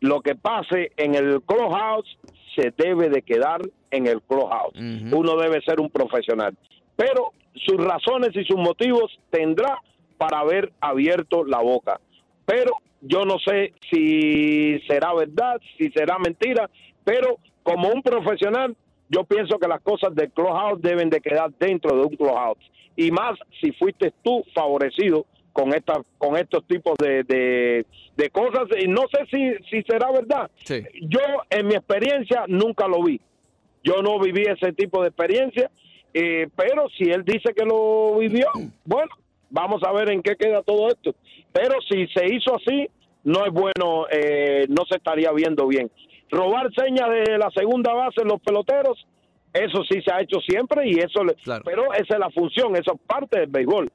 Lo 0.00 0.20
que 0.20 0.34
pase 0.34 0.92
en 0.96 1.14
el 1.14 1.42
clubhouse 1.42 2.18
se 2.54 2.72
debe 2.76 3.08
de 3.08 3.22
quedar 3.22 3.60
en 3.90 4.06
el 4.06 4.22
clubhouse. 4.22 4.74
Uno 4.76 5.36
debe 5.36 5.60
ser 5.62 5.80
un 5.80 5.90
profesional. 5.90 6.56
Pero 6.96 7.32
sus 7.54 7.76
razones 7.76 8.30
y 8.34 8.44
sus 8.44 8.56
motivos 8.56 9.18
tendrá 9.30 9.80
para 10.18 10.40
haber 10.40 10.72
abierto 10.80 11.44
la 11.44 11.60
boca. 11.60 12.00
Pero 12.44 12.72
yo 13.00 13.24
no 13.24 13.38
sé 13.38 13.74
si 13.90 14.80
será 14.86 15.14
verdad, 15.14 15.60
si 15.78 15.90
será 15.90 16.18
mentira, 16.18 16.70
pero 17.04 17.38
como 17.62 17.88
un 17.88 18.02
profesional, 18.02 18.76
yo 19.08 19.24
pienso 19.24 19.58
que 19.58 19.68
las 19.68 19.80
cosas 19.82 20.14
del 20.14 20.30
clubhouse 20.30 20.80
deben 20.80 21.10
de 21.10 21.20
quedar 21.20 21.52
dentro 21.58 21.96
de 21.96 22.02
un 22.04 22.16
clubhouse. 22.16 22.58
Y 22.96 23.10
más 23.10 23.38
si 23.60 23.72
fuiste 23.72 24.12
tú 24.22 24.42
favorecido 24.54 25.26
con 25.56 25.72
esta, 25.72 26.02
con 26.18 26.36
estos 26.36 26.66
tipos 26.66 26.98
de, 26.98 27.24
de, 27.24 28.30
cosas 28.30 28.68
y 28.78 28.86
no 28.88 29.04
sé 29.10 29.24
si, 29.30 29.64
si 29.70 29.82
será 29.84 30.12
verdad. 30.12 30.50
Yo 31.00 31.20
en 31.48 31.66
mi 31.66 31.74
experiencia 31.74 32.44
nunca 32.46 32.86
lo 32.86 33.02
vi. 33.02 33.18
Yo 33.82 34.02
no 34.02 34.20
viví 34.20 34.42
ese 34.42 34.74
tipo 34.74 35.00
de 35.00 35.08
experiencia, 35.08 35.70
eh, 36.12 36.48
pero 36.54 36.90
si 36.90 37.04
él 37.04 37.24
dice 37.24 37.54
que 37.54 37.64
lo 37.64 38.18
vivió, 38.18 38.48
bueno, 38.84 39.10
vamos 39.48 39.82
a 39.82 39.92
ver 39.92 40.10
en 40.10 40.22
qué 40.22 40.36
queda 40.36 40.62
todo 40.62 40.88
esto. 40.88 41.14
Pero 41.52 41.80
si 41.88 42.06
se 42.08 42.26
hizo 42.34 42.54
así, 42.56 42.90
no 43.24 43.46
es 43.46 43.52
bueno, 43.52 44.06
eh, 44.10 44.66
no 44.68 44.84
se 44.84 44.98
estaría 44.98 45.32
viendo 45.32 45.66
bien. 45.68 45.90
Robar 46.30 46.70
señas 46.74 47.08
de 47.08 47.38
la 47.38 47.50
segunda 47.52 47.94
base 47.94 48.20
en 48.20 48.28
los 48.28 48.42
peloteros, 48.42 49.06
eso 49.54 49.82
sí 49.90 50.02
se 50.02 50.12
ha 50.12 50.20
hecho 50.20 50.38
siempre 50.40 50.86
y 50.86 50.98
eso, 50.98 51.22
pero 51.64 51.94
esa 51.94 52.14
es 52.14 52.20
la 52.20 52.28
función, 52.28 52.76
esa 52.76 52.92
es 52.92 53.00
parte 53.06 53.40
del 53.40 53.48
béisbol. 53.48 53.88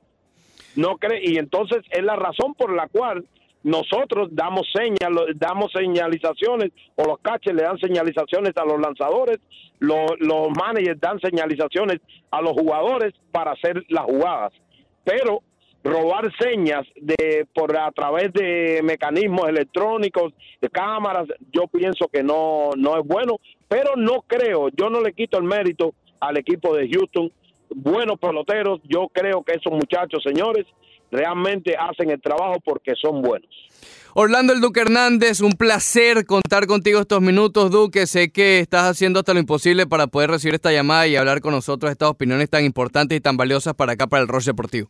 No 0.75 0.97
cree 0.97 1.21
y 1.23 1.37
entonces 1.37 1.79
es 1.89 2.03
la 2.03 2.15
razón 2.15 2.53
por 2.53 2.73
la 2.73 2.87
cual 2.87 3.25
nosotros 3.63 4.29
damos 4.31 4.67
señal, 4.73 5.13
damos 5.35 5.71
señalizaciones 5.71 6.71
o 6.95 7.03
los 7.05 7.19
catchers 7.19 7.55
le 7.55 7.63
dan 7.63 7.77
señalizaciones 7.77 8.53
a 8.57 8.65
los 8.65 8.79
lanzadores, 8.79 9.37
los, 9.79 10.11
los 10.19 10.49
managers 10.49 10.99
dan 10.99 11.19
señalizaciones 11.19 11.99
a 12.31 12.41
los 12.41 12.53
jugadores 12.53 13.13
para 13.31 13.51
hacer 13.51 13.83
las 13.89 14.05
jugadas. 14.05 14.53
Pero 15.03 15.41
robar 15.83 16.31
señas 16.39 16.87
de 16.95 17.47
por 17.53 17.75
a 17.77 17.91
través 17.91 18.31
de 18.33 18.81
mecanismos 18.83 19.49
electrónicos, 19.49 20.33
de 20.59 20.69
cámaras, 20.69 21.27
yo 21.51 21.67
pienso 21.67 22.07
que 22.07 22.23
no 22.23 22.69
no 22.77 22.99
es 22.99 23.05
bueno, 23.05 23.37
pero 23.67 23.95
no 23.95 24.23
creo, 24.27 24.69
yo 24.69 24.89
no 24.89 25.01
le 25.01 25.13
quito 25.13 25.37
el 25.37 25.43
mérito 25.43 25.93
al 26.19 26.37
equipo 26.37 26.75
de 26.75 26.87
Houston, 26.89 27.31
buenos 27.75 28.19
peloteros, 28.19 28.79
yo 28.83 29.07
creo 29.13 29.43
que 29.43 29.53
esos 29.53 29.73
muchachos, 29.73 30.21
señores, 30.23 30.65
realmente 31.11 31.75
hacen 31.77 32.09
el 32.09 32.21
trabajo 32.21 32.55
porque 32.63 32.93
son 33.01 33.21
buenos. 33.21 33.49
Orlando 34.13 34.51
El 34.53 34.59
Duque 34.59 34.81
Hernández, 34.81 35.41
un 35.41 35.53
placer 35.53 36.25
contar 36.25 36.67
contigo 36.67 36.99
estos 36.99 37.21
minutos, 37.21 37.71
Duque. 37.71 38.07
Sé 38.07 38.31
que 38.31 38.59
estás 38.59 38.83
haciendo 38.83 39.19
hasta 39.19 39.33
lo 39.33 39.39
imposible 39.39 39.87
para 39.87 40.07
poder 40.07 40.29
recibir 40.29 40.55
esta 40.55 40.71
llamada 40.71 41.07
y 41.07 41.15
hablar 41.15 41.39
con 41.39 41.53
nosotros 41.53 41.91
estas 41.91 42.09
opiniones 42.09 42.49
tan 42.49 42.65
importantes 42.65 43.17
y 43.17 43.21
tan 43.21 43.37
valiosas 43.37 43.73
para 43.73 43.93
acá, 43.93 44.07
para 44.07 44.23
el 44.23 44.27
Roche 44.27 44.51
Deportivo. 44.51 44.89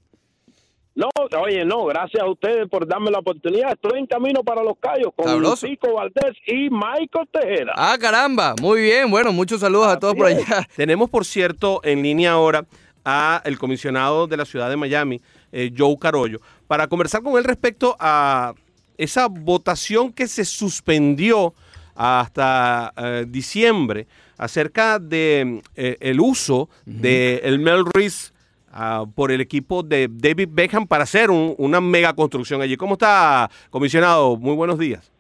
No, 0.93 1.09
oye, 1.39 1.63
no, 1.63 1.85
gracias 1.85 2.21
a 2.21 2.29
ustedes 2.29 2.67
por 2.67 2.85
darme 2.85 3.11
la 3.11 3.19
oportunidad. 3.19 3.71
Estoy 3.71 3.99
en 3.99 4.07
camino 4.07 4.43
para 4.43 4.61
Los 4.61 4.77
Cayos 4.77 5.11
con 5.15 5.41
Lucico 5.41 5.93
Valdés 5.93 6.35
y 6.45 6.69
Michael 6.69 7.29
Tejera. 7.31 7.73
Ah, 7.77 7.97
caramba, 7.99 8.55
muy 8.61 8.81
bien. 8.81 9.09
Bueno, 9.09 9.31
muchos 9.31 9.61
saludos 9.61 9.87
a 9.87 9.97
todos 9.97 10.15
por 10.15 10.27
allá. 10.27 10.67
Tenemos, 10.75 11.09
por 11.09 11.23
cierto, 11.23 11.79
en 11.83 12.03
línea 12.03 12.33
ahora 12.33 12.65
a 13.05 13.41
el 13.45 13.57
comisionado 13.57 14.27
de 14.27 14.35
la 14.35 14.43
ciudad 14.45 14.69
de 14.69 14.75
Miami, 14.75 15.21
eh, 15.53 15.71
Joe 15.75 15.97
Carollo, 15.97 16.41
para 16.67 16.87
conversar 16.87 17.23
con 17.23 17.37
él 17.37 17.45
respecto 17.45 17.95
a 17.97 18.53
esa 18.97 19.27
votación 19.27 20.11
que 20.11 20.27
se 20.27 20.43
suspendió 20.43 21.53
hasta 21.95 22.93
eh, 22.97 23.25
diciembre 23.27 24.07
acerca 24.37 24.99
de 24.99 25.61
eh, 25.75 25.97
el 26.01 26.19
uso 26.19 26.69
de 26.85 27.41
el 27.43 27.59
Mel 27.59 27.85
Reese 27.85 28.30
Ah, 28.73 29.05
por 29.15 29.31
el 29.31 29.41
equipo 29.41 29.83
de 29.83 30.07
David 30.09 30.47
Beckham 30.51 30.87
para 30.87 31.03
hacer 31.03 31.29
una 31.29 31.81
mega 31.81 32.13
construcción 32.13 32.61
allí. 32.61 32.77
¿Cómo 32.77 32.93
está, 32.93 33.49
comisionado? 33.69 34.37
Muy 34.37 34.55
buenos 34.55 34.79
días. 34.79 35.11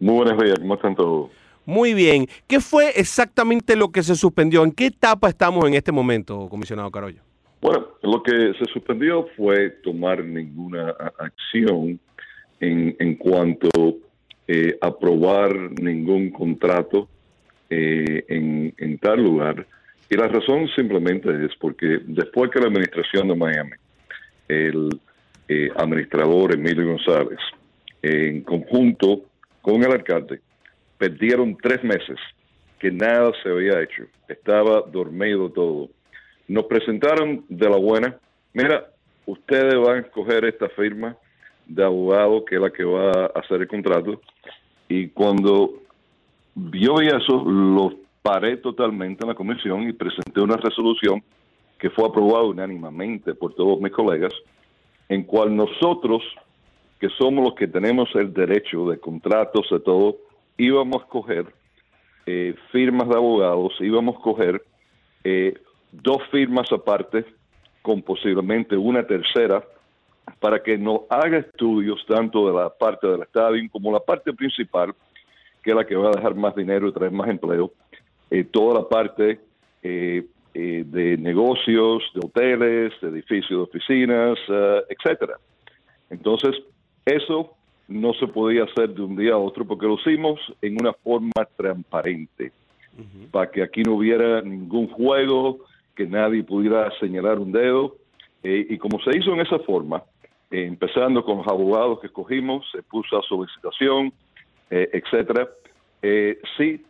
Muy 0.00 0.16
buenos 0.16 0.42
días, 0.42 0.58
¿cómo 0.58 0.74
están 0.74 0.96
todos? 0.96 1.30
Muy 1.64 1.94
bien. 1.94 2.26
¿Qué 2.48 2.60
fue 2.60 2.90
exactamente 2.96 3.76
lo 3.76 3.90
que 3.90 4.02
se 4.02 4.16
suspendió? 4.16 4.64
¿En 4.64 4.72
qué 4.72 4.86
etapa 4.86 5.28
estamos 5.28 5.64
en 5.66 5.74
este 5.74 5.92
momento, 5.92 6.48
comisionado 6.48 6.90
Carollo? 6.90 7.22
Bueno, 7.60 7.86
lo 8.02 8.22
que 8.22 8.52
se 8.58 8.64
suspendió 8.72 9.28
fue 9.36 9.70
tomar 9.82 10.22
ninguna 10.24 10.90
acción 11.18 11.98
en, 12.60 12.96
en 12.98 13.14
cuanto 13.14 13.68
eh, 14.48 14.76
aprobar 14.80 15.54
ningún 15.80 16.30
contrato 16.30 17.08
eh, 17.70 18.24
en, 18.28 18.74
en 18.76 18.98
tal 18.98 19.22
lugar 19.22 19.66
y 20.10 20.16
la 20.16 20.28
razón 20.28 20.68
simplemente 20.74 21.30
es 21.44 21.52
porque 21.58 22.00
después 22.04 22.50
que 22.50 22.60
la 22.60 22.66
administración 22.66 23.28
de 23.28 23.36
Miami, 23.36 23.72
el 24.48 25.00
eh, 25.48 25.70
administrador 25.76 26.54
Emilio 26.54 26.86
González, 26.86 27.38
en 28.02 28.42
conjunto 28.42 29.22
con 29.62 29.82
el 29.82 29.92
alcalde, 29.92 30.40
perdieron 30.98 31.56
tres 31.60 31.82
meses 31.82 32.18
que 32.78 32.90
nada 32.90 33.32
se 33.42 33.48
había 33.48 33.80
hecho. 33.80 34.04
Estaba 34.28 34.82
dormido 34.82 35.50
todo. 35.50 35.88
Nos 36.48 36.66
presentaron 36.66 37.44
de 37.48 37.70
la 37.70 37.76
buena. 37.76 38.18
Mira, 38.52 38.86
ustedes 39.24 39.74
van 39.74 39.96
a 39.96 40.00
escoger 40.00 40.44
esta 40.44 40.68
firma 40.68 41.16
de 41.66 41.82
abogado 41.82 42.44
que 42.44 42.56
es 42.56 42.60
la 42.60 42.70
que 42.70 42.84
va 42.84 43.10
a 43.10 43.40
hacer 43.40 43.62
el 43.62 43.68
contrato. 43.68 44.20
Y 44.88 45.08
cuando 45.08 45.82
vio 46.54 47.00
eso, 47.00 47.42
los 47.44 47.94
paré 48.24 48.56
totalmente 48.56 49.22
en 49.22 49.28
la 49.28 49.34
comisión 49.34 49.86
y 49.86 49.92
presenté 49.92 50.40
una 50.40 50.56
resolución 50.56 51.22
que 51.78 51.90
fue 51.90 52.08
aprobada 52.08 52.44
unánimemente 52.44 53.34
por 53.34 53.54
todos 53.54 53.78
mis 53.82 53.92
colegas, 53.92 54.32
en 55.10 55.24
cual 55.24 55.54
nosotros, 55.54 56.22
que 56.98 57.10
somos 57.10 57.44
los 57.44 57.54
que 57.54 57.68
tenemos 57.68 58.08
el 58.14 58.32
derecho 58.32 58.88
de 58.88 58.98
contratos, 58.98 59.68
de 59.70 59.78
todo, 59.78 60.16
íbamos 60.56 61.02
a 61.02 61.06
coger 61.06 61.52
eh, 62.24 62.54
firmas 62.72 63.10
de 63.10 63.14
abogados, 63.14 63.74
íbamos 63.80 64.16
a 64.16 64.20
coger 64.22 64.64
eh, 65.22 65.52
dos 65.92 66.22
firmas 66.30 66.72
aparte, 66.72 67.26
con 67.82 68.00
posiblemente 68.00 68.74
una 68.74 69.06
tercera, 69.06 69.62
para 70.40 70.62
que 70.62 70.78
nos 70.78 71.00
haga 71.10 71.36
estudios 71.36 72.02
tanto 72.08 72.46
de 72.46 72.58
la 72.58 72.70
parte 72.70 73.06
del 73.06 73.20
estadio 73.20 73.68
como 73.70 73.92
la 73.92 74.00
parte 74.00 74.32
principal, 74.32 74.94
que 75.62 75.72
es 75.72 75.76
la 75.76 75.84
que 75.84 75.94
va 75.94 76.08
a 76.08 76.16
dejar 76.16 76.34
más 76.34 76.54
dinero 76.56 76.88
y 76.88 76.92
traer 76.94 77.12
más 77.12 77.28
empleo, 77.28 77.70
eh, 78.30 78.44
toda 78.44 78.80
la 78.80 78.88
parte 78.88 79.38
eh, 79.82 80.24
eh, 80.54 80.84
de 80.86 81.16
negocios, 81.18 82.02
de 82.14 82.20
hoteles, 82.24 82.92
de 83.00 83.08
edificios 83.08 83.50
de 83.50 83.56
oficinas, 83.56 84.38
etcétera. 84.88 85.34
Entonces, 86.10 86.56
eso 87.04 87.54
no 87.88 88.14
se 88.14 88.26
podía 88.26 88.64
hacer 88.64 88.94
de 88.94 89.02
un 89.02 89.16
día 89.16 89.34
a 89.34 89.38
otro 89.38 89.64
porque 89.66 89.86
lo 89.86 89.94
hicimos 89.94 90.40
en 90.62 90.80
una 90.80 90.92
forma 90.92 91.44
transparente, 91.56 92.52
para 93.30 93.50
que 93.50 93.62
aquí 93.62 93.82
no 93.82 93.94
hubiera 93.94 94.40
ningún 94.40 94.88
juego, 94.88 95.58
que 95.94 96.06
nadie 96.06 96.44
pudiera 96.44 96.90
señalar 96.98 97.38
un 97.38 97.52
dedo. 97.52 97.96
y 98.42 98.78
como 98.78 99.00
se 99.00 99.16
hizo 99.18 99.32
en 99.32 99.40
esa 99.40 99.58
forma, 99.58 100.02
empezando 100.50 101.24
con 101.24 101.38
los 101.38 101.48
abogados 101.48 102.00
que 102.00 102.06
escogimos, 102.06 102.64
se 102.70 102.82
puso 102.82 103.18
a 103.18 103.22
solicitación, 103.22 104.12
etcétera, 104.70 105.48
sí 106.56 106.80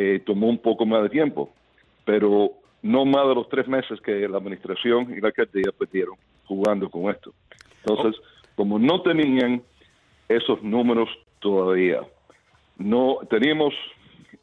eh, 0.00 0.22
tomó 0.24 0.46
un 0.46 0.58
poco 0.58 0.86
más 0.86 1.02
de 1.02 1.08
tiempo, 1.08 1.50
pero 2.04 2.52
no 2.82 3.04
más 3.04 3.26
de 3.26 3.34
los 3.34 3.48
tres 3.48 3.66
meses 3.66 4.00
que 4.00 4.28
la 4.28 4.38
administración 4.38 5.12
y 5.12 5.20
la 5.20 5.26
alcaldía 5.26 5.72
perdieron 5.76 6.14
jugando 6.44 6.88
con 6.88 7.10
esto. 7.10 7.34
Entonces, 7.84 8.14
como 8.54 8.78
no 8.78 9.02
tenían 9.02 9.60
esos 10.28 10.62
números 10.62 11.08
todavía, 11.40 12.02
no 12.76 13.18
teníamos 13.28 13.74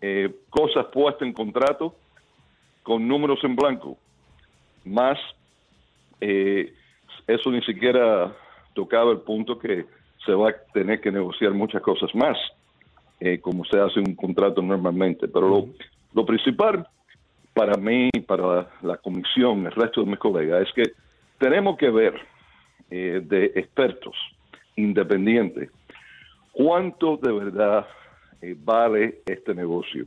eh, 0.02 0.30
cosas 0.50 0.88
puestas 0.88 1.26
en 1.26 1.32
contrato 1.32 1.96
con 2.84 3.08
números 3.08 3.39
en 3.44 3.56
blanco, 3.56 3.98
más 4.84 5.18
eh, 6.20 6.74
eso 7.28 7.50
ni 7.50 7.62
siquiera 7.62 8.36
tocaba 8.74 9.13
el 9.13 9.20
punto 9.20 9.58
que 9.58 9.86
se 10.26 10.34
va 10.34 10.50
a 10.50 10.56
tener 10.74 11.00
que 11.00 11.13
negociar 11.13 11.54
muchas 11.54 11.82
cosas 11.82 12.13
más. 12.13 12.38
Eh, 13.21 13.39
como 13.39 13.63
se 13.63 13.80
hace 13.80 13.99
un 13.99 14.13
contrato 14.13 14.62
normalmente. 14.62 15.28
Pero 15.28 15.69
lo, 16.13 16.25
principal 16.25 16.86
para 17.54 17.78
mí, 17.78 18.10
para 18.28 18.67
la, 18.82 18.97
comisión, 18.97 19.65
el 19.65 19.71
resto 19.71 20.04
de 20.04 20.12
mis 20.12 20.19
colegas, 20.19 20.67
es 20.67 20.73
que 20.73 20.91
tenemos 21.38 21.78
que 21.78 21.89
ver 21.89 22.13
eh, 22.91 23.21
de 23.23 23.45
expertos 23.56 24.15
independientes 24.75 25.69
cuánto 26.51 27.17
de 27.17 27.32
verdad 27.32 27.88
eh, 28.41 28.56
vale 28.58 29.21
este 29.25 29.56
negocio, 29.56 30.06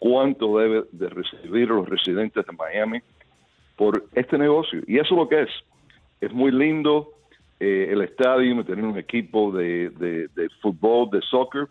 cuánto 0.00 0.58
debe 0.58 0.84
de 0.90 1.08
recibir 1.08 1.68
los 1.68 1.88
residentes 1.88 2.44
de 2.44 2.52
Miami 2.52 3.00
por 3.76 4.04
este 4.14 4.36
negocio. 4.36 4.80
Y 4.88 4.96
eso 4.96 5.14
es 5.14 5.18
lo 5.18 5.28
que 5.28 5.42
es. 5.42 5.50
Es 6.20 6.32
muy 6.32 6.50
lindo 6.50 7.10
el 7.60 8.02
estadio, 8.02 8.64
tener 8.64 8.84
un 8.84 8.98
equipo 8.98 9.52
de, 9.52 9.90
de, 9.90 10.26
de 10.34 10.48
fútbol, 10.60 11.10
de 11.10 11.20
soccer, 11.22 11.68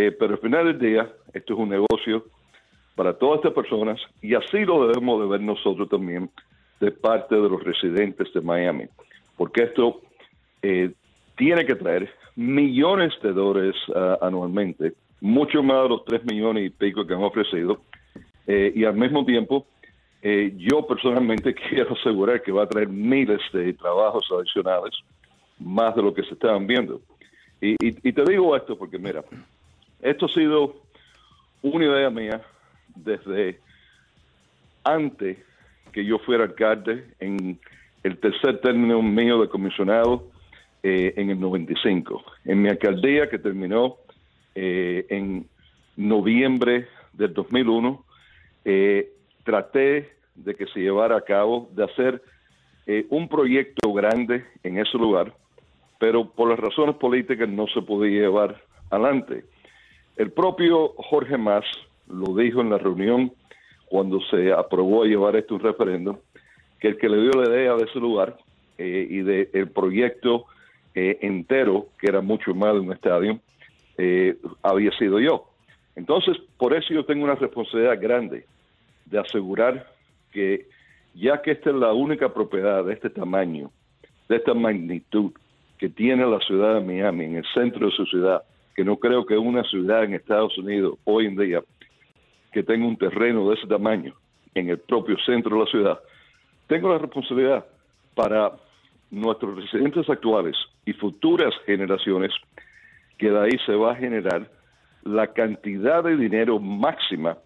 eh, 0.00 0.12
pero 0.12 0.34
al 0.34 0.38
final 0.40 0.64
del 0.66 0.78
día, 0.78 1.12
esto 1.32 1.54
es 1.54 1.58
un 1.58 1.70
negocio 1.70 2.24
para 2.94 3.14
todas 3.14 3.38
estas 3.38 3.52
personas 3.52 4.00
y 4.22 4.32
así 4.36 4.64
lo 4.64 4.86
debemos 4.86 5.20
de 5.20 5.26
ver 5.26 5.40
nosotros 5.40 5.88
también 5.88 6.30
de 6.78 6.92
parte 6.92 7.34
de 7.34 7.48
los 7.48 7.60
residentes 7.64 8.32
de 8.32 8.40
Miami, 8.40 8.84
porque 9.36 9.64
esto 9.64 10.02
eh, 10.62 10.92
tiene 11.36 11.66
que 11.66 11.74
traer 11.74 12.08
millones 12.36 13.12
de 13.24 13.32
dólares 13.32 13.74
ah, 13.92 14.18
anualmente, 14.22 14.92
mucho 15.20 15.64
más 15.64 15.82
de 15.82 15.88
los 15.88 16.04
3 16.04 16.26
millones 16.26 16.66
y 16.66 16.70
pico 16.70 17.04
que 17.04 17.14
han 17.14 17.24
ofrecido, 17.24 17.80
eh, 18.46 18.72
y 18.76 18.84
al 18.84 18.94
mismo 18.94 19.24
tiempo 19.24 19.66
yo 20.22 20.86
personalmente 20.86 21.54
quiero 21.68 21.94
asegurar 21.94 22.40
que 22.42 22.52
va 22.52 22.62
a 22.62 22.68
traer 22.68 22.88
miles 22.88 23.40
de 23.52 23.72
trabajos 23.72 24.24
adicionales 24.30 24.94
más 25.58 25.96
de 25.96 26.02
lo 26.02 26.14
que 26.14 26.22
se 26.22 26.34
estaban 26.34 26.68
viendo. 26.68 27.00
Y 27.60 28.12
te 28.12 28.24
digo 28.24 28.54
esto 28.54 28.78
porque, 28.78 29.00
mira, 29.00 29.24
esto 30.00 30.26
ha 30.26 30.28
sido 30.28 30.76
una 31.62 31.84
idea 31.84 32.10
mía 32.10 32.42
desde 32.94 33.58
antes 34.84 35.38
que 35.92 36.04
yo 36.04 36.18
fuera 36.18 36.44
alcalde 36.44 37.04
en 37.18 37.58
el 38.02 38.18
tercer 38.18 38.60
término 38.60 39.02
mío 39.02 39.40
de 39.40 39.48
comisionado 39.48 40.24
eh, 40.82 41.14
en 41.16 41.30
el 41.30 41.40
95. 41.40 42.22
En 42.44 42.62
mi 42.62 42.68
alcaldía 42.68 43.28
que 43.28 43.38
terminó 43.38 43.96
eh, 44.54 45.06
en 45.08 45.46
noviembre 45.96 46.86
del 47.12 47.34
2001, 47.34 48.04
eh, 48.64 49.10
traté 49.44 50.12
de 50.36 50.54
que 50.54 50.66
se 50.66 50.80
llevara 50.80 51.16
a 51.16 51.22
cabo, 51.22 51.68
de 51.72 51.84
hacer 51.84 52.22
un 53.10 53.28
proyecto 53.28 53.92
grande 53.92 54.46
en 54.62 54.78
ese 54.78 54.96
lugar, 54.96 55.34
pero 56.00 56.30
por 56.30 56.48
las 56.48 56.58
razones 56.58 56.96
políticas 56.96 57.46
no 57.46 57.66
se 57.66 57.82
podía 57.82 58.22
llevar 58.22 58.62
adelante. 58.88 59.44
El 60.18 60.32
propio 60.32 60.94
Jorge 60.96 61.38
Mas 61.38 61.64
lo 62.08 62.34
dijo 62.34 62.60
en 62.60 62.70
la 62.70 62.78
reunión 62.78 63.32
cuando 63.86 64.20
se 64.22 64.52
aprobó 64.52 65.04
llevar 65.04 65.36
esto 65.36 65.54
un 65.54 65.60
referéndum, 65.60 66.16
que 66.80 66.88
el 66.88 66.98
que 66.98 67.08
le 67.08 67.22
dio 67.22 67.30
la 67.40 67.48
idea 67.48 67.74
de 67.76 67.84
ese 67.84 68.00
lugar 68.00 68.36
eh, 68.78 69.06
y 69.08 69.22
del 69.22 69.70
proyecto 69.70 70.46
eh, 70.96 71.18
entero, 71.22 71.86
que 72.00 72.08
era 72.08 72.20
mucho 72.20 72.52
más 72.52 72.74
de 72.74 72.80
un 72.80 72.92
estadio, 72.92 73.38
eh, 73.96 74.36
había 74.60 74.90
sido 74.98 75.20
yo. 75.20 75.48
Entonces, 75.94 76.36
por 76.56 76.74
eso 76.74 76.92
yo 76.92 77.04
tengo 77.04 77.22
una 77.22 77.36
responsabilidad 77.36 78.00
grande 78.00 78.44
de 79.06 79.18
asegurar 79.20 79.86
que, 80.32 80.66
ya 81.14 81.40
que 81.42 81.52
esta 81.52 81.70
es 81.70 81.76
la 81.76 81.92
única 81.92 82.34
propiedad 82.34 82.84
de 82.84 82.92
este 82.92 83.08
tamaño, 83.08 83.70
de 84.28 84.36
esta 84.36 84.52
magnitud 84.52 85.30
que 85.78 85.88
tiene 85.88 86.26
la 86.26 86.40
ciudad 86.40 86.74
de 86.74 86.80
Miami, 86.80 87.26
en 87.26 87.36
el 87.36 87.44
centro 87.54 87.86
de 87.86 87.92
su 87.92 88.04
ciudad, 88.06 88.42
que 88.78 88.84
no 88.84 88.96
creo 88.96 89.26
que 89.26 89.36
una 89.36 89.64
ciudad 89.64 90.04
en 90.04 90.14
Estados 90.14 90.56
Unidos 90.56 91.00
hoy 91.02 91.26
en 91.26 91.34
día 91.34 91.64
que 92.52 92.62
tenga 92.62 92.86
un 92.86 92.96
terreno 92.96 93.48
de 93.48 93.56
ese 93.56 93.66
tamaño 93.66 94.14
en 94.54 94.68
el 94.68 94.78
propio 94.78 95.16
centro 95.26 95.56
de 95.56 95.64
la 95.64 95.68
ciudad, 95.68 96.00
tengo 96.68 96.88
la 96.88 96.98
responsabilidad 96.98 97.66
para 98.14 98.52
nuestros 99.10 99.56
residentes 99.56 100.08
actuales 100.08 100.54
y 100.86 100.92
futuras 100.92 101.52
generaciones 101.66 102.30
que 103.16 103.32
de 103.32 103.40
ahí 103.40 103.58
se 103.66 103.74
va 103.74 103.94
a 103.94 103.96
generar 103.96 104.48
la 105.02 105.26
cantidad 105.26 106.04
de 106.04 106.16
dinero 106.16 106.60
máxima 106.60 107.36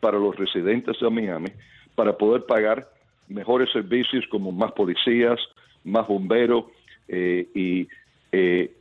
para 0.00 0.18
los 0.18 0.34
residentes 0.36 0.98
de 0.98 1.10
Miami 1.10 1.50
para 1.96 2.16
poder 2.16 2.46
pagar 2.46 2.88
mejores 3.28 3.70
servicios 3.72 4.24
como 4.30 4.52
más 4.52 4.72
policías, 4.72 5.38
más 5.84 6.08
bomberos 6.08 6.64
eh, 7.08 7.46
y 7.54 7.88
eh, 8.32 8.72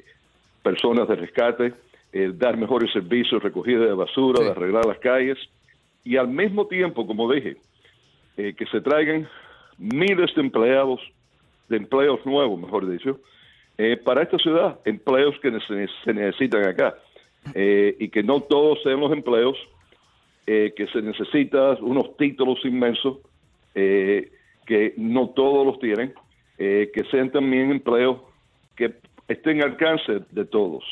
personas 0.63 1.05
de 1.09 1.15
rescate, 1.17 1.73
eh, 2.13 2.31
dar 2.33 2.57
mejores 2.57 2.91
servicios, 2.91 3.41
recogida 3.43 3.85
de 3.85 3.93
basura, 3.93 4.43
de 4.43 4.51
arreglar 4.51 4.85
las 4.85 4.99
calles. 4.99 5.37
Y 6.03 6.17
al 6.17 6.27
mismo 6.27 6.67
tiempo, 6.67 7.05
como 7.05 7.31
dije, 7.31 7.57
eh, 8.37 8.53
que 8.53 8.67
se 8.67 8.81
traigan 8.81 9.27
miles 9.79 10.33
de 10.35 10.41
empleados, 10.41 11.01
de 11.69 11.77
empleos 11.77 12.23
nuevos, 12.23 12.59
mejor 12.59 12.87
dicho, 12.87 13.19
eh, 13.79 13.97
para 13.97 14.21
esta 14.21 14.37
ciudad, 14.37 14.79
empleos 14.85 15.35
que 15.41 15.51
se, 15.67 16.13
necesitan 16.13 16.67
acá, 16.67 16.95
eh, 17.55 17.95
y 17.99 18.09
que 18.09 18.21
no 18.21 18.41
todos 18.41 18.81
sean 18.83 18.99
los 18.99 19.11
empleos 19.11 19.57
que 20.45 20.87
se 20.93 21.01
necesitan, 21.01 21.77
unos 21.81 22.15
títulos 22.15 22.63
inmensos, 22.63 23.17
que 23.73 24.93
no 24.95 25.27
todos 25.31 25.65
los 25.65 25.77
tienen, 25.79 26.13
que 26.57 27.03
sean 27.11 27.29
también 27.33 27.69
empleos 27.69 28.19
que 28.77 28.93
estén 29.27 29.61
al 29.61 29.71
alcance 29.71 30.21
de 30.31 30.45
todos. 30.45 30.85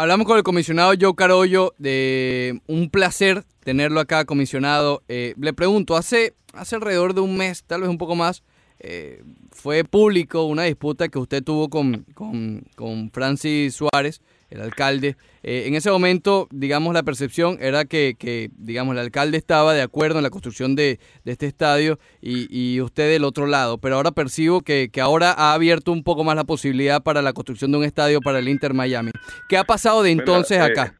Hablamos 0.00 0.28
con 0.28 0.36
el 0.36 0.44
comisionado 0.44 0.92
Joe 0.96 1.16
Carollo 1.16 1.74
de 1.76 2.62
un 2.68 2.88
placer 2.88 3.42
tenerlo 3.64 3.98
acá, 3.98 4.24
comisionado. 4.26 5.02
Eh, 5.08 5.34
le 5.36 5.52
pregunto, 5.52 5.96
hace, 5.96 6.36
hace 6.52 6.76
alrededor 6.76 7.14
de 7.14 7.20
un 7.20 7.36
mes, 7.36 7.64
tal 7.64 7.80
vez 7.80 7.90
un 7.90 7.98
poco 7.98 8.14
más, 8.14 8.44
eh, 8.78 9.24
fue 9.50 9.82
público 9.82 10.44
una 10.44 10.62
disputa 10.62 11.08
que 11.08 11.18
usted 11.18 11.42
tuvo 11.42 11.68
con, 11.68 12.06
con, 12.14 12.62
con 12.76 13.10
Francis 13.10 13.74
Suárez 13.74 14.22
el 14.50 14.60
alcalde. 14.60 15.16
Eh, 15.42 15.64
en 15.66 15.74
ese 15.74 15.90
momento, 15.90 16.48
digamos, 16.50 16.94
la 16.94 17.02
percepción 17.02 17.58
era 17.60 17.84
que, 17.84 18.14
que, 18.18 18.50
digamos, 18.56 18.94
el 18.94 19.00
alcalde 19.00 19.36
estaba 19.36 19.74
de 19.74 19.82
acuerdo 19.82 20.18
en 20.18 20.24
la 20.24 20.30
construcción 20.30 20.74
de, 20.74 20.98
este 21.24 21.46
estadio 21.46 21.98
y, 22.20 22.46
y, 22.50 22.80
usted 22.80 23.10
del 23.10 23.24
otro 23.24 23.46
lado, 23.46 23.78
pero 23.78 23.96
ahora 23.96 24.12
percibo 24.12 24.62
que, 24.62 24.88
que, 24.90 25.00
ahora 25.00 25.32
ha 25.32 25.52
abierto 25.52 25.92
un 25.92 26.02
poco 26.02 26.24
más 26.24 26.36
la 26.36 26.44
posibilidad 26.44 27.02
para 27.02 27.22
la 27.22 27.32
construcción 27.32 27.70
de 27.72 27.78
un 27.78 27.84
estadio 27.84 28.20
para 28.20 28.38
el 28.38 28.48
Inter 28.48 28.74
Miami. 28.74 29.10
¿Qué 29.48 29.56
ha 29.56 29.64
pasado 29.64 30.02
de 30.02 30.10
entonces 30.10 30.58
acá? 30.58 30.94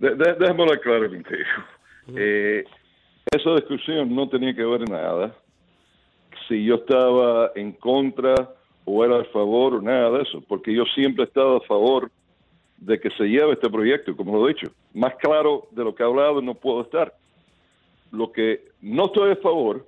Eh, 0.00 0.14
déjame 0.16 0.62
hablar 0.62 0.80
claro 0.80 1.08
contigo. 1.08 1.44
Eh, 2.16 2.64
esa 3.32 3.54
discusión 3.54 4.14
no 4.14 4.28
tenía 4.28 4.54
que 4.54 4.64
ver 4.64 4.88
nada 4.88 5.34
si 6.48 6.64
yo 6.64 6.76
estaba 6.76 7.50
en 7.54 7.72
contra 7.72 8.34
o 8.84 9.04
era 9.04 9.20
a 9.20 9.24
favor 9.24 9.74
o 9.74 9.82
nada 9.82 10.10
de 10.10 10.22
eso, 10.22 10.40
porque 10.46 10.72
yo 10.72 10.84
siempre 10.94 11.24
he 11.24 11.26
estado 11.26 11.56
a 11.56 11.60
favor 11.62 12.10
de 12.78 13.00
que 13.00 13.10
se 13.10 13.24
lleve 13.24 13.52
este 13.52 13.70
proyecto, 13.70 14.16
como 14.16 14.36
lo 14.36 14.48
he 14.48 14.54
dicho. 14.54 14.70
Más 14.94 15.14
claro 15.16 15.68
de 15.70 15.84
lo 15.84 15.94
que 15.94 16.02
he 16.02 16.06
hablado 16.06 16.40
no 16.42 16.54
puedo 16.54 16.82
estar. 16.82 17.14
Lo 18.12 18.32
que 18.32 18.68
no 18.80 19.06
estoy 19.06 19.32
a 19.32 19.36
favor, 19.36 19.86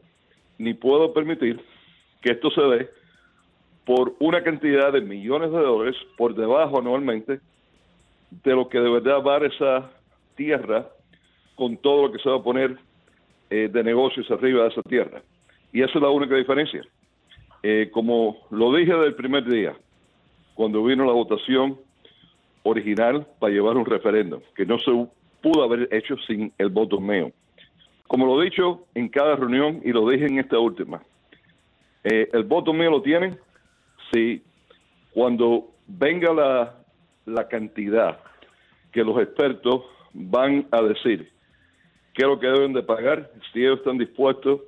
ni 0.59 0.75
puedo 0.75 1.13
permitir 1.13 1.61
que 2.21 2.33
esto 2.33 2.51
se 2.51 2.63
dé 2.63 2.91
por 3.85 4.15
una 4.19 4.43
cantidad 4.43 4.93
de 4.93 5.01
millones 5.01 5.51
de 5.51 5.59
dólares 5.59 5.97
por 6.17 6.35
debajo 6.35 6.79
anualmente 6.79 7.41
de 8.31 8.55
lo 8.55 8.69
que 8.69 8.79
de 8.79 8.91
verdad 8.91 9.23
va 9.23 9.39
esa 9.39 9.91
tierra 10.37 10.89
con 11.55 11.77
todo 11.79 12.07
lo 12.07 12.13
que 12.13 12.19
se 12.19 12.29
va 12.29 12.37
a 12.37 12.43
poner 12.43 12.77
eh, 13.51 13.69
de 13.73 13.83
negocios 13.83 14.31
arriba 14.31 14.65
de 14.65 14.69
esa 14.69 14.83
tierra. 14.83 15.23
Y 15.73 15.83
esa 15.83 15.93
es 15.95 16.03
la 16.03 16.11
única 16.11 16.35
diferencia. 16.35 16.83
Eh, 17.63 17.89
como 17.93 18.37
lo 18.51 18.75
dije 18.75 18.93
del 18.95 19.15
primer 19.15 19.45
día, 19.45 19.75
cuando 20.55 20.85
vino 20.85 21.05
la 21.05 21.13
votación 21.13 21.79
original 22.63 23.27
para 23.39 23.53
llevar 23.53 23.77
un 23.77 23.87
referéndum, 23.87 24.41
que 24.55 24.67
no 24.67 24.79
se 24.79 24.91
pudo 25.41 25.63
haber 25.63 25.89
hecho 25.93 26.17
sin 26.27 26.53
el 26.59 26.69
voto 26.69 27.01
mío. 27.01 27.33
Como 28.07 28.27
lo 28.27 28.41
he 28.41 28.47
dicho 28.47 28.87
en 28.95 29.09
cada 29.09 29.37
reunión 29.37 29.81
y 29.85 29.93
lo 29.93 30.09
dije 30.09 30.27
en 30.27 30.39
esta 30.39 30.59
última, 30.59 31.03
eh, 32.05 32.29
el 32.33 32.45
voto 32.45 32.73
mío 32.73 32.91
lo 32.91 33.03
tienen 33.03 33.39
si 34.13 34.43
cuando 35.13 35.71
venga 35.87 36.33
la, 36.33 36.75
la 37.27 37.49
cantidad 37.49 38.21
que 38.93 39.05
los 39.05 39.21
expertos 39.21 39.83
van 40.13 40.67
a 40.71 40.83
decir 40.83 41.31
qué 42.15 42.23
es 42.25 42.29
lo 42.29 42.41
que 42.41 42.47
deben 42.47 42.73
de 42.73 42.83
pagar, 42.83 43.31
si 43.53 43.61
ellos 43.61 43.79
están 43.79 43.99
dispuestos 43.99 44.61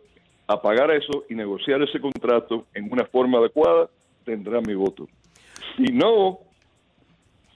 a 0.46 0.61
pagar 0.61 0.90
eso 0.90 1.24
y 1.29 1.35
negociar 1.35 1.83
ese 1.83 2.00
contrato 2.00 2.66
en 2.74 2.92
una 2.92 3.05
forma 3.07 3.38
adecuada, 3.38 3.88
tendrá 4.24 4.61
mi 4.61 4.74
voto. 4.74 5.09
Si 5.76 5.92
no, 5.92 6.40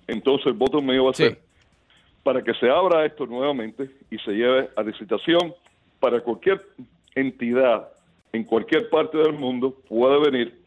entonces 0.07 0.47
el 0.47 0.55
voto 0.55 0.81
mío 0.81 1.05
va 1.05 1.11
a 1.11 1.15
ser 1.15 1.39
para 2.23 2.43
que 2.43 2.55
se 2.55 2.69
abra 2.69 3.05
esto 3.05 3.27
nuevamente 3.27 3.91
y 4.11 4.19
se 4.19 4.33
lleve 4.33 4.71
a 4.75 4.83
licitación 4.83 5.55
para 6.01 6.21
cualquier 6.21 6.61
entidad 7.15 7.89
en 8.33 8.45
cualquier 8.45 8.89
parte 8.89 9.19
del 9.19 9.35
mundo 9.35 9.77
pueda 9.89 10.19
venir 10.19 10.65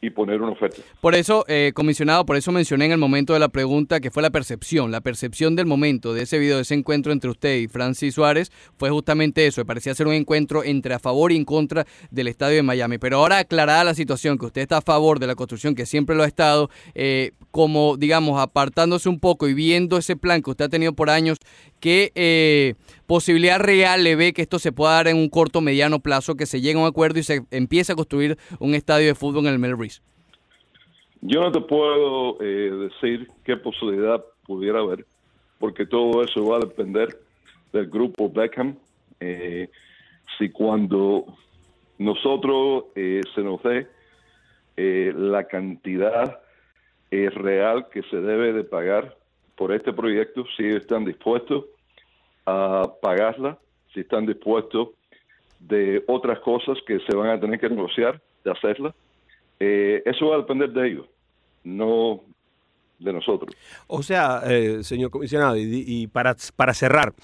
y 0.00 0.10
poner 0.10 0.42
una 0.42 0.52
oferta. 0.52 0.82
Por 1.00 1.14
eso, 1.14 1.44
eh, 1.48 1.72
comisionado, 1.74 2.26
por 2.26 2.36
eso 2.36 2.52
mencioné 2.52 2.84
en 2.84 2.92
el 2.92 2.98
momento 2.98 3.32
de 3.32 3.38
la 3.38 3.48
pregunta 3.48 4.00
que 4.00 4.10
fue 4.10 4.22
la 4.22 4.30
percepción, 4.30 4.90
la 4.90 5.00
percepción 5.00 5.56
del 5.56 5.66
momento 5.66 6.12
de 6.12 6.22
ese 6.22 6.38
video, 6.38 6.56
de 6.56 6.62
ese 6.62 6.74
encuentro 6.74 7.12
entre 7.12 7.30
usted 7.30 7.56
y 7.56 7.68
Francis 7.68 8.14
Suárez, 8.14 8.52
fue 8.76 8.90
justamente 8.90 9.46
eso, 9.46 9.64
parecía 9.64 9.94
ser 9.94 10.06
un 10.06 10.12
encuentro 10.12 10.64
entre 10.64 10.94
a 10.94 10.98
favor 10.98 11.32
y 11.32 11.36
en 11.36 11.44
contra 11.44 11.86
del 12.10 12.28
estadio 12.28 12.56
de 12.56 12.62
Miami. 12.62 12.98
Pero 12.98 13.18
ahora 13.18 13.38
aclarada 13.38 13.84
la 13.84 13.94
situación, 13.94 14.38
que 14.38 14.46
usted 14.46 14.62
está 14.62 14.78
a 14.78 14.82
favor 14.82 15.18
de 15.18 15.26
la 15.26 15.34
construcción, 15.34 15.74
que 15.74 15.86
siempre 15.86 16.14
lo 16.14 16.24
ha 16.24 16.26
estado, 16.26 16.68
eh, 16.94 17.32
como 17.50 17.96
digamos, 17.96 18.40
apartándose 18.40 19.08
un 19.08 19.18
poco 19.18 19.48
y 19.48 19.54
viendo 19.54 19.96
ese 19.96 20.16
plan 20.16 20.42
que 20.42 20.50
usted 20.50 20.66
ha 20.66 20.68
tenido 20.68 20.92
por 20.92 21.10
años, 21.10 21.38
¿qué 21.80 22.12
eh, 22.14 22.74
posibilidad 23.06 23.58
real 23.58 24.04
le 24.04 24.16
ve 24.16 24.32
que 24.32 24.42
esto 24.42 24.58
se 24.58 24.72
pueda 24.72 24.92
dar 24.92 25.08
en 25.08 25.16
un 25.16 25.28
corto 25.28 25.60
mediano 25.60 26.00
plazo, 26.00 26.34
que 26.34 26.46
se 26.46 26.60
llegue 26.60 26.78
a 26.78 26.82
un 26.82 26.88
acuerdo 26.88 27.18
y 27.18 27.22
se 27.22 27.42
empiece 27.50 27.92
a 27.92 27.96
construir 27.96 28.36
un 28.58 28.74
estadio 28.74 29.06
de 29.06 29.14
fútbol 29.14 29.46
en 29.46 29.54
el 29.54 29.58
Melrose? 29.58 30.02
Yo 31.22 31.40
no 31.40 31.50
te 31.50 31.60
puedo 31.60 32.40
eh, 32.42 32.90
decir 32.90 33.30
qué 33.44 33.56
posibilidad 33.56 34.22
pudiera 34.46 34.80
haber, 34.80 35.06
porque 35.58 35.86
todo 35.86 36.22
eso 36.22 36.44
va 36.46 36.58
a 36.58 36.60
depender 36.60 37.18
del 37.72 37.88
grupo 37.88 38.30
Beckham. 38.30 38.76
Eh, 39.18 39.70
si 40.38 40.50
cuando 40.50 41.24
nosotros 41.98 42.84
se 42.94 43.42
nos 43.42 43.62
dé 43.62 43.86
la 44.76 45.44
cantidad 45.44 46.38
es 47.10 47.34
real 47.34 47.88
que 47.90 48.02
se 48.04 48.16
debe 48.16 48.52
de 48.52 48.64
pagar 48.64 49.16
por 49.56 49.72
este 49.72 49.92
proyecto, 49.92 50.44
si 50.56 50.66
están 50.66 51.04
dispuestos 51.04 51.64
a 52.44 52.82
pagarla, 53.00 53.58
si 53.94 54.00
están 54.00 54.26
dispuestos 54.26 54.90
de 55.60 56.04
otras 56.06 56.38
cosas 56.40 56.78
que 56.86 57.00
se 57.00 57.16
van 57.16 57.30
a 57.30 57.40
tener 57.40 57.58
que 57.58 57.68
negociar, 57.68 58.20
de 58.44 58.50
hacerla. 58.50 58.94
Eh, 59.58 60.02
eso 60.04 60.28
va 60.28 60.36
a 60.36 60.38
depender 60.38 60.70
de 60.70 60.88
ellos, 60.88 61.06
no 61.64 62.20
de 62.98 63.12
nosotros. 63.12 63.54
O 63.86 64.02
sea, 64.02 64.42
eh, 64.46 64.82
señor 64.82 65.10
comisionado, 65.10 65.56
y, 65.56 65.84
y 65.86 66.06
para, 66.06 66.36
para 66.56 66.74
cerrar, 66.74 67.14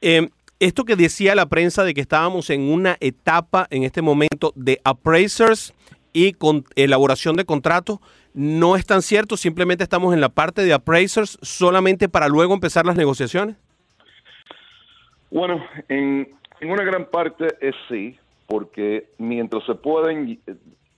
eh, 0.00 0.28
esto 0.58 0.84
que 0.84 0.96
decía 0.96 1.34
la 1.34 1.46
prensa 1.46 1.84
de 1.84 1.92
que 1.92 2.00
estábamos 2.00 2.48
en 2.48 2.62
una 2.62 2.96
etapa 3.00 3.66
en 3.70 3.82
este 3.82 4.00
momento 4.00 4.52
de 4.56 4.80
appraisers 4.84 5.74
y 6.14 6.32
con 6.32 6.64
elaboración 6.76 7.36
de 7.36 7.44
contratos, 7.44 7.98
no 8.36 8.76
es 8.76 8.84
tan 8.84 9.00
cierto, 9.00 9.38
simplemente 9.38 9.82
estamos 9.82 10.12
en 10.12 10.20
la 10.20 10.28
parte 10.28 10.62
de 10.62 10.74
appraisers 10.74 11.38
solamente 11.40 12.06
para 12.06 12.28
luego 12.28 12.52
empezar 12.52 12.84
las 12.84 12.94
negociaciones. 12.94 13.56
Bueno, 15.30 15.64
en, 15.88 16.28
en 16.60 16.70
una 16.70 16.84
gran 16.84 17.06
parte 17.06 17.46
es 17.62 17.74
sí, 17.88 18.18
porque 18.46 19.08
mientras 19.16 19.64
se 19.64 19.74
pueden 19.74 20.38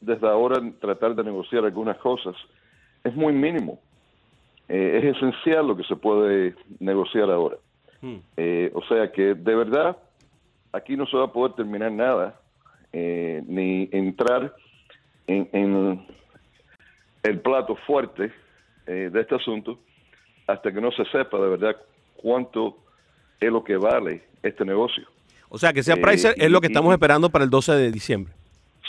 desde 0.00 0.28
ahora 0.28 0.60
tratar 0.80 1.14
de 1.14 1.22
negociar 1.22 1.64
algunas 1.64 1.96
cosas, 1.98 2.34
es 3.04 3.14
muy 3.14 3.32
mínimo. 3.32 3.78
Eh, 4.68 5.00
es 5.00 5.16
esencial 5.16 5.68
lo 5.68 5.76
que 5.76 5.84
se 5.84 5.94
puede 5.94 6.56
negociar 6.80 7.30
ahora. 7.30 7.56
Hmm. 8.00 8.16
Eh, 8.36 8.72
o 8.74 8.82
sea 8.82 9.12
que 9.12 9.34
de 9.34 9.54
verdad 9.54 9.96
aquí 10.72 10.96
no 10.96 11.06
se 11.06 11.16
va 11.16 11.26
a 11.26 11.32
poder 11.32 11.54
terminar 11.54 11.92
nada, 11.92 12.40
eh, 12.92 13.42
ni 13.46 13.88
entrar 13.92 14.54
en, 15.28 15.48
en 15.52 16.06
el 17.28 17.40
plato 17.40 17.76
fuerte 17.86 18.32
eh, 18.86 19.10
de 19.12 19.20
este 19.20 19.34
asunto 19.34 19.78
hasta 20.46 20.72
que 20.72 20.80
no 20.80 20.90
se 20.92 21.04
sepa 21.06 21.38
de 21.38 21.48
verdad 21.48 21.76
cuánto 22.16 22.78
es 23.40 23.50
lo 23.52 23.62
que 23.62 23.76
vale 23.76 24.22
este 24.42 24.64
negocio. 24.64 25.06
O 25.50 25.58
sea, 25.58 25.72
que 25.72 25.82
sea 25.82 25.94
Eh, 25.94 26.00
Pricer 26.02 26.34
es 26.38 26.50
lo 26.50 26.60
que 26.60 26.66
y- 26.68 26.70
estamos 26.70 26.90
y- 26.92 26.94
esperando 26.94 27.30
para 27.30 27.44
el 27.44 27.50
12 27.50 27.72
de 27.72 27.90
diciembre. 27.92 28.32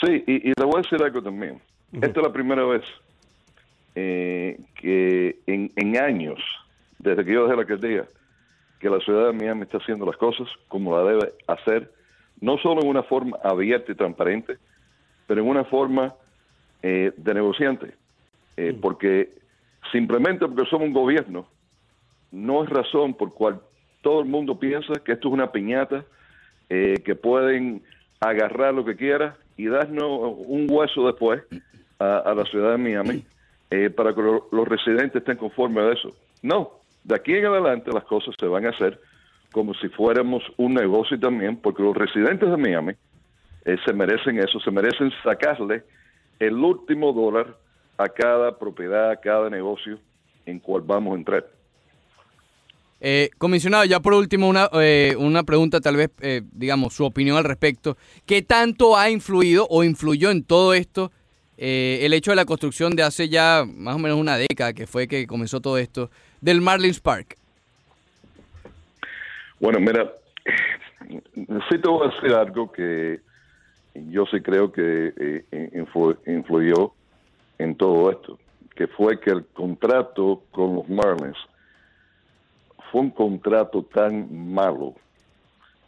Sí, 0.01 0.23
y, 0.27 0.49
y 0.49 0.53
le 0.57 0.65
voy 0.65 0.75
a 0.79 0.81
decir 0.81 1.01
algo 1.03 1.21
también. 1.21 1.59
Esta 1.91 2.07
es 2.19 2.25
la 2.27 2.31
primera 2.31 2.63
vez 2.65 2.83
eh, 3.95 4.57
que 4.75 5.39
en, 5.47 5.71
en 5.75 5.97
años, 5.97 6.39
desde 6.99 7.25
que 7.25 7.33
yo 7.33 7.43
dejé 7.43 7.55
la 7.55 7.61
alcaldía, 7.61 8.05
que 8.79 8.89
la 8.89 8.99
ciudad 8.99 9.27
de 9.27 9.33
Miami 9.33 9.63
está 9.63 9.77
haciendo 9.77 10.05
las 10.05 10.15
cosas 10.17 10.47
como 10.67 10.95
la 10.95 11.03
debe 11.03 11.33
hacer, 11.47 11.91
no 12.39 12.57
solo 12.59 12.81
en 12.81 12.87
una 12.87 13.03
forma 13.03 13.37
abierta 13.43 13.91
y 13.91 13.95
transparente, 13.95 14.57
pero 15.27 15.41
en 15.41 15.47
una 15.47 15.65
forma 15.65 16.13
eh, 16.81 17.11
de 17.17 17.33
negociante. 17.33 17.93
Eh, 18.61 18.77
Porque 18.81 19.29
simplemente 19.91 20.45
porque 20.45 20.69
somos 20.69 20.87
un 20.89 20.93
gobierno, 20.93 21.47
no 22.31 22.61
es 22.63 22.69
razón 22.69 23.13
por 23.13 23.33
cual 23.33 23.61
todo 24.01 24.19
el 24.21 24.27
mundo 24.27 24.59
piensa 24.59 24.93
que 25.03 25.13
esto 25.13 25.29
es 25.29 25.33
una 25.33 25.51
piñata, 25.51 26.03
eh, 26.69 26.95
que 27.05 27.15
pueden 27.15 27.81
agarrar 28.19 28.73
lo 28.73 28.83
que 28.83 28.95
quiera 28.97 29.37
y 29.55 29.67
darnos 29.67 30.35
un 30.45 30.67
hueso 30.69 31.07
después 31.07 31.41
a, 31.99 32.17
a 32.17 32.35
la 32.35 32.43
ciudad 32.45 32.71
de 32.71 32.77
Miami 32.77 33.23
eh, 33.71 33.89
para 33.89 34.13
que 34.13 34.21
lo- 34.21 34.47
los 34.51 34.67
residentes 34.67 35.15
estén 35.21 35.37
conformes 35.37 35.83
a 35.85 35.93
eso. 35.93 36.09
No, 36.41 36.71
de 37.05 37.15
aquí 37.15 37.33
en 37.35 37.45
adelante 37.45 37.91
las 37.93 38.03
cosas 38.03 38.35
se 38.37 38.45
van 38.45 38.65
a 38.65 38.69
hacer 38.71 38.99
como 39.53 39.73
si 39.75 39.87
fuéramos 39.89 40.43
un 40.57 40.73
negocio 40.73 41.17
también, 41.17 41.55
porque 41.57 41.81
los 41.81 41.95
residentes 41.95 42.49
de 42.49 42.57
Miami 42.57 42.93
eh, 43.65 43.77
se 43.85 43.93
merecen 43.93 44.37
eso, 44.37 44.59
se 44.59 44.69
merecen 44.69 45.11
sacarle 45.23 45.83
el 46.39 46.55
último 46.55 47.13
dólar 47.13 47.55
a 47.99 48.07
cada 48.07 48.57
propiedad, 48.57 49.11
a 49.11 49.17
cada 49.17 49.49
negocio 49.49 49.99
en 50.45 50.57
cual 50.59 50.81
vamos 50.83 51.13
a 51.13 51.17
entrar. 51.17 51.45
Eh, 53.01 53.29
comisionado, 53.37 53.83
ya 53.83 53.99
por 53.99 54.13
último, 54.13 54.47
una, 54.47 54.69
eh, 54.73 55.15
una 55.17 55.43
pregunta, 55.43 55.81
tal 55.81 55.97
vez, 55.97 56.09
eh, 56.21 56.41
digamos, 56.53 56.93
su 56.93 57.05
opinión 57.05 57.35
al 57.35 57.43
respecto. 57.43 57.97
¿Qué 58.25 58.41
tanto 58.41 58.97
ha 58.97 59.09
influido 59.09 59.67
o 59.69 59.83
influyó 59.83 60.31
en 60.31 60.43
todo 60.43 60.73
esto 60.73 61.11
eh, 61.57 61.99
el 62.03 62.13
hecho 62.13 62.31
de 62.31 62.35
la 62.37 62.45
construcción 62.45 62.95
de 62.95 63.03
hace 63.03 63.27
ya 63.27 63.65
más 63.67 63.95
o 63.95 63.99
menos 63.99 64.17
una 64.17 64.37
década, 64.37 64.71
que 64.71 64.87
fue 64.87 65.07
que 65.09 65.27
comenzó 65.27 65.59
todo 65.59 65.77
esto, 65.77 66.09
del 66.39 66.61
Marlins 66.61 67.01
Park? 67.01 67.35
Bueno, 69.59 69.79
mira, 69.81 70.09
sí 71.35 71.77
te 71.81 71.89
voy 71.89 72.07
a 72.07 72.11
decir 72.15 72.33
algo 72.33 72.71
que 72.71 73.19
yo 73.93 74.25
sí 74.25 74.39
creo 74.39 74.71
que 74.71 75.13
eh, 75.17 75.71
influ- 75.73 76.17
influyó 76.27 76.93
en 77.59 77.75
todo 77.75 78.09
esto, 78.09 78.39
que 78.75 78.87
fue 78.87 79.19
que 79.19 79.29
el 79.29 79.45
contrato 79.47 80.43
con 80.51 80.75
los 80.75 80.89
Marlins 80.89 81.37
fue 82.91 83.01
un 83.01 83.11
contrato 83.11 83.83
tan 83.83 84.53
malo. 84.53 84.95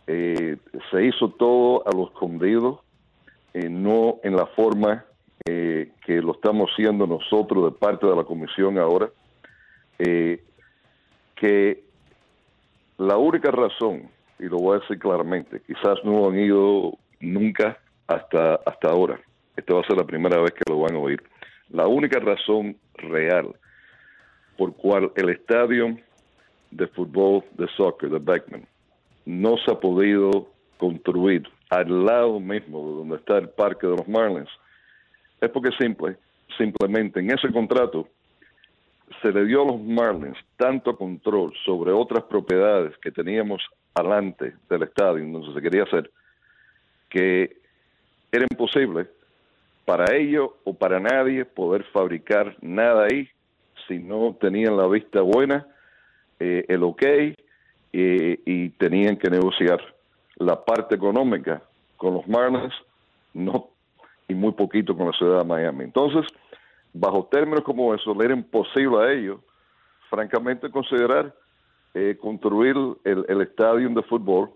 Eh, 0.08 0.58
se 0.92 1.06
hizo 1.06 1.30
todo 1.30 1.88
a 1.88 1.92
lo 1.96 2.08
escondido, 2.08 2.84
eh, 3.54 3.70
no 3.70 4.20
en 4.24 4.36
la 4.36 4.46
forma 4.48 5.06
eh, 5.46 5.92
que 6.06 6.22
lo 6.22 6.34
estamos 6.34 6.70
haciendo 6.72 7.08
nosotros 7.08 7.66
de 7.66 7.72
parte 7.80 8.06
de 8.06 8.16
la 8.16 8.24
comisión 8.24 8.78
ahora, 8.78 9.10
que 11.36 11.84
la 12.98 13.18
única 13.18 13.52
razón, 13.52 14.10
y 14.40 14.46
lo 14.46 14.58
voy 14.58 14.78
a 14.78 14.80
decir 14.82 14.98
claramente, 14.98 15.62
quizás 15.66 16.04
no 16.04 16.28
han 16.28 16.40
ido 16.40 16.98
nunca 17.20 17.78
hasta, 18.08 18.56
hasta 18.66 18.90
ahora, 18.90 19.20
esta 19.56 19.74
va 19.74 19.82
a 19.82 19.88
ser 19.88 19.98
la 19.98 20.06
primera 20.06 20.40
vez 20.42 20.54
que 20.54 20.64
lo 20.68 20.80
van 20.80 20.96
a 20.96 21.00
oír, 21.00 21.22
la 21.72 21.88
única 21.88 22.20
razón 22.20 22.78
real 22.96 23.56
por 24.58 24.76
cual 24.76 25.12
el 25.16 25.30
estadio 25.30 25.98
de 26.70 26.88
fútbol, 26.88 27.44
de 27.54 27.68
soccer, 27.76 28.10
de 28.10 28.20
Beckman, 28.20 28.66
no 29.26 29.58
se 29.58 29.72
ha 29.72 29.80
podido 29.80 30.48
construir 30.78 31.48
al 31.70 32.06
lado 32.06 32.40
mismo 32.40 32.90
de 32.90 32.96
donde 32.98 33.16
está 33.18 33.38
el 33.38 33.50
parque 33.50 33.88
de 33.88 33.96
los 33.96 34.08
Marlins, 34.08 34.50
es 35.40 35.50
porque 35.50 35.72
simple, 35.80 36.18
simplemente 36.58 37.20
en 37.20 37.32
ese 37.32 37.52
contrato 37.52 38.08
se 39.22 39.32
le 39.32 39.46
dio 39.46 39.64
a 39.64 39.66
los 39.72 39.82
Marlins 39.82 40.38
tanto 40.58 40.96
control 40.96 41.54
sobre 41.66 41.92
otras 41.92 42.24
propiedades 42.26 42.98
que 42.98 43.12
teníamos 43.12 43.62
alante 43.94 44.54
del 44.70 44.84
estadio 44.84 45.26
donde 45.26 45.54
se 45.54 45.62
quería 45.62 45.84
hacer, 45.84 46.10
que 47.10 47.58
era 48.32 48.46
imposible 48.50 49.08
para 49.86 50.16
ellos 50.16 50.52
o 50.64 50.74
para 50.74 51.00
nadie 51.00 51.46
poder 51.46 51.84
fabricar 51.92 52.56
nada 52.62 53.06
ahí 53.06 53.30
si 53.88 54.00
no 54.00 54.36
tenían 54.40 54.78
la 54.78 54.88
vista 54.88 55.22
buena, 55.22 55.68
eh, 56.40 56.66
el 56.68 56.84
ok, 56.84 57.04
eh, 57.04 58.40
y 58.46 58.70
tenían 58.70 59.18
que 59.18 59.30
negociar 59.30 59.82
la 60.38 60.64
parte 60.64 60.96
económica 60.96 61.62
con 61.98 62.14
los 62.14 62.28
Marlins, 62.28 62.74
no 63.34 63.70
y 64.28 64.34
muy 64.34 64.54
poquito 64.54 64.96
con 64.96 65.08
la 65.08 65.14
ciudad 65.14 65.40
de 65.40 65.46
Miami. 65.46 65.84
Entonces, 65.84 66.26
bajo 66.94 67.28
términos 67.30 67.64
como 67.64 67.94
eso, 67.94 68.14
le 68.14 68.26
era 68.26 68.34
imposible 68.34 68.98
a 68.98 69.12
ellos, 69.12 69.40
francamente, 70.10 70.70
considerar 70.70 71.34
eh, 71.94 72.18
construir 72.20 72.76
el, 73.04 73.26
el 73.28 73.42
estadio 73.42 73.90
de 73.90 74.02
fútbol 74.04 74.52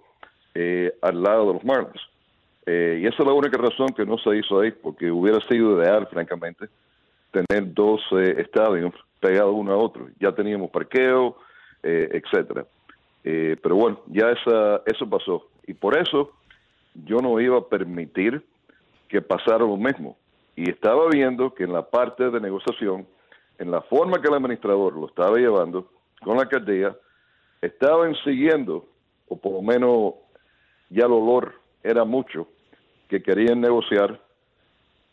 eh, 0.54 0.98
al 1.02 1.22
lado 1.22 1.48
de 1.48 1.54
los 1.56 1.66
Marlins. 1.66 2.02
Eh, 2.66 3.00
y 3.02 3.08
esa 3.08 3.18
es 3.20 3.26
la 3.26 3.34
única 3.34 3.58
razón 3.58 3.90
que 3.90 4.06
no 4.06 4.18
se 4.18 4.36
hizo 4.38 4.60
ahí, 4.60 4.72
porque 4.72 5.12
hubiera 5.12 5.40
sido 5.48 5.80
ideal, 5.80 6.08
francamente, 6.08 6.68
tener 7.32 7.74
dos 7.74 8.02
eh, 8.12 8.36
estadios 8.40 8.94
pegados 9.20 9.54
uno 9.56 9.74
a 9.74 9.78
otro. 9.78 10.08
Ya 10.20 10.32
teníamos 10.32 10.72
parqueo, 10.72 11.38
eh, 11.84 12.10
etcétera. 12.12 12.66
Eh, 13.24 13.58
pero 13.62 13.76
bueno, 13.76 14.02
ya 14.08 14.30
esa, 14.32 14.82
eso 14.86 15.10
pasó. 15.10 15.48
Y 15.68 15.74
por 15.74 15.98
eso 15.98 16.32
yo 17.06 17.18
no 17.18 17.40
iba 17.40 17.58
a 17.58 17.68
permitir 17.68 18.44
que 19.08 19.22
pasara 19.22 19.60
lo 19.60 19.78
mismo. 19.78 20.18
Y 20.56 20.70
estaba 20.70 21.10
viendo 21.10 21.54
que 21.54 21.64
en 21.64 21.74
la 21.74 21.84
parte 21.84 22.30
de 22.30 22.40
negociación, 22.40 23.06
en 23.58 23.72
la 23.72 23.82
forma 23.82 24.22
que 24.22 24.28
el 24.28 24.36
administrador 24.36 24.94
lo 24.94 25.08
estaba 25.08 25.38
llevando 25.38 25.90
con 26.24 26.38
la 26.38 26.44
alcaldía, 26.44 26.96
estaban 27.62 28.16
siguiendo, 28.24 28.86
o 29.28 29.38
por 29.38 29.54
lo 29.54 29.62
menos 29.62 30.14
ya 30.90 31.06
el 31.06 31.12
olor 31.12 31.56
era 31.84 32.06
mucho, 32.06 32.48
que 33.08 33.22
querían 33.22 33.62
negociar 33.62 34.20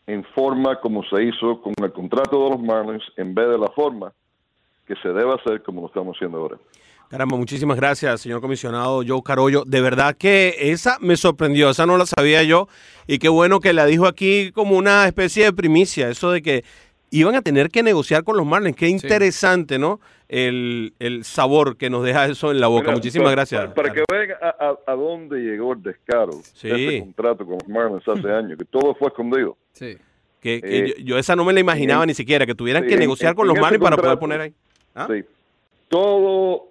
en 0.07 0.23
forma 0.35 0.79
como 0.79 1.03
se 1.03 1.23
hizo 1.23 1.61
con 1.61 1.73
el 1.81 1.91
contrato 1.93 2.43
de 2.43 2.49
los 2.51 2.59
Marlins, 2.59 3.03
en 3.17 3.33
vez 3.33 3.49
de 3.49 3.57
la 3.57 3.69
forma 3.69 4.11
que 4.85 4.95
se 4.97 5.09
debe 5.09 5.33
hacer 5.33 5.63
como 5.63 5.81
lo 5.81 5.87
estamos 5.87 6.15
haciendo 6.15 6.39
ahora. 6.39 6.57
Caramba, 7.09 7.37
muchísimas 7.37 7.77
gracias, 7.77 8.21
señor 8.21 8.41
comisionado 8.41 9.03
Joe 9.07 9.21
Carollo. 9.23 9.63
De 9.65 9.81
verdad 9.81 10.15
que 10.17 10.55
esa 10.71 10.97
me 10.99 11.15
sorprendió, 11.15 11.69
esa 11.69 11.85
no 11.85 11.97
la 11.97 12.05
sabía 12.05 12.43
yo. 12.43 12.67
Y 13.05 13.19
qué 13.19 13.29
bueno 13.29 13.59
que 13.59 13.71
la 13.71 13.85
dijo 13.85 14.07
aquí 14.07 14.51
como 14.51 14.77
una 14.77 15.05
especie 15.07 15.45
de 15.45 15.53
primicia, 15.53 16.09
eso 16.09 16.31
de 16.31 16.41
que 16.41 16.63
iban 17.17 17.35
a 17.35 17.41
tener 17.41 17.69
que 17.69 17.83
negociar 17.83 18.23
con 18.23 18.35
los 18.37 18.45
Marlins. 18.45 18.75
Qué 18.75 18.87
interesante, 18.87 19.77
¿no? 19.79 19.99
El, 20.27 20.93
el 20.99 21.23
sabor 21.23 21.77
que 21.77 21.89
nos 21.89 22.03
deja 22.03 22.25
eso 22.25 22.51
en 22.51 22.59
la 22.59 22.67
boca. 22.67 22.83
Mira, 22.85 22.93
muchísimas 22.95 23.25
para- 23.25 23.35
gracias. 23.35 23.61
Para, 23.61 23.73
para 23.73 23.93
que 23.93 24.03
vean 24.11 24.31
a, 24.41 24.47
a- 24.47 24.91
a 24.91 24.95
dónde 24.95 25.37
llegó 25.39 25.73
el 25.73 25.83
descaro 25.83 26.31
Sí. 26.53 26.69
de 26.69 26.87
ese 26.87 26.99
contrato 27.01 27.45
con 27.45 27.53
los 27.59 27.67
Marlins 27.69 28.07
hace 28.07 28.31
años, 28.31 28.57
que 28.57 28.65
todo 28.65 28.95
fue 28.95 29.09
escondido. 29.09 29.55
Sí. 29.73 29.97
Que, 30.41 30.59
que 30.59 30.79
eh, 30.79 30.93
yo, 30.97 31.03
yo 31.05 31.17
esa 31.17 31.35
no 31.35 31.45
me 31.45 31.53
la 31.53 31.59
imaginaba 31.59 32.03
en- 32.03 32.07
ni 32.07 32.13
siquiera, 32.15 32.45
que 32.45 32.55
tuvieran 32.55 32.83
sí, 32.83 32.89
que 32.89 32.97
negociar 32.97 33.29
en- 33.31 33.35
con 33.35 33.45
en 33.47 33.53
los 33.53 33.59
Marlins 33.61 33.83
para 33.83 33.95
poder 33.97 34.17
poner 34.19 34.41
ahí. 34.41 34.53
¿Ah? 34.95 35.07
Sí. 35.09 35.23
Todas 35.89 36.61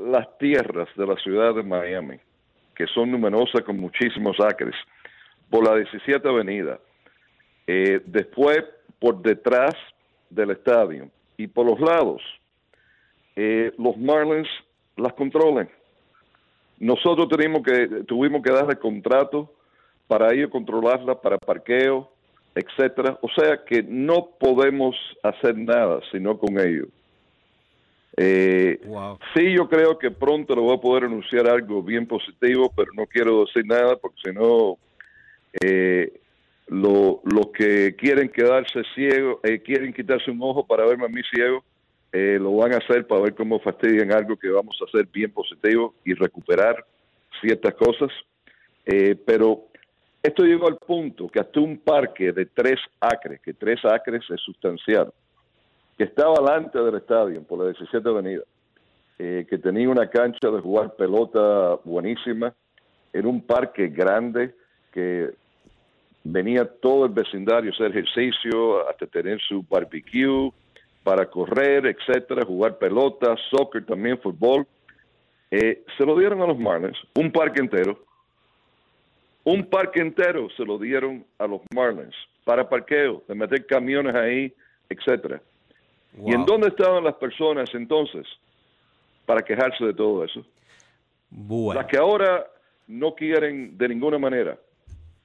las 0.00 0.38
tierras 0.38 0.88
de 0.96 1.06
la 1.06 1.16
ciudad 1.16 1.54
de 1.54 1.62
Miami, 1.62 2.16
que 2.76 2.86
son 2.94 3.10
numerosas 3.10 3.62
con 3.62 3.76
muchísimos 3.78 4.36
acres, 4.40 4.74
por 5.50 5.64
la 5.66 5.74
17 5.76 6.28
Avenida, 6.28 6.78
eh, 7.66 8.00
después 8.06 8.58
por 8.98 9.22
detrás 9.22 9.74
del 10.30 10.50
estadio 10.50 11.08
y 11.36 11.46
por 11.46 11.66
los 11.66 11.80
lados, 11.80 12.22
eh, 13.36 13.72
los 13.78 13.96
Marlins 13.96 14.48
las 14.96 15.12
controlan. 15.14 15.68
Nosotros 16.78 17.28
tuvimos 17.28 17.62
que, 17.62 18.04
tuvimos 18.06 18.42
que 18.42 18.52
darle 18.52 18.76
contrato 18.76 19.52
para 20.06 20.32
ellos 20.32 20.50
controlarla, 20.50 21.20
para 21.20 21.38
parqueo, 21.38 22.10
etcétera. 22.54 23.18
O 23.22 23.28
sea 23.28 23.64
que 23.64 23.82
no 23.82 24.30
podemos 24.38 24.96
hacer 25.22 25.56
nada 25.56 26.00
sino 26.10 26.38
con 26.38 26.58
ellos. 26.58 26.88
Eh, 28.16 28.80
Sí, 29.34 29.52
yo 29.52 29.68
creo 29.68 29.96
que 29.96 30.10
pronto 30.10 30.56
lo 30.56 30.62
voy 30.62 30.76
a 30.76 30.80
poder 30.80 31.04
anunciar 31.04 31.48
algo 31.48 31.82
bien 31.82 32.06
positivo, 32.06 32.72
pero 32.74 32.90
no 32.96 33.06
quiero 33.06 33.44
decir 33.44 33.64
nada 33.64 33.96
porque 33.96 34.18
si 34.24 34.32
no, 34.32 34.76
eh, 35.62 36.12
lo- 36.68 37.20
los 37.24 37.48
que 37.48 37.94
quieren 37.96 38.28
quedarse 38.28 38.82
ciegos, 38.94 39.38
eh, 39.42 39.60
quieren 39.60 39.92
quitarse 39.92 40.30
un 40.30 40.42
ojo 40.42 40.66
para 40.66 40.86
verme 40.86 41.06
a 41.06 41.08
mí 41.08 41.20
ciego, 41.30 41.64
eh, 42.12 42.38
lo 42.40 42.56
van 42.56 42.72
a 42.72 42.78
hacer 42.78 43.06
para 43.06 43.22
ver 43.22 43.34
cómo 43.34 43.58
fastidian 43.60 44.12
algo 44.12 44.36
que 44.36 44.48
vamos 44.48 44.78
a 44.80 44.84
hacer 44.84 45.06
bien 45.12 45.30
positivo 45.30 45.94
y 46.04 46.14
recuperar 46.14 46.84
ciertas 47.40 47.74
cosas. 47.74 48.10
Eh, 48.86 49.14
pero 49.26 49.64
esto 50.22 50.42
llegó 50.44 50.66
al 50.68 50.76
punto 50.78 51.28
que 51.28 51.40
hasta 51.40 51.60
un 51.60 51.78
parque 51.78 52.32
de 52.32 52.46
tres 52.46 52.80
acres, 53.00 53.40
que 53.40 53.54
tres 53.54 53.84
acres 53.84 54.22
es 54.30 54.40
sustancial, 54.40 55.12
que 55.96 56.04
estaba 56.04 56.34
delante 56.40 56.78
del 56.78 56.96
estadio, 56.96 57.42
por 57.42 57.58
la 57.58 57.66
17 57.66 58.08
Avenida, 58.08 58.42
eh, 59.18 59.46
que 59.48 59.58
tenía 59.58 59.88
una 59.88 60.08
cancha 60.08 60.48
de 60.50 60.60
jugar 60.60 60.94
pelota 60.94 61.78
buenísima, 61.84 62.54
en 63.12 63.26
un 63.26 63.40
parque 63.42 63.88
grande 63.88 64.54
que 64.92 65.30
venía 66.30 66.64
todo 66.64 67.06
el 67.06 67.12
vecindario 67.12 67.70
a 67.70 67.74
hacer 67.74 67.90
ejercicio, 67.90 68.88
hasta 68.88 69.06
tener 69.06 69.40
su 69.40 69.62
barbecue, 69.62 70.52
para 71.02 71.24
correr, 71.26 71.86
etcétera, 71.86 72.44
jugar 72.44 72.76
pelota, 72.76 73.34
soccer 73.50 73.84
también, 73.86 74.18
fútbol. 74.18 74.66
Eh, 75.50 75.82
se 75.96 76.04
lo 76.04 76.18
dieron 76.18 76.42
a 76.42 76.46
los 76.46 76.58
Marlins, 76.58 76.98
un 77.14 77.32
parque 77.32 77.60
entero. 77.60 78.04
Un 79.44 79.64
parque 79.64 80.00
entero 80.00 80.48
se 80.54 80.64
lo 80.64 80.78
dieron 80.78 81.24
a 81.38 81.46
los 81.46 81.62
Marlins 81.74 82.14
para 82.44 82.68
parqueo, 82.68 83.22
de 83.26 83.34
meter 83.34 83.64
camiones 83.64 84.14
ahí, 84.14 84.52
etcétera. 84.90 85.40
¿Y 86.22 86.34
en 86.34 86.44
dónde 86.44 86.68
estaban 86.68 87.04
las 87.04 87.14
personas 87.14 87.70
entonces 87.72 88.26
para 89.24 89.40
quejarse 89.40 89.84
de 89.84 89.94
todo 89.94 90.24
eso? 90.24 90.44
Bueno. 91.30 91.80
Las 91.80 91.90
que 91.90 91.96
ahora 91.96 92.46
no 92.86 93.14
quieren 93.14 93.78
de 93.78 93.88
ninguna 93.88 94.18
manera 94.18 94.58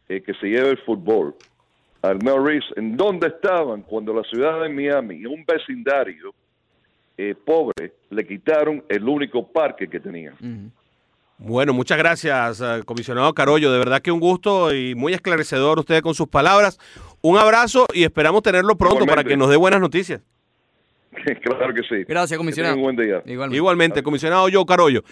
eh, 0.10 0.22
que 0.22 0.34
se 0.36 0.48
lleve 0.48 0.70
el 0.72 0.78
fútbol 0.80 1.36
al 2.02 2.22
Mel 2.22 2.44
Reese, 2.44 2.68
¿en 2.76 2.98
dónde 2.98 3.28
estaban 3.28 3.82
cuando 3.82 4.14
la 4.14 4.24
ciudad 4.24 4.62
de 4.62 4.70
Miami, 4.70 5.26
un 5.26 5.46
vecindario 5.46 6.34
eh, 7.18 7.34
pobre, 7.46 7.94
le 8.10 8.28
quitaron 8.28 8.84
el 8.90 9.08
único 9.08 9.48
parque 9.48 9.88
que 9.88 10.00
tenían? 10.00 10.36
Bueno, 11.38 11.74
muchas 11.74 11.98
gracias, 11.98 12.62
eh, 12.62 12.82
comisionado 12.86 13.34
Carollo. 13.34 13.72
De 13.72 13.80
verdad 13.80 14.02
que 14.02 14.12
un 14.12 14.20
gusto 14.20 14.74
y 14.74 14.96
muy 14.96 15.14
esclarecedor 15.14 15.80
usted 15.80 16.02
con 16.02 16.14
sus 16.14 16.28
palabras. 16.28 16.78
Un 17.22 17.38
abrazo 17.38 17.86
y 17.94 18.04
esperamos 18.04 18.44
tenerlo 18.44 18.76
pronto 18.78 19.06
para 19.06 19.24
que 19.24 19.38
nos 19.38 19.50
dé 19.50 19.56
buenas 19.56 19.80
noticias. 19.80 20.22
claro 21.42 21.74
que 21.74 21.82
sí. 21.84 22.04
Gracias, 22.08 22.32
Que 22.32 22.38
comisionado. 22.38 22.76
tengan 22.76 22.90
un 22.90 22.96
buen 22.96 23.08
día. 23.08 23.22
Igualmente. 23.26 23.58
Igualmente, 23.58 24.04
comisionado 24.04 24.48
Joe 24.52 24.66
Carollo. 24.66 25.04